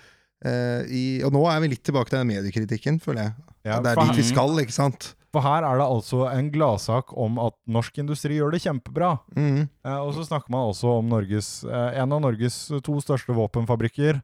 eh, 0.45 0.83
i 0.93 1.03
Og 1.25 1.33
nå 1.33 1.43
er 1.51 1.61
vi 1.65 1.69
litt 1.75 1.83
tilbake 1.85 2.11
til 2.11 2.19
den 2.23 2.31
mediekritikken, 2.35 3.01
føler 3.03 3.23
jeg. 3.31 3.35
Ja, 3.65 3.81
det 3.81 3.93
er 3.97 4.05
dit 4.07 4.17
vi 4.23 4.29
skal, 4.33 4.51
ikke 4.61 4.75
sant? 4.75 5.15
For 5.33 5.41
her 5.41 5.65
er 5.65 5.79
det 5.81 5.85
altså 5.89 6.27
en 6.29 6.51
gladsak 6.53 7.15
om 7.17 7.39
at 7.41 7.55
norsk 7.67 7.97
industri 8.03 8.37
gjør 8.37 8.53
det 8.53 8.61
kjempebra. 8.67 9.15
Mm. 9.33 9.63
Eh, 9.87 10.01
og 10.05 10.13
så 10.13 10.27
snakker 10.29 10.53
man 10.53 10.69
også 10.75 10.99
om 10.99 11.09
Norges, 11.09 11.65
eh, 11.65 12.01
en 12.03 12.13
av 12.13 12.21
Norges 12.21 12.67
to 12.85 12.99
største 13.01 13.33
våpenfabrikker, 13.33 14.21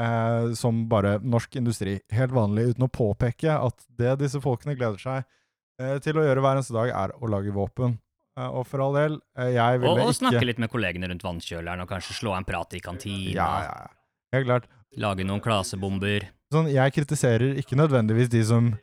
eh, 0.00 0.52
som 0.58 0.84
bare 0.90 1.18
norsk 1.22 1.56
industri. 1.60 1.98
Helt 2.14 2.34
vanlig, 2.34 2.72
uten 2.74 2.86
å 2.86 2.92
påpeke 2.92 3.54
at 3.54 3.86
det 3.98 4.16
disse 4.22 4.40
folkene 4.42 4.76
gleder 4.78 5.00
seg 5.00 5.22
eh, 5.80 5.98
til 6.04 6.18
å 6.18 6.26
gjøre 6.26 6.44
hver 6.44 6.58
eneste 6.58 6.76
dag, 6.76 6.92
er 6.94 7.14
å 7.18 7.30
lage 7.30 7.54
våpen. 7.54 7.98
Eh, 8.38 8.48
og 8.48 8.66
for 8.70 8.82
all 8.84 8.96
del, 8.98 9.18
eh, 9.38 9.52
jeg 9.56 9.82
ville 9.82 9.92
Og, 9.92 10.06
og 10.06 10.14
ikke 10.14 10.20
snakke 10.22 10.46
litt 10.48 10.62
med 10.62 10.72
kollegene 10.72 11.10
rundt 11.12 11.26
vannkjøleren, 11.26 11.84
og 11.84 11.90
kanskje 11.90 12.18
slå 12.20 12.34
en 12.38 12.48
prat 12.48 12.74
i 12.74 12.82
kantina. 12.84 13.36
Ja, 13.36 13.50
ja, 13.68 13.76
ja. 13.84 13.92
Helt 14.34 14.48
klart. 14.50 14.72
Lage 14.98 15.26
noen 15.26 15.42
klasebomber. 15.42 16.28
Sånn, 16.54 16.70
jeg 16.70 16.94
kritiserer 16.94 17.58
ikke 17.58 17.78
nødvendigvis 17.78 18.32
de 18.32 18.42
som 18.46 18.74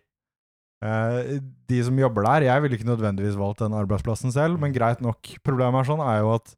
Uh, 0.82 1.38
De 1.70 1.78
som 1.86 1.94
jobber 1.94 2.26
der. 2.26 2.48
Jeg 2.48 2.62
ville 2.64 2.78
ikke 2.80 2.88
nødvendigvis 2.90 3.36
valgt 3.38 3.62
den 3.62 3.76
arbeidsplassen 3.78 4.34
selv, 4.34 4.58
men 4.58 4.74
greit 4.74 4.98
nok. 5.06 5.30
Problemet 5.46 5.84
er 5.84 5.90
sånn 5.92 6.02
er 6.02 6.24
jo 6.24 6.32
at 6.34 6.56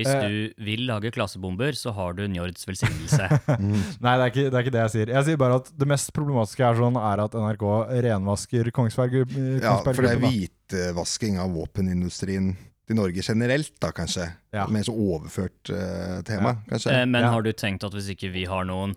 Hvis 0.00 0.08
Eh. 0.10 0.22
du 0.24 0.64
vil 0.64 0.86
lage 0.88 1.10
klasebomber, 1.12 1.76
så 1.76 1.92
har 1.92 2.14
du 2.16 2.22
Njords 2.26 2.64
velsignelse. 2.66 3.28
Nei, 4.00 4.14
det 4.16 4.24
er, 4.24 4.30
ikke, 4.32 4.46
det 4.48 4.56
er 4.56 4.64
ikke 4.64 4.72
det 4.78 4.82
jeg 4.86 4.94
sier. 4.96 5.12
Jeg 5.12 5.28
sier 5.28 5.36
bare 5.44 5.60
at 5.60 5.68
det 5.76 5.88
mest 5.92 6.12
problematiske 6.16 6.64
er 6.64 6.80
sånn 6.80 6.96
er 6.96 7.24
at 7.26 7.36
NRK 7.36 7.66
renvasker 8.08 8.72
Kongsberg. 8.72 9.20
eh, 9.28 9.60
Ja, 9.60 9.76
for 9.84 9.92
det 10.00 10.16
er 10.16 10.24
hvitvasking 10.24 11.38
av 11.42 11.52
våpenindustrien 11.54 12.54
til 12.90 12.96
Norge 12.98 13.22
generelt, 13.22 13.70
da 13.78 13.92
kanskje. 13.94 14.24
Ja. 14.56 14.64
Mer 14.66 14.82
så 14.82 14.90
overført 14.96 15.70
uh, 15.70 16.22
tema, 16.26 16.56
kanskje. 16.66 16.90
Eh, 16.96 17.04
Men 17.06 17.22
Ja. 17.22 17.30
har 17.36 17.42
du 17.46 17.52
tenkt 17.52 17.84
at 17.86 17.92
hvis 17.94 18.08
ikke 18.16 18.32
vi 18.32 18.44
har 18.50 18.64
noen 18.66 18.96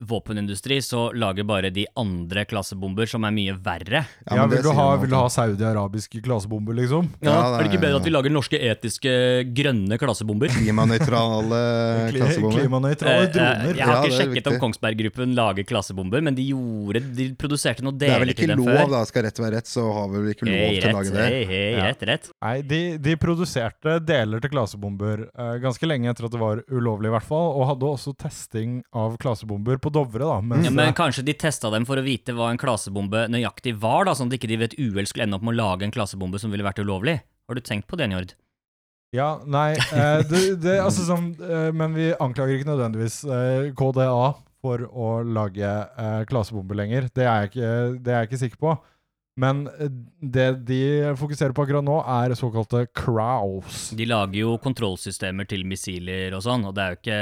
våpenindustri, 0.00 0.78
så 0.82 1.08
lager 1.14 1.44
bare 1.44 1.70
de 1.74 1.86
andre 1.98 2.44
klasebomber 2.48 3.06
som 3.10 3.24
er 3.26 3.32
mye 3.34 3.54
verre? 3.64 4.04
Ja, 4.28 4.36
Ja, 4.38 4.46
vil 4.46 4.62
du 4.62 4.70
ha, 4.72 4.96
vil 4.96 5.10
du 5.10 5.16
ha 5.16 5.26
saudi-arabiske 5.28 6.20
klasebomber, 6.22 6.74
liksom? 6.78 7.08
Ja, 7.20 7.32
Ja, 7.32 7.58
er 7.58 7.62
det 7.64 7.70
ikke 7.70 7.70
det 7.70 7.78
er- 7.78 7.86
bedre 7.88 7.96
at 8.00 8.04
vi 8.06 8.10
lager 8.14 8.30
norske 8.30 8.58
etiske 8.60 9.12
grønne 9.54 9.98
klasebomber? 9.98 10.48
Klimanøytrale 10.48 11.60
Kli- 12.12 12.20
klassebomber. 12.20 12.60
Klimanøytrale 12.60 13.26
Eh, 13.28 13.32
droner. 13.32 13.70
eh, 13.70 13.76
jeg 13.78 13.86
har 13.86 14.04
ikke 14.04 14.12
er 14.12 14.18
sjekket 14.18 14.46
om 14.46 14.52
viktig. 14.52 14.60
Kongsberg-gruppen 14.62 15.34
lager 15.34 15.64
klasebomber, 15.64 16.22
men 16.22 16.34
de 16.34 16.46
gjorde, 16.52 17.02
de 17.16 17.28
produserte 17.34 17.82
noen 17.82 17.98
Det 17.98 18.08
er 18.10 18.18
vel 18.22 18.32
ikke 18.34 18.48
lov, 18.54 18.90
da. 18.90 19.04
Skal 19.08 19.22
rett 19.24 19.38
være 19.38 19.54
rett, 19.58 19.66
så 19.66 19.82
har 19.92 20.08
vi 20.08 20.18
vel 20.22 20.34
ikke 20.34 20.46
lov 20.46 20.54
hey, 20.54 20.80
til 20.80 20.90
å 20.90 20.96
lage 20.98 21.12
det. 21.12 21.26
hei, 21.28 21.44
hei, 21.44 21.70
Ja. 21.78 21.84
rett, 21.90 22.02
rett. 22.08 22.30
Nei, 22.42 22.62
de, 22.62 22.80
de 22.98 23.16
produserte 23.16 23.98
deler 24.04 24.40
til 24.40 24.50
klasebomber 24.50 25.26
uh, 25.38 25.58
ganske 25.58 25.86
lenge 25.88 26.10
etter 26.10 26.24
at 26.26 26.30
det 26.32 26.40
var 26.40 26.62
ulovlig, 26.70 27.06
i 27.10 27.14
hvert 27.16 27.26
fall, 27.26 27.52
og 27.58 27.66
hadde 27.72 27.86
også 27.88 28.14
testing 28.16 28.82
av 28.94 29.16
klasebomber 29.18 29.78
på 29.78 29.87
Dovre, 29.94 30.24
da. 30.24 30.40
Mens, 30.40 30.66
Ja, 30.68 30.72
men 30.74 30.94
kanskje 30.96 31.24
de 31.26 31.34
testa 31.38 31.70
dem 31.74 31.86
for 31.88 32.00
å 32.00 32.04
vite 32.04 32.34
hva 32.36 32.50
en 32.52 32.60
klasebombe 32.60 33.26
nøyaktig 33.32 33.76
var, 33.80 34.04
da, 34.08 34.14
sånn 34.18 34.30
at 34.32 34.38
ikke 34.38 34.50
de 34.50 34.58
ved 34.60 34.72
et 34.72 34.78
uhell 34.82 35.08
skulle 35.08 35.28
ende 35.28 35.38
opp 35.38 35.46
med 35.46 35.56
å 35.56 35.60
lage 35.62 35.86
en 35.88 35.94
klasebombe 35.94 36.40
som 36.42 36.52
ville 36.52 36.66
vært 36.66 36.82
ulovlig. 36.82 37.18
Har 37.48 37.56
du 37.58 37.64
tenkt 37.64 37.88
på 37.88 37.96
det, 38.00 38.10
Njord? 38.12 38.34
Ja, 39.16 39.38
nei 39.48 39.72
eh, 39.72 40.20
det, 40.28 40.42
det, 40.60 40.74
altså, 40.84 41.06
sånn, 41.08 41.30
eh, 41.40 41.70
Men 41.72 41.94
vi 41.96 42.10
anklager 42.20 42.58
ikke 42.58 42.68
nødvendigvis 42.68 43.22
eh, 43.24 43.70
KDA 43.72 44.34
for 44.60 44.84
å 44.84 45.08
lage 45.24 45.64
eh, 45.64 46.22
klasebomber 46.28 46.76
lenger. 46.76 47.08
Det 47.14 47.24
er, 47.24 47.46
jeg 47.46 47.52
ikke, 47.52 47.70
det 48.04 48.12
er 48.12 48.24
jeg 48.24 48.28
ikke 48.28 48.40
sikker 48.42 48.60
på. 48.66 48.74
Men 49.38 49.62
eh, 49.78 49.92
det 50.20 50.48
de 50.68 50.80
fokuserer 51.16 51.54
på 51.56 51.64
akkurat 51.64 51.86
nå, 51.86 52.00
er 52.04 52.34
såkalte 52.36 52.84
crows. 52.92 53.88
De 53.96 54.08
lager 54.10 54.42
jo 54.42 54.56
kontrollsystemer 54.60 55.48
til 55.48 55.64
missiler 55.68 56.34
og 56.36 56.44
sånn, 56.44 56.66
og 56.68 56.74
det 56.76 56.84
er 56.84 56.92
jo 56.92 57.00
ikke 57.00 57.20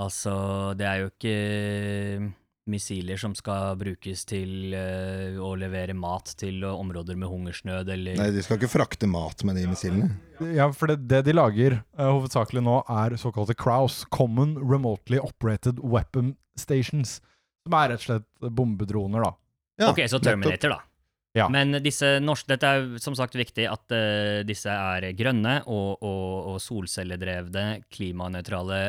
Altså, 0.00 0.32
det 0.78 0.86
er 0.88 1.02
jo 1.02 1.10
ikke 1.12 2.32
missiler 2.70 3.18
som 3.18 3.32
skal 3.34 3.74
brukes 3.80 4.22
til 4.28 4.74
eh, 4.76 5.34
å 5.42 5.50
levere 5.58 5.96
mat 5.98 6.30
til 6.38 6.62
områder 6.64 7.18
med 7.18 7.30
hungersnød 7.30 7.90
eller 7.90 8.20
Nei, 8.20 8.28
de 8.34 8.44
skal 8.44 8.60
ikke 8.60 8.70
frakte 8.70 9.08
mat 9.10 9.42
med 9.46 9.58
de 9.58 9.66
missilene. 9.70 10.12
Ja, 10.54 10.68
for 10.74 10.92
det, 10.92 11.00
det 11.10 11.24
de 11.26 11.34
lager 11.34 11.80
uh, 11.98 12.12
hovedsakelig 12.12 12.62
nå, 12.64 12.78
er 12.86 13.18
såkalte 13.20 13.58
crows. 13.58 14.02
Common 14.14 14.54
Remotely 14.62 15.18
Operated 15.22 15.82
Weapon 15.82 16.36
Stations. 16.58 17.18
Som 17.66 17.76
er 17.78 17.92
rett 17.92 18.02
og 18.04 18.08
slett 18.08 18.54
bombedroner, 18.54 19.26
da. 19.26 19.34
Ja, 19.82 19.90
Ok, 19.90 20.04
så. 20.10 20.22
Terminator, 20.22 20.76
da. 20.76 20.80
Ja. 21.32 21.46
Men 21.48 21.78
disse 21.80 22.18
norske 22.20 22.50
Dette 22.50 22.68
er 22.68 22.82
som 23.00 23.14
sagt 23.16 23.38
viktig 23.38 23.64
at 23.64 23.94
uh, 23.94 24.42
disse 24.46 24.70
er 24.70 25.10
grønne 25.18 25.62
og, 25.66 26.02
og, 26.04 26.50
og 26.52 26.58
solcelledrevne, 26.62 27.82
klimanøytrale 27.90 28.82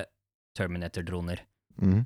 Terminator-droner. 0.57 1.43
Mm. 1.81 2.03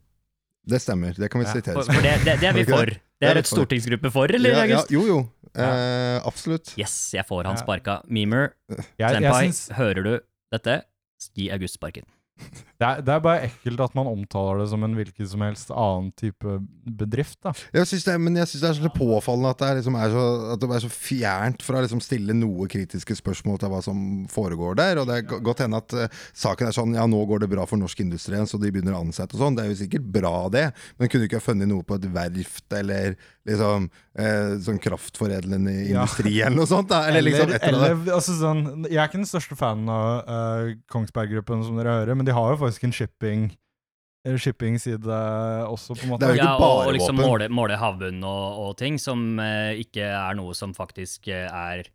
Det 0.68 0.80
stemmer. 0.84 1.14
Det 1.16 1.30
kan 1.32 1.42
vi 1.42 1.48
Ja, 1.48 1.54
sitere. 1.54 1.74
For, 1.80 1.88
for 1.94 2.04
det, 2.04 2.16
det, 2.26 2.40
det 2.42 2.48
er 2.50 2.54
vi 2.58 2.66
for. 2.68 2.86
det? 2.92 3.02
Er 3.28 3.40
et 3.40 3.48
stortingsgruppe 3.50 4.12
for, 4.14 4.30
eller, 4.30 4.52
ja, 4.54 4.66
ja, 4.70 4.82
jo, 4.94 5.06
jo. 5.08 5.20
Eh, 5.58 6.18
absolutt. 6.28 6.74
Yes, 6.78 6.94
jeg 7.16 7.26
får 7.26 7.48
han 7.50 7.58
sparka. 7.58 8.02
Memer, 8.14 8.52
Jeg, 8.70 8.84
jeg 9.00 9.24
Senpai, 9.24 9.78
hører 9.80 10.04
du 10.06 10.12
dette? 10.54 10.76
Gi 11.34 11.48
August 11.56 11.80
sparken. 11.80 12.06
Det, 12.78 12.86
er, 12.86 13.02
det 13.02 13.14
er 13.14 13.22
bare 13.24 13.48
ekkelt 13.48 13.82
at 13.82 13.96
man 13.98 14.10
omtaler 14.10 14.62
det 14.62 14.70
som 14.72 14.84
en 14.86 14.96
hvilken 14.98 15.30
som 15.30 15.44
helst 15.46 15.72
annen 15.74 16.12
type 16.20 16.58
bedrift, 17.00 17.40
da. 17.44 17.54
Jeg 17.74 17.90
synes 17.90 18.06
det, 18.06 18.18
men 18.22 18.38
jeg 18.38 18.50
syns 18.52 18.64
det 18.64 18.70
er 18.70 18.80
så 18.80 18.94
påfallende 18.94 19.54
at 19.54 19.62
det, 19.62 19.70
er 19.70 19.80
liksom 19.80 19.98
er 19.98 20.14
så, 20.14 20.26
at 20.54 20.62
det 20.64 20.70
er 20.78 20.84
så 20.86 20.92
fjernt 20.94 21.66
fra 21.66 21.80
å 21.80 21.86
liksom 21.86 22.04
stille 22.04 22.36
noe 22.38 22.70
kritiske 22.72 23.18
spørsmål 23.18 23.62
til 23.62 23.74
hva 23.74 23.82
som 23.86 24.04
foregår 24.32 24.78
der. 24.78 25.02
Og 25.02 25.10
det 25.10 25.18
er 25.18 25.42
godt 25.50 25.66
hende 25.66 25.82
at 25.82 25.98
uh, 25.98 26.22
saken 26.38 26.70
er 26.70 26.78
sånn 26.78 26.96
ja, 26.98 27.08
nå 27.10 27.24
går 27.30 27.44
det 27.44 27.52
bra 27.52 27.66
for 27.70 27.82
norsk 27.82 28.06
industri 28.06 28.38
så 28.48 28.60
de 28.62 28.70
begynner 28.70 28.94
å 28.94 29.02
ansette 29.02 29.36
og 29.38 29.42
sånn. 29.42 29.58
Det 29.58 29.66
er 29.66 29.72
jo 29.72 29.80
sikkert 29.82 30.08
bra, 30.14 30.36
det. 30.54 30.68
Men 31.00 31.10
kunne 31.10 31.26
du 31.26 31.30
ikke 31.30 31.42
ha 31.42 31.48
funnet 31.48 31.70
noe 31.72 31.86
på 31.88 31.98
et 31.98 32.08
verft 32.14 32.78
eller 32.78 33.18
liksom 33.48 33.88
eh, 34.20 34.56
sånn 34.64 34.80
kraftforedlende 34.84 35.74
Ja. 35.88 36.04
industri 36.04 36.36
eller 36.42 36.58
noe 36.60 36.70
sånt. 36.70 36.90
Da. 36.92 37.06
Eller, 37.08 37.24
liksom 37.26 37.54
eller 37.56 37.94
annet. 37.94 38.12
altså 38.14 38.36
sånn, 38.38 38.66
Jeg 38.90 38.98
er 39.00 39.08
ikke 39.08 39.22
den 39.24 39.30
største 39.30 39.58
fanen 39.60 39.90
av 39.90 40.28
uh, 40.28 40.74
Kongsberg-gruppen, 40.92 41.64
som 41.66 41.80
dere 41.80 42.02
hører, 42.02 42.16
men 42.16 42.28
de 42.28 42.36
har 42.36 42.54
jo 42.54 42.62
faktisk 42.66 42.88
en 42.90 42.96
shipping 42.96 43.48
shipping-side 44.28 45.08
også, 45.08 45.96
på 45.96 46.04
en 46.04 46.10
måte. 46.12 46.36
ja, 46.36 46.58
og, 46.58 46.88
og 46.90 46.96
liksom 46.98 47.16
måle, 47.16 47.48
måle 47.48 47.78
havbunnen 47.80 48.26
og, 48.28 48.58
og 48.66 48.74
ting, 48.80 48.98
som 49.00 49.38
uh, 49.40 49.72
ikke 49.80 50.04
er 50.04 50.36
noe 50.36 50.52
som 50.58 50.74
faktisk 50.76 51.30
uh, 51.32 51.48
er 51.48 51.88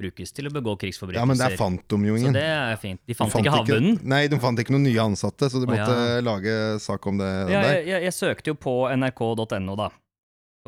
brukes 0.00 0.32
til 0.32 0.48
å 0.48 0.52
begå 0.54 0.76
krigsforbrytelser. 0.80 1.20
Ja, 1.20 1.28
men 1.28 1.40
det 1.40 1.48
er 1.50 1.56
Fantom, 1.60 2.04
jo 2.08 2.16
Så 2.20 2.32
det 2.32 2.44
er 2.46 2.78
fint. 2.80 3.00
De 3.08 3.16
fant, 3.16 3.34
ikke 3.36 3.52
havbunnen. 3.52 3.98
Nei, 4.08 4.22
de 4.32 4.38
fant 4.40 4.62
ikke 4.62 4.72
noen 4.74 4.86
nye 4.88 5.02
ansatte, 5.02 5.50
så 5.52 5.60
de 5.60 5.68
måtte 5.68 5.82
måtte 5.82 6.06
ja. 6.06 6.22
lage 6.24 6.54
sak 6.80 7.10
om 7.10 7.20
det 7.20 7.28
Ja, 7.28 7.58
der. 7.58 7.74
jeg, 7.74 7.88
jeg, 7.90 8.06
jeg 8.08 8.16
søkte 8.16 8.54
jo 8.54 8.56
på 8.60 8.76
nrk.no, 8.94 9.76
da. 9.76 9.90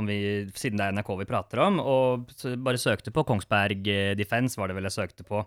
Som 0.03 0.09
vi, 0.11 0.51
siden 0.59 0.81
det 0.81 0.89
er 0.89 0.97
NRK 0.97 1.13
vi 1.21 1.29
prater 1.31 1.61
om, 1.63 1.77
og 1.79 2.33
bare 2.59 2.81
søkte 2.81 3.13
på 3.15 3.23
Kongsberg 3.29 3.87
eh, 3.87 4.15
Defence, 4.19 4.59
var 4.59 4.67
det 4.67 4.75
vel 4.75 4.89
jeg 4.89 4.97
søkte 4.97 5.27
på. 5.29 5.45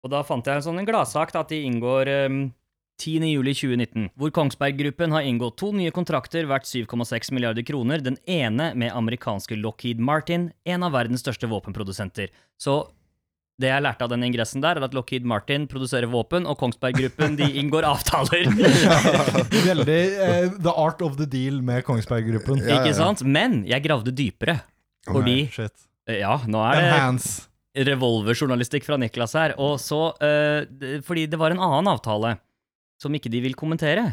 Og 0.00 0.08
da 0.08 0.22
fant 0.24 0.46
jeg 0.48 0.56
en 0.56 0.64
sånn 0.64 0.88
gladsak 0.88 1.34
at 1.36 1.52
de 1.52 1.58
inngår 1.68 2.08
um, 2.24 2.38
10. 3.00 3.26
juli 3.28 3.52
2019, 3.52 4.06
hvor 4.16 4.32
Kongsberg 4.32 4.78
Gruppen 4.78 5.12
har 5.12 5.28
inngått 5.28 5.58
to 5.60 5.74
nye 5.76 5.92
kontrakter 5.92 6.48
verdt 6.48 6.70
7,6 6.70 7.34
milliarder 7.36 7.66
kroner, 7.68 8.00
den 8.00 8.16
ene 8.24 8.70
med 8.72 8.96
amerikanske 8.96 9.60
Lockheed 9.60 10.00
Martin, 10.00 10.48
en 10.64 10.88
av 10.88 10.96
verdens 10.96 11.20
største 11.20 11.52
våpenprodusenter. 11.52 12.32
Så 12.56 12.80
det 13.60 13.68
jeg 13.70 13.84
lærte 13.84 14.06
av 14.06 14.12
den 14.12 14.24
ingressen 14.26 14.62
der, 14.64 14.78
er 14.80 14.86
at 14.88 14.94
Lockheed 14.96 15.26
Martin 15.28 15.66
produserer 15.70 16.08
våpen, 16.10 16.46
og 16.48 16.56
Kongsberg 16.60 16.96
Gruppen 16.98 17.36
de 17.38 17.48
inngår 17.60 17.86
avtaler. 17.88 18.48
Veldig 19.70 20.00
eh, 20.26 20.48
the 20.56 20.72
art 20.74 21.04
of 21.04 21.18
the 21.20 21.28
deal 21.28 21.60
med 21.64 21.84
Kongsberg-gruppen. 21.88 22.64
Ikke 22.64 22.94
sant? 22.96 23.22
Men 23.26 23.62
jeg 23.68 23.84
gravde 23.86 24.14
dypere. 24.16 24.60
Fordi 25.08 25.38
shit. 25.52 25.74
Eh, 26.08 26.20
Ja, 26.22 26.40
nå 26.50 26.64
er 26.66 26.80
det 26.80 27.86
revolverjournalistikk 27.86 28.86
fra 28.88 28.98
Niklas 28.98 29.36
her. 29.38 29.54
Og 29.62 29.76
så 29.82 30.10
eh, 30.24 31.00
Fordi 31.06 31.28
det 31.30 31.38
var 31.40 31.54
en 31.54 31.62
annen 31.62 31.92
avtale 31.92 32.36
som 33.00 33.14
ikke 33.16 33.30
de 33.32 33.40
vil 33.44 33.54
kommentere. 33.56 34.10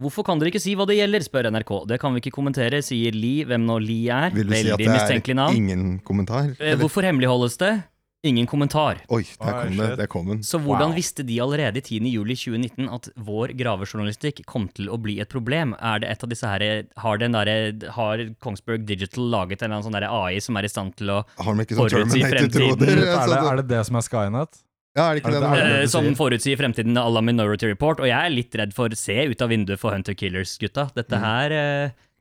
Hvorfor 0.00 0.24
kan 0.24 0.40
dere 0.40 0.48
ikke 0.48 0.62
si 0.62 0.72
hva 0.78 0.86
det 0.88 0.96
gjelder, 0.96 1.20
spør 1.26 1.50
NRK. 1.52 1.72
Det 1.90 1.98
kan 2.00 2.14
vi 2.14 2.22
ikke 2.22 2.32
kommentere, 2.32 2.78
sier 2.80 3.12
Li, 3.12 3.42
hvem 3.44 3.66
nå 3.68 3.76
Li 3.84 3.98
er. 4.08 4.30
Vil 4.32 4.48
du 4.48 4.54
si 4.56 4.70
at 4.72 4.80
det 4.80 5.34
er 5.36 5.52
ingen 5.52 5.98
kommentar? 6.06 6.54
Eller? 6.56 6.78
Hvorfor 6.80 7.04
hemmeligholdes 7.04 7.58
det? 7.60 7.74
Ingen 8.22 8.44
kommentar. 8.46 8.98
Oi, 9.08 9.22
der 9.40 9.54
kom 9.64 9.76
det. 9.80 9.96
Der 9.96 10.06
kom 10.12 10.26
den. 10.28 10.40
Så 10.44 10.58
hvordan 10.60 10.92
visste 10.92 11.24
de 11.24 11.38
allerede 11.40 11.80
i 11.80 11.80
10. 11.80 12.10
juli 12.12 12.34
2019 12.36 12.90
at 12.92 13.08
vår 13.16 13.54
gravejournalistikk 13.56 14.42
kom 14.44 14.66
til 14.76 14.90
å 14.92 14.98
bli 15.00 15.14
et 15.24 15.30
problem? 15.32 15.72
Er 15.80 16.02
det 16.02 16.10
et 16.12 16.24
av 16.26 16.28
disse 16.28 16.44
her, 16.50 16.64
har, 17.00 17.16
den 17.22 17.32
derre- 17.32 17.88
har 17.96 18.18
Kongsberg 18.44 18.84
Digital 18.84 19.24
laget 19.32 19.62
en 19.62 19.70
eller 19.70 19.78
annen 19.78 19.86
sånn 19.88 19.96
der 19.96 20.08
AI 20.12 20.36
som 20.44 20.58
er 20.60 20.68
i 20.68 20.72
stand 20.72 20.98
til 21.00 21.08
å 21.14 21.22
de 21.24 21.78
sånn 21.78 21.88
forutsi 21.88 22.20
fremtiden? 22.20 22.76
Er 22.76 23.32
det, 23.32 23.40
er 23.40 23.56
det 23.62 23.66
det 23.72 23.80
som 23.88 23.96
er 23.96 24.04
Skynet? 24.04 24.60
Ja, 24.98 25.06
er 25.08 25.14
det 25.14 25.22
ikke 25.22 25.30
Er 25.30 25.32
det- 25.32 25.40
det? 25.40 25.48
er 25.48 25.64
det 25.64 25.72
Eh, 25.78 25.80
det 25.80 25.90
som 25.90 26.04
sier? 26.04 26.16
forutsier 26.20 26.56
fremtiden 26.60 26.98
à 26.98 27.08
la 27.14 27.20
Minority 27.22 27.66
Report, 27.72 28.00
og 28.00 28.06
jeg 28.06 28.20
er 28.26 28.28
litt 28.28 28.52
redd 28.54 28.74
for 28.74 28.90
se 28.92 29.16
ut 29.30 29.40
av 29.40 29.48
vinduet 29.48 29.78
for 29.78 29.92
Hunter 29.92 30.12
Killers, 30.14 30.58
gutta. 30.58 30.90
Dette 30.94 31.16
Mm. 31.16 31.20
her 31.24 31.48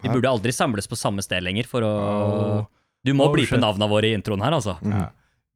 De 0.02 0.08
Vi 0.08 0.08
burde 0.16 0.30
aldri 0.32 0.54
samles 0.54 0.88
på 0.88 0.96
samme 0.96 1.22
sted 1.22 1.44
lenger 1.44 1.66
for 1.68 1.82
å. 1.82 2.68
Du 3.04 3.12
må 3.14 3.26
Oh, 3.28 3.34
blipe 3.36 3.60
navnene 3.60 3.90
våre 3.90 4.06
i 4.08 4.16
introen 4.16 4.40
her, 4.42 4.52
altså. 4.54 4.78
Ja. 4.82 5.10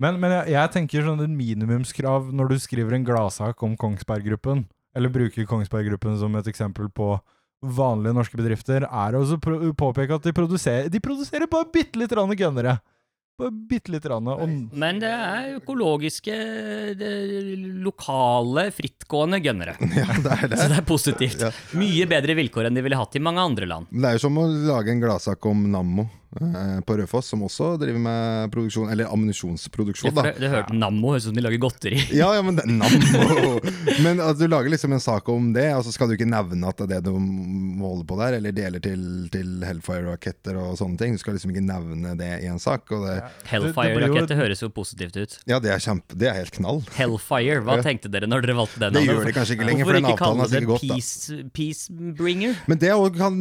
Men, 0.04 0.20
men 0.20 0.34
jeg, 0.36 0.54
jeg 0.58 0.72
tenker 0.74 1.06
sånn 1.06 1.24
et 1.24 1.32
minimumskrav 1.32 2.32
når 2.36 2.54
du 2.54 2.58
skriver 2.60 2.98
en 2.98 3.06
gladsak 3.08 3.62
om 3.64 3.78
Kongsberg-gruppen, 3.80 4.66
eller 4.98 5.14
bruker 5.14 5.48
Kongsberg-gruppen 5.50 6.18
som 6.20 6.36
et 6.40 6.50
eksempel 6.52 6.90
på 6.92 7.16
vanlige 7.64 8.18
norske 8.18 8.36
bedrifter, 8.36 8.84
er 8.84 9.16
å 9.16 9.24
påpeke 9.80 10.18
at 10.18 10.26
de 10.28 10.34
produserer, 10.36 10.90
de 10.92 11.00
produserer 11.04 11.48
bare 11.48 11.72
bitte 11.72 12.02
litt 12.02 12.12
gønnere. 12.12 12.82
Bare 13.40 13.50
bitte 13.50 13.90
litt 13.90 14.04
rann. 14.06 14.28
Og 14.30 14.44
Men 14.78 15.00
det 15.02 15.10
er 15.10 15.56
økologiske, 15.56 16.36
det, 17.00 17.14
lokale, 17.82 18.68
frittgående 18.76 19.40
gønnere. 19.42 19.74
Ja, 20.04 20.06
det 20.20 20.36
er 20.36 20.52
det. 20.52 20.60
Så 20.60 20.68
det 20.70 20.78
er 20.78 20.86
positivt. 20.86 21.46
Ja. 21.48 21.50
Mye 21.80 22.06
bedre 22.12 22.36
vilkår 22.38 22.70
enn 22.70 22.78
de 22.78 22.84
ville 22.86 23.00
hatt 23.00 23.18
i 23.18 23.24
mange 23.24 23.42
andre 23.42 23.70
land. 23.70 23.90
Det 23.90 24.12
er 24.12 24.20
jo 24.20 24.26
som 24.28 24.38
å 24.38 24.46
lage 24.68 24.94
en 24.94 25.02
gladsak 25.02 25.50
om 25.50 25.66
Nammo 25.74 26.06
på 26.86 26.98
Rødfoss, 26.98 27.32
som 27.34 27.44
også 27.46 27.74
driver 27.82 28.02
med 28.04 28.52
produksjon, 28.54 28.90
eller 28.94 29.10
ammunisjonsproduksjon, 29.14 30.14
da. 30.16 30.26
det, 30.30 30.36
det 30.44 30.52
hørte 30.52 30.78
Nammo 30.78 31.14
høres 31.14 31.28
ut 31.28 31.32
som 31.32 31.38
de 31.38 31.46
lager 31.46 31.62
godteri. 31.64 32.02
Ja, 32.24 32.30
ja, 32.36 32.44
men 32.46 32.58
det 32.58 32.66
Nammo. 32.70 33.60
Men 34.04 34.22
at 34.24 34.40
du 34.40 34.46
lager 34.48 34.72
liksom 34.72 34.94
en 34.96 35.04
sak 35.04 35.28
om 35.32 35.52
det, 35.56 35.68
og 35.76 35.84
så 35.86 35.94
skal 35.96 36.10
du 36.10 36.16
ikke 36.18 36.30
nevne 36.30 36.70
at 36.70 36.80
det 36.84 37.00
er 37.00 37.04
det 37.04 37.12
du 37.12 37.18
må 37.20 37.94
holde 37.94 38.08
på 38.10 38.18
der, 38.20 38.38
eller 38.40 38.56
deler 38.56 38.84
til, 38.84 39.04
til 39.34 39.64
Hellfire-raketter 39.66 40.58
og 40.62 40.78
sånne 40.80 41.00
ting. 41.00 41.18
Du 41.18 41.22
skal 41.22 41.38
liksom 41.38 41.54
ikke 41.54 41.66
nevne 41.66 42.16
det 42.20 42.32
i 42.46 42.50
en 42.52 42.62
sak. 42.62 42.92
Ja. 42.92 43.30
Hellfire-raketter 43.52 44.40
høres 44.40 44.64
jo 44.64 44.72
positivt 44.74 45.18
ut. 45.18 45.38
ja, 45.50 45.60
det 45.64 45.74
er 45.74 45.84
kjempe, 45.84 46.18
det 46.20 46.30
er 46.30 46.38
helt 46.38 46.54
knall. 46.56 46.84
Hellfire, 46.98 47.62
hva 47.66 47.80
tenkte 47.86 48.12
dere 48.14 48.30
når 48.30 48.48
dere 48.48 48.58
valgte 48.62 48.84
den? 48.86 48.98
Det 48.98 49.06
gjør 49.08 49.28
de 49.28 49.36
kanskje 49.36 49.58
ikke 49.58 49.70
lenger, 49.70 49.90
for 49.90 50.00
den 50.00 50.10
avtalen 50.12 50.44
er 50.44 50.52
sikkert 50.54 50.72
godt, 50.74 50.88
da. 50.88 50.98
peace, 50.98 51.40
Peacebringer? 51.58 52.58
Men 52.70 52.82
det 52.82 52.94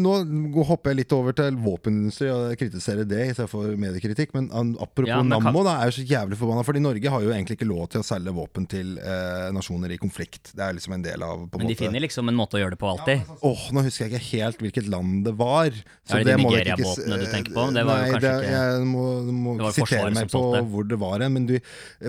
nå 0.02 0.64
hopper 0.68 0.92
jeg 0.92 1.02
litt 1.02 1.14
over 1.16 1.36
til 1.36 1.58
våpenindustri 1.62 2.30
og 2.32 2.56
kritiserer 2.82 3.06
det 3.08 3.20
istedenfor 3.30 3.76
mediekritikk. 3.78 4.32
Men 4.34 4.50
an, 4.52 4.72
apropos 4.80 5.08
Ja, 5.08 5.22
men 5.22 5.30
kan- 5.32 5.42
Nammo, 5.44 5.62
da 5.64 5.76
er 5.82 5.90
jo 5.90 6.02
så 6.02 6.06
jævlig 6.06 6.36
forbanna. 6.36 6.64
Fordi 6.64 6.80
Norge 6.80 7.08
har 7.10 7.20
jo 7.22 7.30
egentlig 7.30 7.56
ikke 7.58 7.68
lov 7.68 7.88
til 7.90 8.00
å 8.00 8.04
selge 8.04 8.32
våpen 8.34 8.66
til 8.68 8.98
eh, 8.98 9.50
nasjoner 9.52 9.90
i 9.92 9.98
konflikt. 9.98 10.52
Det 10.54 10.60
er 10.60 10.72
liksom 10.74 10.94
en 10.94 11.02
del 11.02 11.22
av 11.22 11.48
på 11.48 11.54
en 11.54 11.58
Men 11.62 11.66
de 11.68 11.74
måte 11.74 11.78
finner 11.78 12.00
liksom 12.00 12.28
en 12.28 12.34
måte 12.34 12.54
å 12.58 12.62
gjøre 12.62 12.70
det 12.70 12.78
på 12.82 12.90
alltid. 12.90 13.22
Åh, 13.42 13.70
Nå 13.72 13.82
husker 13.86 14.08
jeg 14.08 14.12
ikke 14.12 14.42
helt 14.42 14.58
hvilket 14.58 14.88
land 14.88 15.24
det 15.24 15.34
var. 15.36 15.70
så 16.06 16.18
Er 16.18 16.24
det 16.24 16.36
de 16.36 16.42
må 16.42 16.50
dere 16.50 16.64
ikke 16.64 16.76
Nigeria-båtene 16.76 17.18
du 17.18 17.26
tenker 17.30 17.52
på? 17.54 17.72
Det 17.72 17.84
var 17.86 17.96
jo 17.96 18.02
Nei, 18.02 18.10
kanskje 18.12 18.20
det, 18.20 18.36
ikke- 18.42 18.52
jeg 18.52 18.86
må, 18.86 19.32
må 19.32 19.72
sitere 19.72 20.14
meg 20.14 20.28
på 20.30 20.44
hvor 20.72 20.88
det 20.88 20.98
var 20.98 21.18
hen. 21.20 21.32
Men 21.32 21.46
du, 21.46 21.58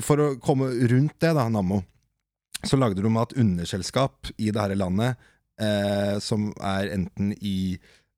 for 0.02 0.18
å 0.18 0.40
komme 0.40 0.70
rundt 0.90 1.20
det, 1.20 1.34
da, 1.36 1.48
Nammo, 1.50 1.84
så 2.64 2.78
lagde 2.80 3.02
de 3.02 3.08
et 3.18 3.34
underselskap 3.38 4.32
i 4.40 4.50
det 4.52 4.56
her 4.62 4.76
landet 4.76 5.18
eh, 5.60 6.20
som 6.20 6.54
er 6.62 6.90
enten 6.96 7.34
i 7.42 7.78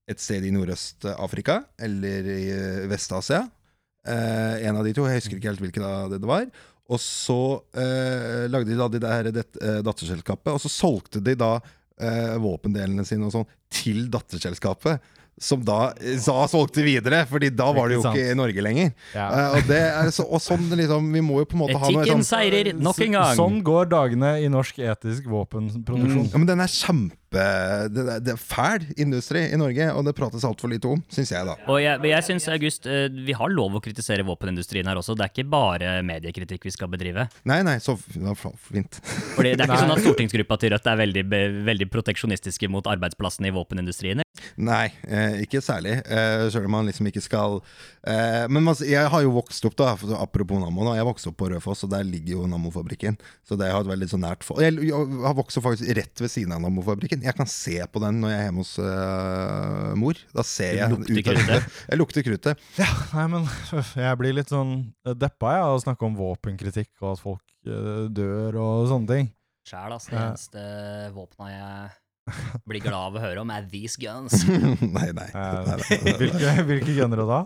et 0.10 0.22
sted 0.22 0.46
i 0.46 0.54
Nordøst-Afrika 0.54 1.62
eller 1.82 2.30
i 2.30 2.42
eh, 2.54 2.86
Vest-Asia. 2.92 3.46
Eh, 4.06 4.68
en 4.70 4.78
av 4.78 4.86
de 4.86 4.94
to. 4.94 5.08
Jeg 5.10 5.24
husker 5.24 5.40
ikke 5.40 5.50
helt 5.54 5.64
hvilken 5.66 5.86
av 5.88 6.14
det 6.14 6.22
det 6.22 6.30
var. 6.30 6.46
Og 6.94 7.02
så 7.02 7.40
eh, 7.74 8.46
lagde 8.52 8.70
de 8.70 8.78
da 8.78 8.90
det 8.94 9.02
der 9.02 9.32
det, 9.34 9.48
eh, 9.58 9.82
datterselskapet, 9.86 10.54
og 10.54 10.62
så 10.62 10.70
solgte 10.70 11.22
de 11.26 11.34
da 11.40 11.56
eh, 11.58 12.36
våpendelene 12.42 13.06
sine 13.08 13.26
og 13.26 13.34
sånn 13.34 13.48
til 13.74 14.06
datterselskapet. 14.14 15.14
Som 15.42 15.66
da 15.68 15.90
da 15.92 16.14
sa 16.24 16.46
solgte 16.48 16.80
videre, 16.80 17.26
Fordi 17.28 17.50
da 17.52 17.66
var 17.76 17.90
det 17.92 17.98
jo 17.98 18.04
Ikke 18.08 18.30
i 18.32 18.36
Norge 18.40 18.62
lenger. 18.64 18.94
Ja. 19.12 19.26
Eh, 19.26 19.58
og, 19.58 19.66
det 19.68 19.82
er 19.84 20.12
så, 20.16 20.24
og 20.24 20.40
sånn 20.40 20.70
liksom 20.80 21.10
Vi 21.12 21.20
må 21.28 21.42
jo 21.42 21.48
på 21.52 21.58
en 21.58 21.64
måte 21.66 21.76
ha 21.82 21.90
noe 21.90 22.06
Etikken 22.06 22.22
sånn 22.22 22.30
seirer 22.30 22.70
nok 22.72 23.02
en 23.04 23.18
gang. 23.18 23.36
Sånn 23.36 23.58
går 23.68 23.90
dagene 23.92 24.30
i 24.46 24.48
norsk 24.54 24.80
etisk 24.80 25.28
våpenproduksjon. 25.28 26.30
ja, 26.32 26.40
Men 26.40 26.48
den 26.54 26.64
er 26.64 26.72
kjempe 26.72 27.25
Det 27.36 27.44
er, 27.44 28.20
det 28.24 28.34
er 28.36 28.42
fæl 28.42 28.86
industri 29.02 29.46
i 29.52 29.60
Norge, 29.60 29.90
og 29.94 30.06
det 30.08 30.16
prates 30.18 30.46
altfor 30.48 30.72
lite 30.72 30.90
om, 30.92 31.04
syns 31.12 31.34
jeg, 31.34 31.48
da. 31.48 31.58
Og 31.72 31.82
jeg, 31.84 32.02
jeg 32.12 32.28
synes, 32.30 32.48
August, 32.56 32.90
eh, 32.90 33.08
vi 33.28 33.36
har 33.38 33.54
lov 33.54 33.78
å 33.78 33.84
kritisere 33.84 34.26
våpenindustrien 34.28 34.88
her 34.90 35.00
også. 35.02 35.18
Det 35.18 35.28
er 35.28 35.34
ikke 35.34 35.50
bare 35.52 35.96
mediekritikk 36.06 36.68
vi 36.68 36.76
skal 36.76 36.92
bedrive. 36.92 37.28
Nei, 37.48 37.62
nei, 37.68 37.78
så 37.84 37.98
fint. 38.00 39.00
Fordi 39.36 39.56
Det 39.56 39.66
er 39.66 39.70
ikke 39.70 39.82
sånn 39.86 39.96
at 39.96 40.04
stortingsgruppa 40.06 40.60
til 40.62 40.76
Rødt 40.76 40.92
er 40.92 41.02
veldig, 41.04 41.26
veldig 41.72 41.90
proteksjonistiske 41.94 42.72
mot 42.72 42.88
arbeidsplassene 42.90 43.52
i 43.52 43.56
våpenindustrien. 43.56 44.24
Nei, 44.56 44.88
eh, 45.08 45.42
ikke 45.46 45.62
særlig. 45.64 45.98
Eh, 46.06 46.46
Sjøl 46.52 46.68
om 46.68 46.76
man 46.78 46.90
liksom 46.90 47.08
ikke 47.10 47.24
skal 47.24 47.58
eh, 48.08 48.46
Men 48.52 48.68
jeg 48.84 49.10
har 49.12 49.24
jo 49.24 49.34
vokst 49.36 49.66
opp, 49.68 49.76
da, 49.80 49.94
apropos 50.20 50.62
Nammo. 50.62 50.88
Jeg 50.96 51.08
vokste 51.08 51.32
opp 51.32 51.40
på 51.42 51.50
Rødfoss, 51.52 51.86
og 51.88 51.94
der 51.94 52.06
ligger 52.08 52.38
jo 52.38 52.48
Nammo-fabrikken. 52.50 53.18
Så 53.48 53.58
det 53.60 53.72
har 53.72 53.84
vært 53.84 53.94
veldig 53.96 54.10
så 54.12 54.20
nært 54.22 54.46
for 54.48 54.62
Jeg, 54.64 54.78
jeg 54.86 54.96
har 55.26 55.38
vokst 55.38 55.60
opp 55.60 55.68
faktisk 55.70 55.92
rett 55.98 56.24
ved 56.24 56.32
siden 56.32 56.56
av 56.56 56.64
Nammo-fabrikken. 56.66 57.25
Jeg 57.26 57.36
kan 57.40 57.50
se 57.50 57.76
på 57.90 58.02
den 58.04 58.20
når 58.22 58.32
jeg 58.32 58.40
er 58.40 58.46
hjemme 58.48 58.64
hos 58.64 58.74
uh, 58.80 59.92
mor. 60.00 60.20
Da 60.36 60.44
ser 60.46 60.76
Du 60.76 60.80
jeg 60.80 60.92
lukter 60.94 61.10
ut 61.10 61.18
av 61.18 61.26
kruttet. 61.26 61.42
vinduet. 61.42 61.80
Jeg 61.90 62.00
lukter 62.02 62.26
kruttet. 62.28 62.64
Ja, 62.78 62.90
nei, 63.16 63.26
men 63.34 63.48
jeg 64.06 64.20
blir 64.22 64.38
litt 64.38 64.54
sånn 64.54 64.74
deppa 65.18 65.56
jeg, 65.58 65.66
av 65.66 65.76
å 65.80 65.84
snakke 65.84 66.06
om 66.08 66.16
våpenkritikk 66.20 66.92
og 67.02 67.12
at 67.16 67.24
folk 67.24 67.46
uh, 67.70 68.06
dør 68.14 68.60
og 68.62 68.88
sånne 68.94 69.12
ting. 69.12 69.32
Sjæl, 69.66 69.96
altså. 69.98 70.12
Det 70.14 70.22
eneste 70.22 70.66
våpna 71.16 71.48
jeg 71.50 71.94
blir 72.66 72.82
glad 72.86 73.00
av 73.12 73.18
å 73.18 73.22
høre 73.22 73.42
om, 73.42 73.52
er 73.54 73.66
these 73.70 73.98
guns. 74.02 74.34
nei, 74.98 75.10
nei. 75.14 75.28
Eh, 75.30 75.60
nei, 75.66 75.78
nei. 75.82 76.14
hvilke, 76.22 76.54
hvilke 76.70 76.96
gunner 76.98 77.22
da? 77.30 77.40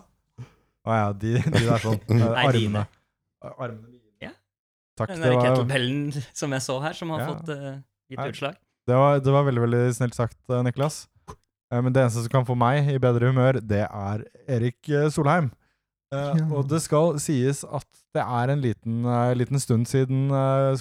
Å 0.87 0.95
ja, 0.95 1.09
de, 1.19 1.33
de 1.43 1.63
der 1.65 1.83
sånn. 1.83 1.99
eh, 2.15 2.21
Nei, 2.23 2.43
armene. 2.47 2.83
Armene 3.43 3.87
mine. 3.87 4.13
Ja. 4.23 4.31
Takk. 4.99 5.11
Den 5.13 5.23
Det 5.23 5.27
der 5.31 5.35
var, 5.35 5.47
kettlebellen 5.49 6.23
som 6.31 6.55
jeg 6.55 6.63
så 6.67 6.77
her, 6.83 6.95
som 6.95 7.11
har 7.15 7.23
Ja. 7.23 7.29
fått 7.33 7.51
uh, 7.51 7.73
gitt 8.11 8.23
utslag. 8.33 8.59
Det, 8.87 8.95
var, 8.95 9.19
det 9.23 9.33
var 9.33 9.45
veldig 9.47 9.63
veldig 9.65 9.81
snilt 9.97 10.17
sagt, 10.17 10.37
eh, 10.49 10.63
Niklas. 10.65 11.07
Eh, 11.29 11.81
Men 11.81 11.93
det 11.93 12.03
eneste 12.03 12.23
som 12.25 12.33
kan 12.33 12.47
få 12.47 12.55
meg 12.57 12.87
i 12.89 12.99
bedre 13.01 13.29
humør, 13.31 13.59
det 13.61 13.83
er 13.85 14.23
Erik 14.47 14.89
eh, 14.89 15.09
Solheim. 15.13 15.51
Og 16.55 16.63
det 16.65 16.79
skal 16.81 17.19
sies 17.21 17.61
at 17.63 17.85
det 18.17 18.23
er 18.23 18.49
en 18.49 18.61
liten, 18.63 19.03
liten 19.37 19.61
stund 19.61 19.85
siden 19.85 20.31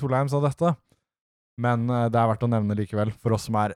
Solheim 0.01 0.31
sa 0.33 0.41
dette. 0.41 0.71
Men 1.61 1.85
det 1.85 2.17
er 2.17 2.31
verdt 2.31 2.47
å 2.47 2.49
nevne 2.49 2.77
likevel, 2.79 3.11
for 3.21 3.37
oss 3.37 3.45
som 3.51 3.59
er 3.61 3.75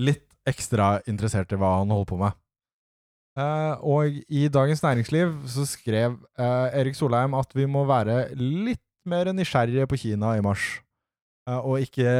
litt 0.00 0.24
ekstra 0.48 1.02
interessert 1.10 1.52
i 1.52 1.58
hva 1.60 1.74
han 1.82 1.92
holder 1.92 2.08
på 2.08 2.20
med. 2.22 2.38
Og 3.84 4.16
i 4.32 4.46
Dagens 4.48 4.80
Næringsliv 4.86 5.34
så 5.52 5.66
skrev 5.68 6.16
Erik 6.40 6.96
Solheim 6.96 7.36
at 7.36 7.52
vi 7.52 7.68
må 7.68 7.84
være 7.84 8.30
litt 8.40 8.80
mer 9.04 9.28
nysgjerrige 9.36 9.84
på 9.92 10.00
Kina 10.06 10.38
i 10.38 10.44
mars. 10.48 10.78
Eh, 11.48 11.64
og 11.64 11.80
ikke, 11.84 12.12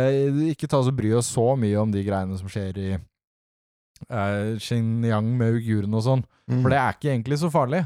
ikke 0.55 0.71
ta 0.71 0.81
oss 0.81 0.91
og 0.91 0.97
bry 0.99 1.13
oss 1.19 1.31
så 1.35 1.53
mye 1.61 1.77
om 1.81 1.93
de 1.93 2.05
greiene 2.07 2.39
som 2.41 2.49
skjer 2.51 2.81
i 2.81 2.89
uh, 2.97 4.57
Xinjiang 4.63 5.29
med 5.39 5.59
uigurene 5.59 6.01
og 6.01 6.07
sånn. 6.07 6.25
Mm. 6.49 6.63
For 6.63 6.73
det 6.73 6.81
er 6.81 6.97
ikke 6.97 7.13
egentlig 7.13 7.41
så 7.43 7.53
farlig. 7.53 7.85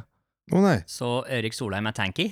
Oh, 0.53 0.61
nei. 0.62 0.78
Så 0.90 1.20
Ørik 1.32 1.57
Solheim 1.57 1.88
er 1.88 1.97
tanky? 1.97 2.30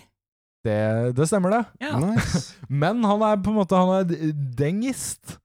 Det, 0.67 0.77
det 1.17 1.27
stemmer, 1.31 1.55
det. 1.57 1.87
Ja. 1.87 1.97
Nice. 2.03 2.59
Men 2.83 3.01
han 3.07 3.23
er 3.25 3.39
på 3.41 3.49
en 3.49 3.57
måte 3.63 3.79
Han 3.81 3.95
er 4.03 4.35
dengist. 4.59 5.39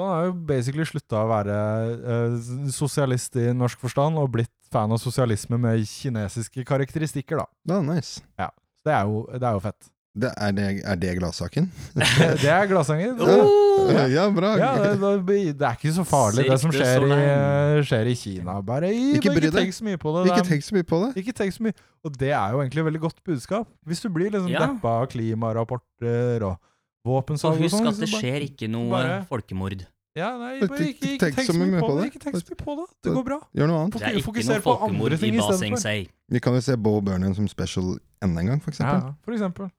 Han 0.00 0.08
har 0.08 0.22
jo 0.30 0.36
basically 0.48 0.86
slutta 0.88 1.20
å 1.20 1.28
være 1.28 1.56
uh, 2.00 2.36
sosialist 2.72 3.36
i 3.36 3.50
norsk 3.54 3.82
forstand 3.82 4.16
og 4.18 4.32
blitt 4.38 4.54
fan 4.72 4.94
av 4.94 5.02
sosialisme 5.02 5.58
med 5.60 5.84
kinesiske 5.84 6.64
karakteristikker, 6.64 7.42
da. 7.42 7.76
Oh, 7.76 7.84
nice. 7.84 8.24
Ja, 8.40 8.48
det 8.88 8.96
er 8.96 9.10
jo, 9.10 9.26
det 9.28 9.44
er 9.44 9.58
jo 9.58 9.66
fett. 9.68 9.91
Det, 10.12 10.28
er, 10.36 10.50
det, 10.52 10.64
er 10.84 10.96
det 11.00 11.12
gladsaken? 11.16 11.70
Det, 11.96 12.44
er 12.44 12.66
gladsanger. 12.68 13.14
Ja, 13.16 14.02
ja, 14.12 14.24
bra. 14.34 14.50
Ja, 14.60 14.72
det, 14.76 14.98
det, 15.24 15.36
det 15.56 15.64
er 15.64 15.78
ikke 15.78 15.92
så 15.96 16.04
farlig, 16.04 16.44
det 16.50 16.58
som 16.60 16.74
skjer, 16.74 17.00
sånn. 17.00 17.14
i, 17.16 17.86
skjer 17.88 18.10
i 18.10 18.16
Kina. 18.20 18.58
Bare 18.60 18.90
Ikke 18.92 19.22
ikke, 19.22 19.32
bry 19.38 19.48
ikke 19.48 19.54
tenk 19.56 19.72
så 19.78 19.86
mye 19.88 20.00
på 20.02 20.12
det. 20.18 20.26
Ikke 20.28 20.44
tenk 20.50 20.66
så 20.66 20.76
mye 20.76 20.88
på 20.90 21.00
det. 21.06 21.08
ikke 21.22 21.34
tenk 21.38 21.56
så 21.56 21.64
mye. 21.64 21.78
Og 22.04 22.18
det 22.20 22.28
er 22.36 22.52
jo 22.52 22.60
egentlig 22.60 22.84
et 22.84 22.88
veldig 22.90 23.02
godt 23.06 23.24
budskap. 23.24 23.70
Hvis 23.88 24.04
du 24.04 24.10
blir 24.12 24.28
liksom 24.34 24.52
Ja. 24.52 24.66
deppa 24.68 24.92
av 25.00 25.08
klimarapporter 25.14 26.44
og 26.50 26.60
våpensalg 27.08 27.56
og 27.56 27.64
husk 27.64 27.78
sånn. 27.78 27.88
at 27.88 28.04
det 28.04 28.12
skjer 28.12 28.46
ikke 28.50 28.68
noe 28.68 28.92
bare- 28.92 29.26
folkemord. 29.32 29.86
Ja, 30.12 30.36
nei, 30.36 30.58
bare 30.60 30.90
ikke, 30.92 31.14
ikke, 31.16 31.32
tenk 31.32 31.46
så 31.48 31.54
mye 31.56 31.80
på 31.80 31.92
det. 31.96 32.10
Ikke 32.12 32.20
tenk 32.20 32.36
så 32.36 32.44
mye 32.52 32.60
på 32.60 32.74
det. 32.76 32.88
Det 33.00 33.12
går 33.16 33.24
bra. 33.24 33.38
Gjør 33.56 33.70
noe 33.70 33.78
annet. 33.86 33.94
Det 33.96 34.02
er 34.10 34.18
ikke 34.18 34.26
Fokuser 34.28 34.58
noe 34.58 34.60
på 34.60 34.74
andre 34.76 34.90
folkemord 34.92 35.12
i 35.12 35.16
ting 35.22 35.32
i 35.32 35.38
Ba 35.38 35.46
stedet 35.46 35.60
Sing 35.62 35.72
for. 35.72 35.80
Se. 35.80 35.94
Vi 36.36 36.40
kan 36.44 36.52
jo 36.52 36.60
se 36.60 36.76
Bo 36.76 37.00
Burnham 37.00 37.32
som 37.34 37.48
special 37.48 37.94
enda 38.20 38.40
en 38.44 38.46
gang, 38.52 38.60
for 38.60 38.70
eksempel. 38.76 39.00
ja, 39.00 39.14
for 39.24 39.32
eksempel. 39.32 39.70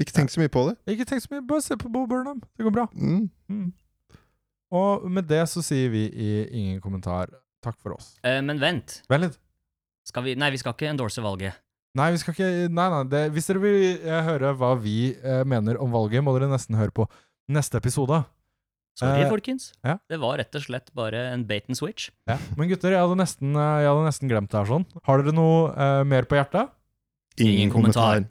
Ikke 0.00 0.12
tenk 0.16 0.30
så 0.32 0.40
mye 0.42 0.50
på 0.50 0.64
det. 0.68 0.74
Ikke 0.90 1.06
tenk 1.06 1.22
så 1.22 1.30
mye, 1.30 1.44
bare 1.46 1.62
se 1.62 1.76
på 1.78 1.90
Bo 1.92 2.04
Burnham. 2.10 2.40
Det 2.58 2.64
går 2.66 2.72
bra. 2.74 2.86
Mm. 2.98 3.28
Mm. 3.52 3.72
Og 4.74 5.04
med 5.10 5.28
det 5.30 5.44
så 5.52 5.62
sier 5.62 5.90
vi 5.92 6.06
i 6.10 6.30
ingen 6.50 6.80
kommentar 6.82 7.30
takk 7.64 7.76
for 7.80 7.94
oss. 7.96 8.14
Eh, 8.26 8.40
men 8.44 8.58
vent. 8.62 9.00
Vent 9.08 9.28
litt. 9.28 9.38
Skal 10.04 10.26
vi 10.26 10.34
Nei, 10.36 10.50
vi 10.52 10.58
skal 10.60 10.74
ikke 10.74 10.90
endorse 10.90 11.22
valget. 11.24 11.60
Nei, 11.94 12.08
vi 12.10 12.18
skal 12.20 12.34
ikke 12.34 12.48
Nei, 12.74 12.88
nei. 12.90 13.02
Det, 13.12 13.20
hvis 13.36 13.46
dere 13.48 13.62
vil 13.62 13.84
eh, 14.02 14.22
høre 14.26 14.50
hva 14.58 14.72
vi 14.82 14.96
eh, 15.14 15.44
mener 15.48 15.78
om 15.80 15.94
valget, 15.94 16.24
må 16.26 16.34
dere 16.36 16.50
nesten 16.50 16.76
høre 16.80 16.90
på 16.96 17.06
neste 17.54 17.78
episode. 17.78 18.24
Sorry, 18.98 19.24
Eh, 19.24 19.30
folkens. 19.30 19.72
ja. 19.82 19.96
Det 20.10 20.18
var 20.22 20.36
rett 20.38 20.54
og 20.54 20.62
slett 20.62 20.90
bare 20.94 21.22
en 21.32 21.42
bait 21.46 21.64
and 21.70 21.78
switch. 21.78 22.10
Ja. 22.30 22.36
Men 22.58 22.68
gutter, 22.70 22.92
jeg 22.94 23.02
hadde 23.02 23.16
nesten, 23.18 23.54
eh, 23.54 23.80
jeg 23.82 23.90
hadde 23.90 24.04
nesten 24.10 24.30
glemt 24.30 24.50
det 24.52 24.58
her 24.60 24.68
sånn. 24.70 24.84
Har 25.06 25.22
dere 25.22 25.34
noe 25.34 25.70
eh, 25.74 26.02
mer 26.06 26.26
på 26.30 26.36
hjertet? 26.38 26.70
Ingen 27.42 27.70
kommentar. 27.74 28.26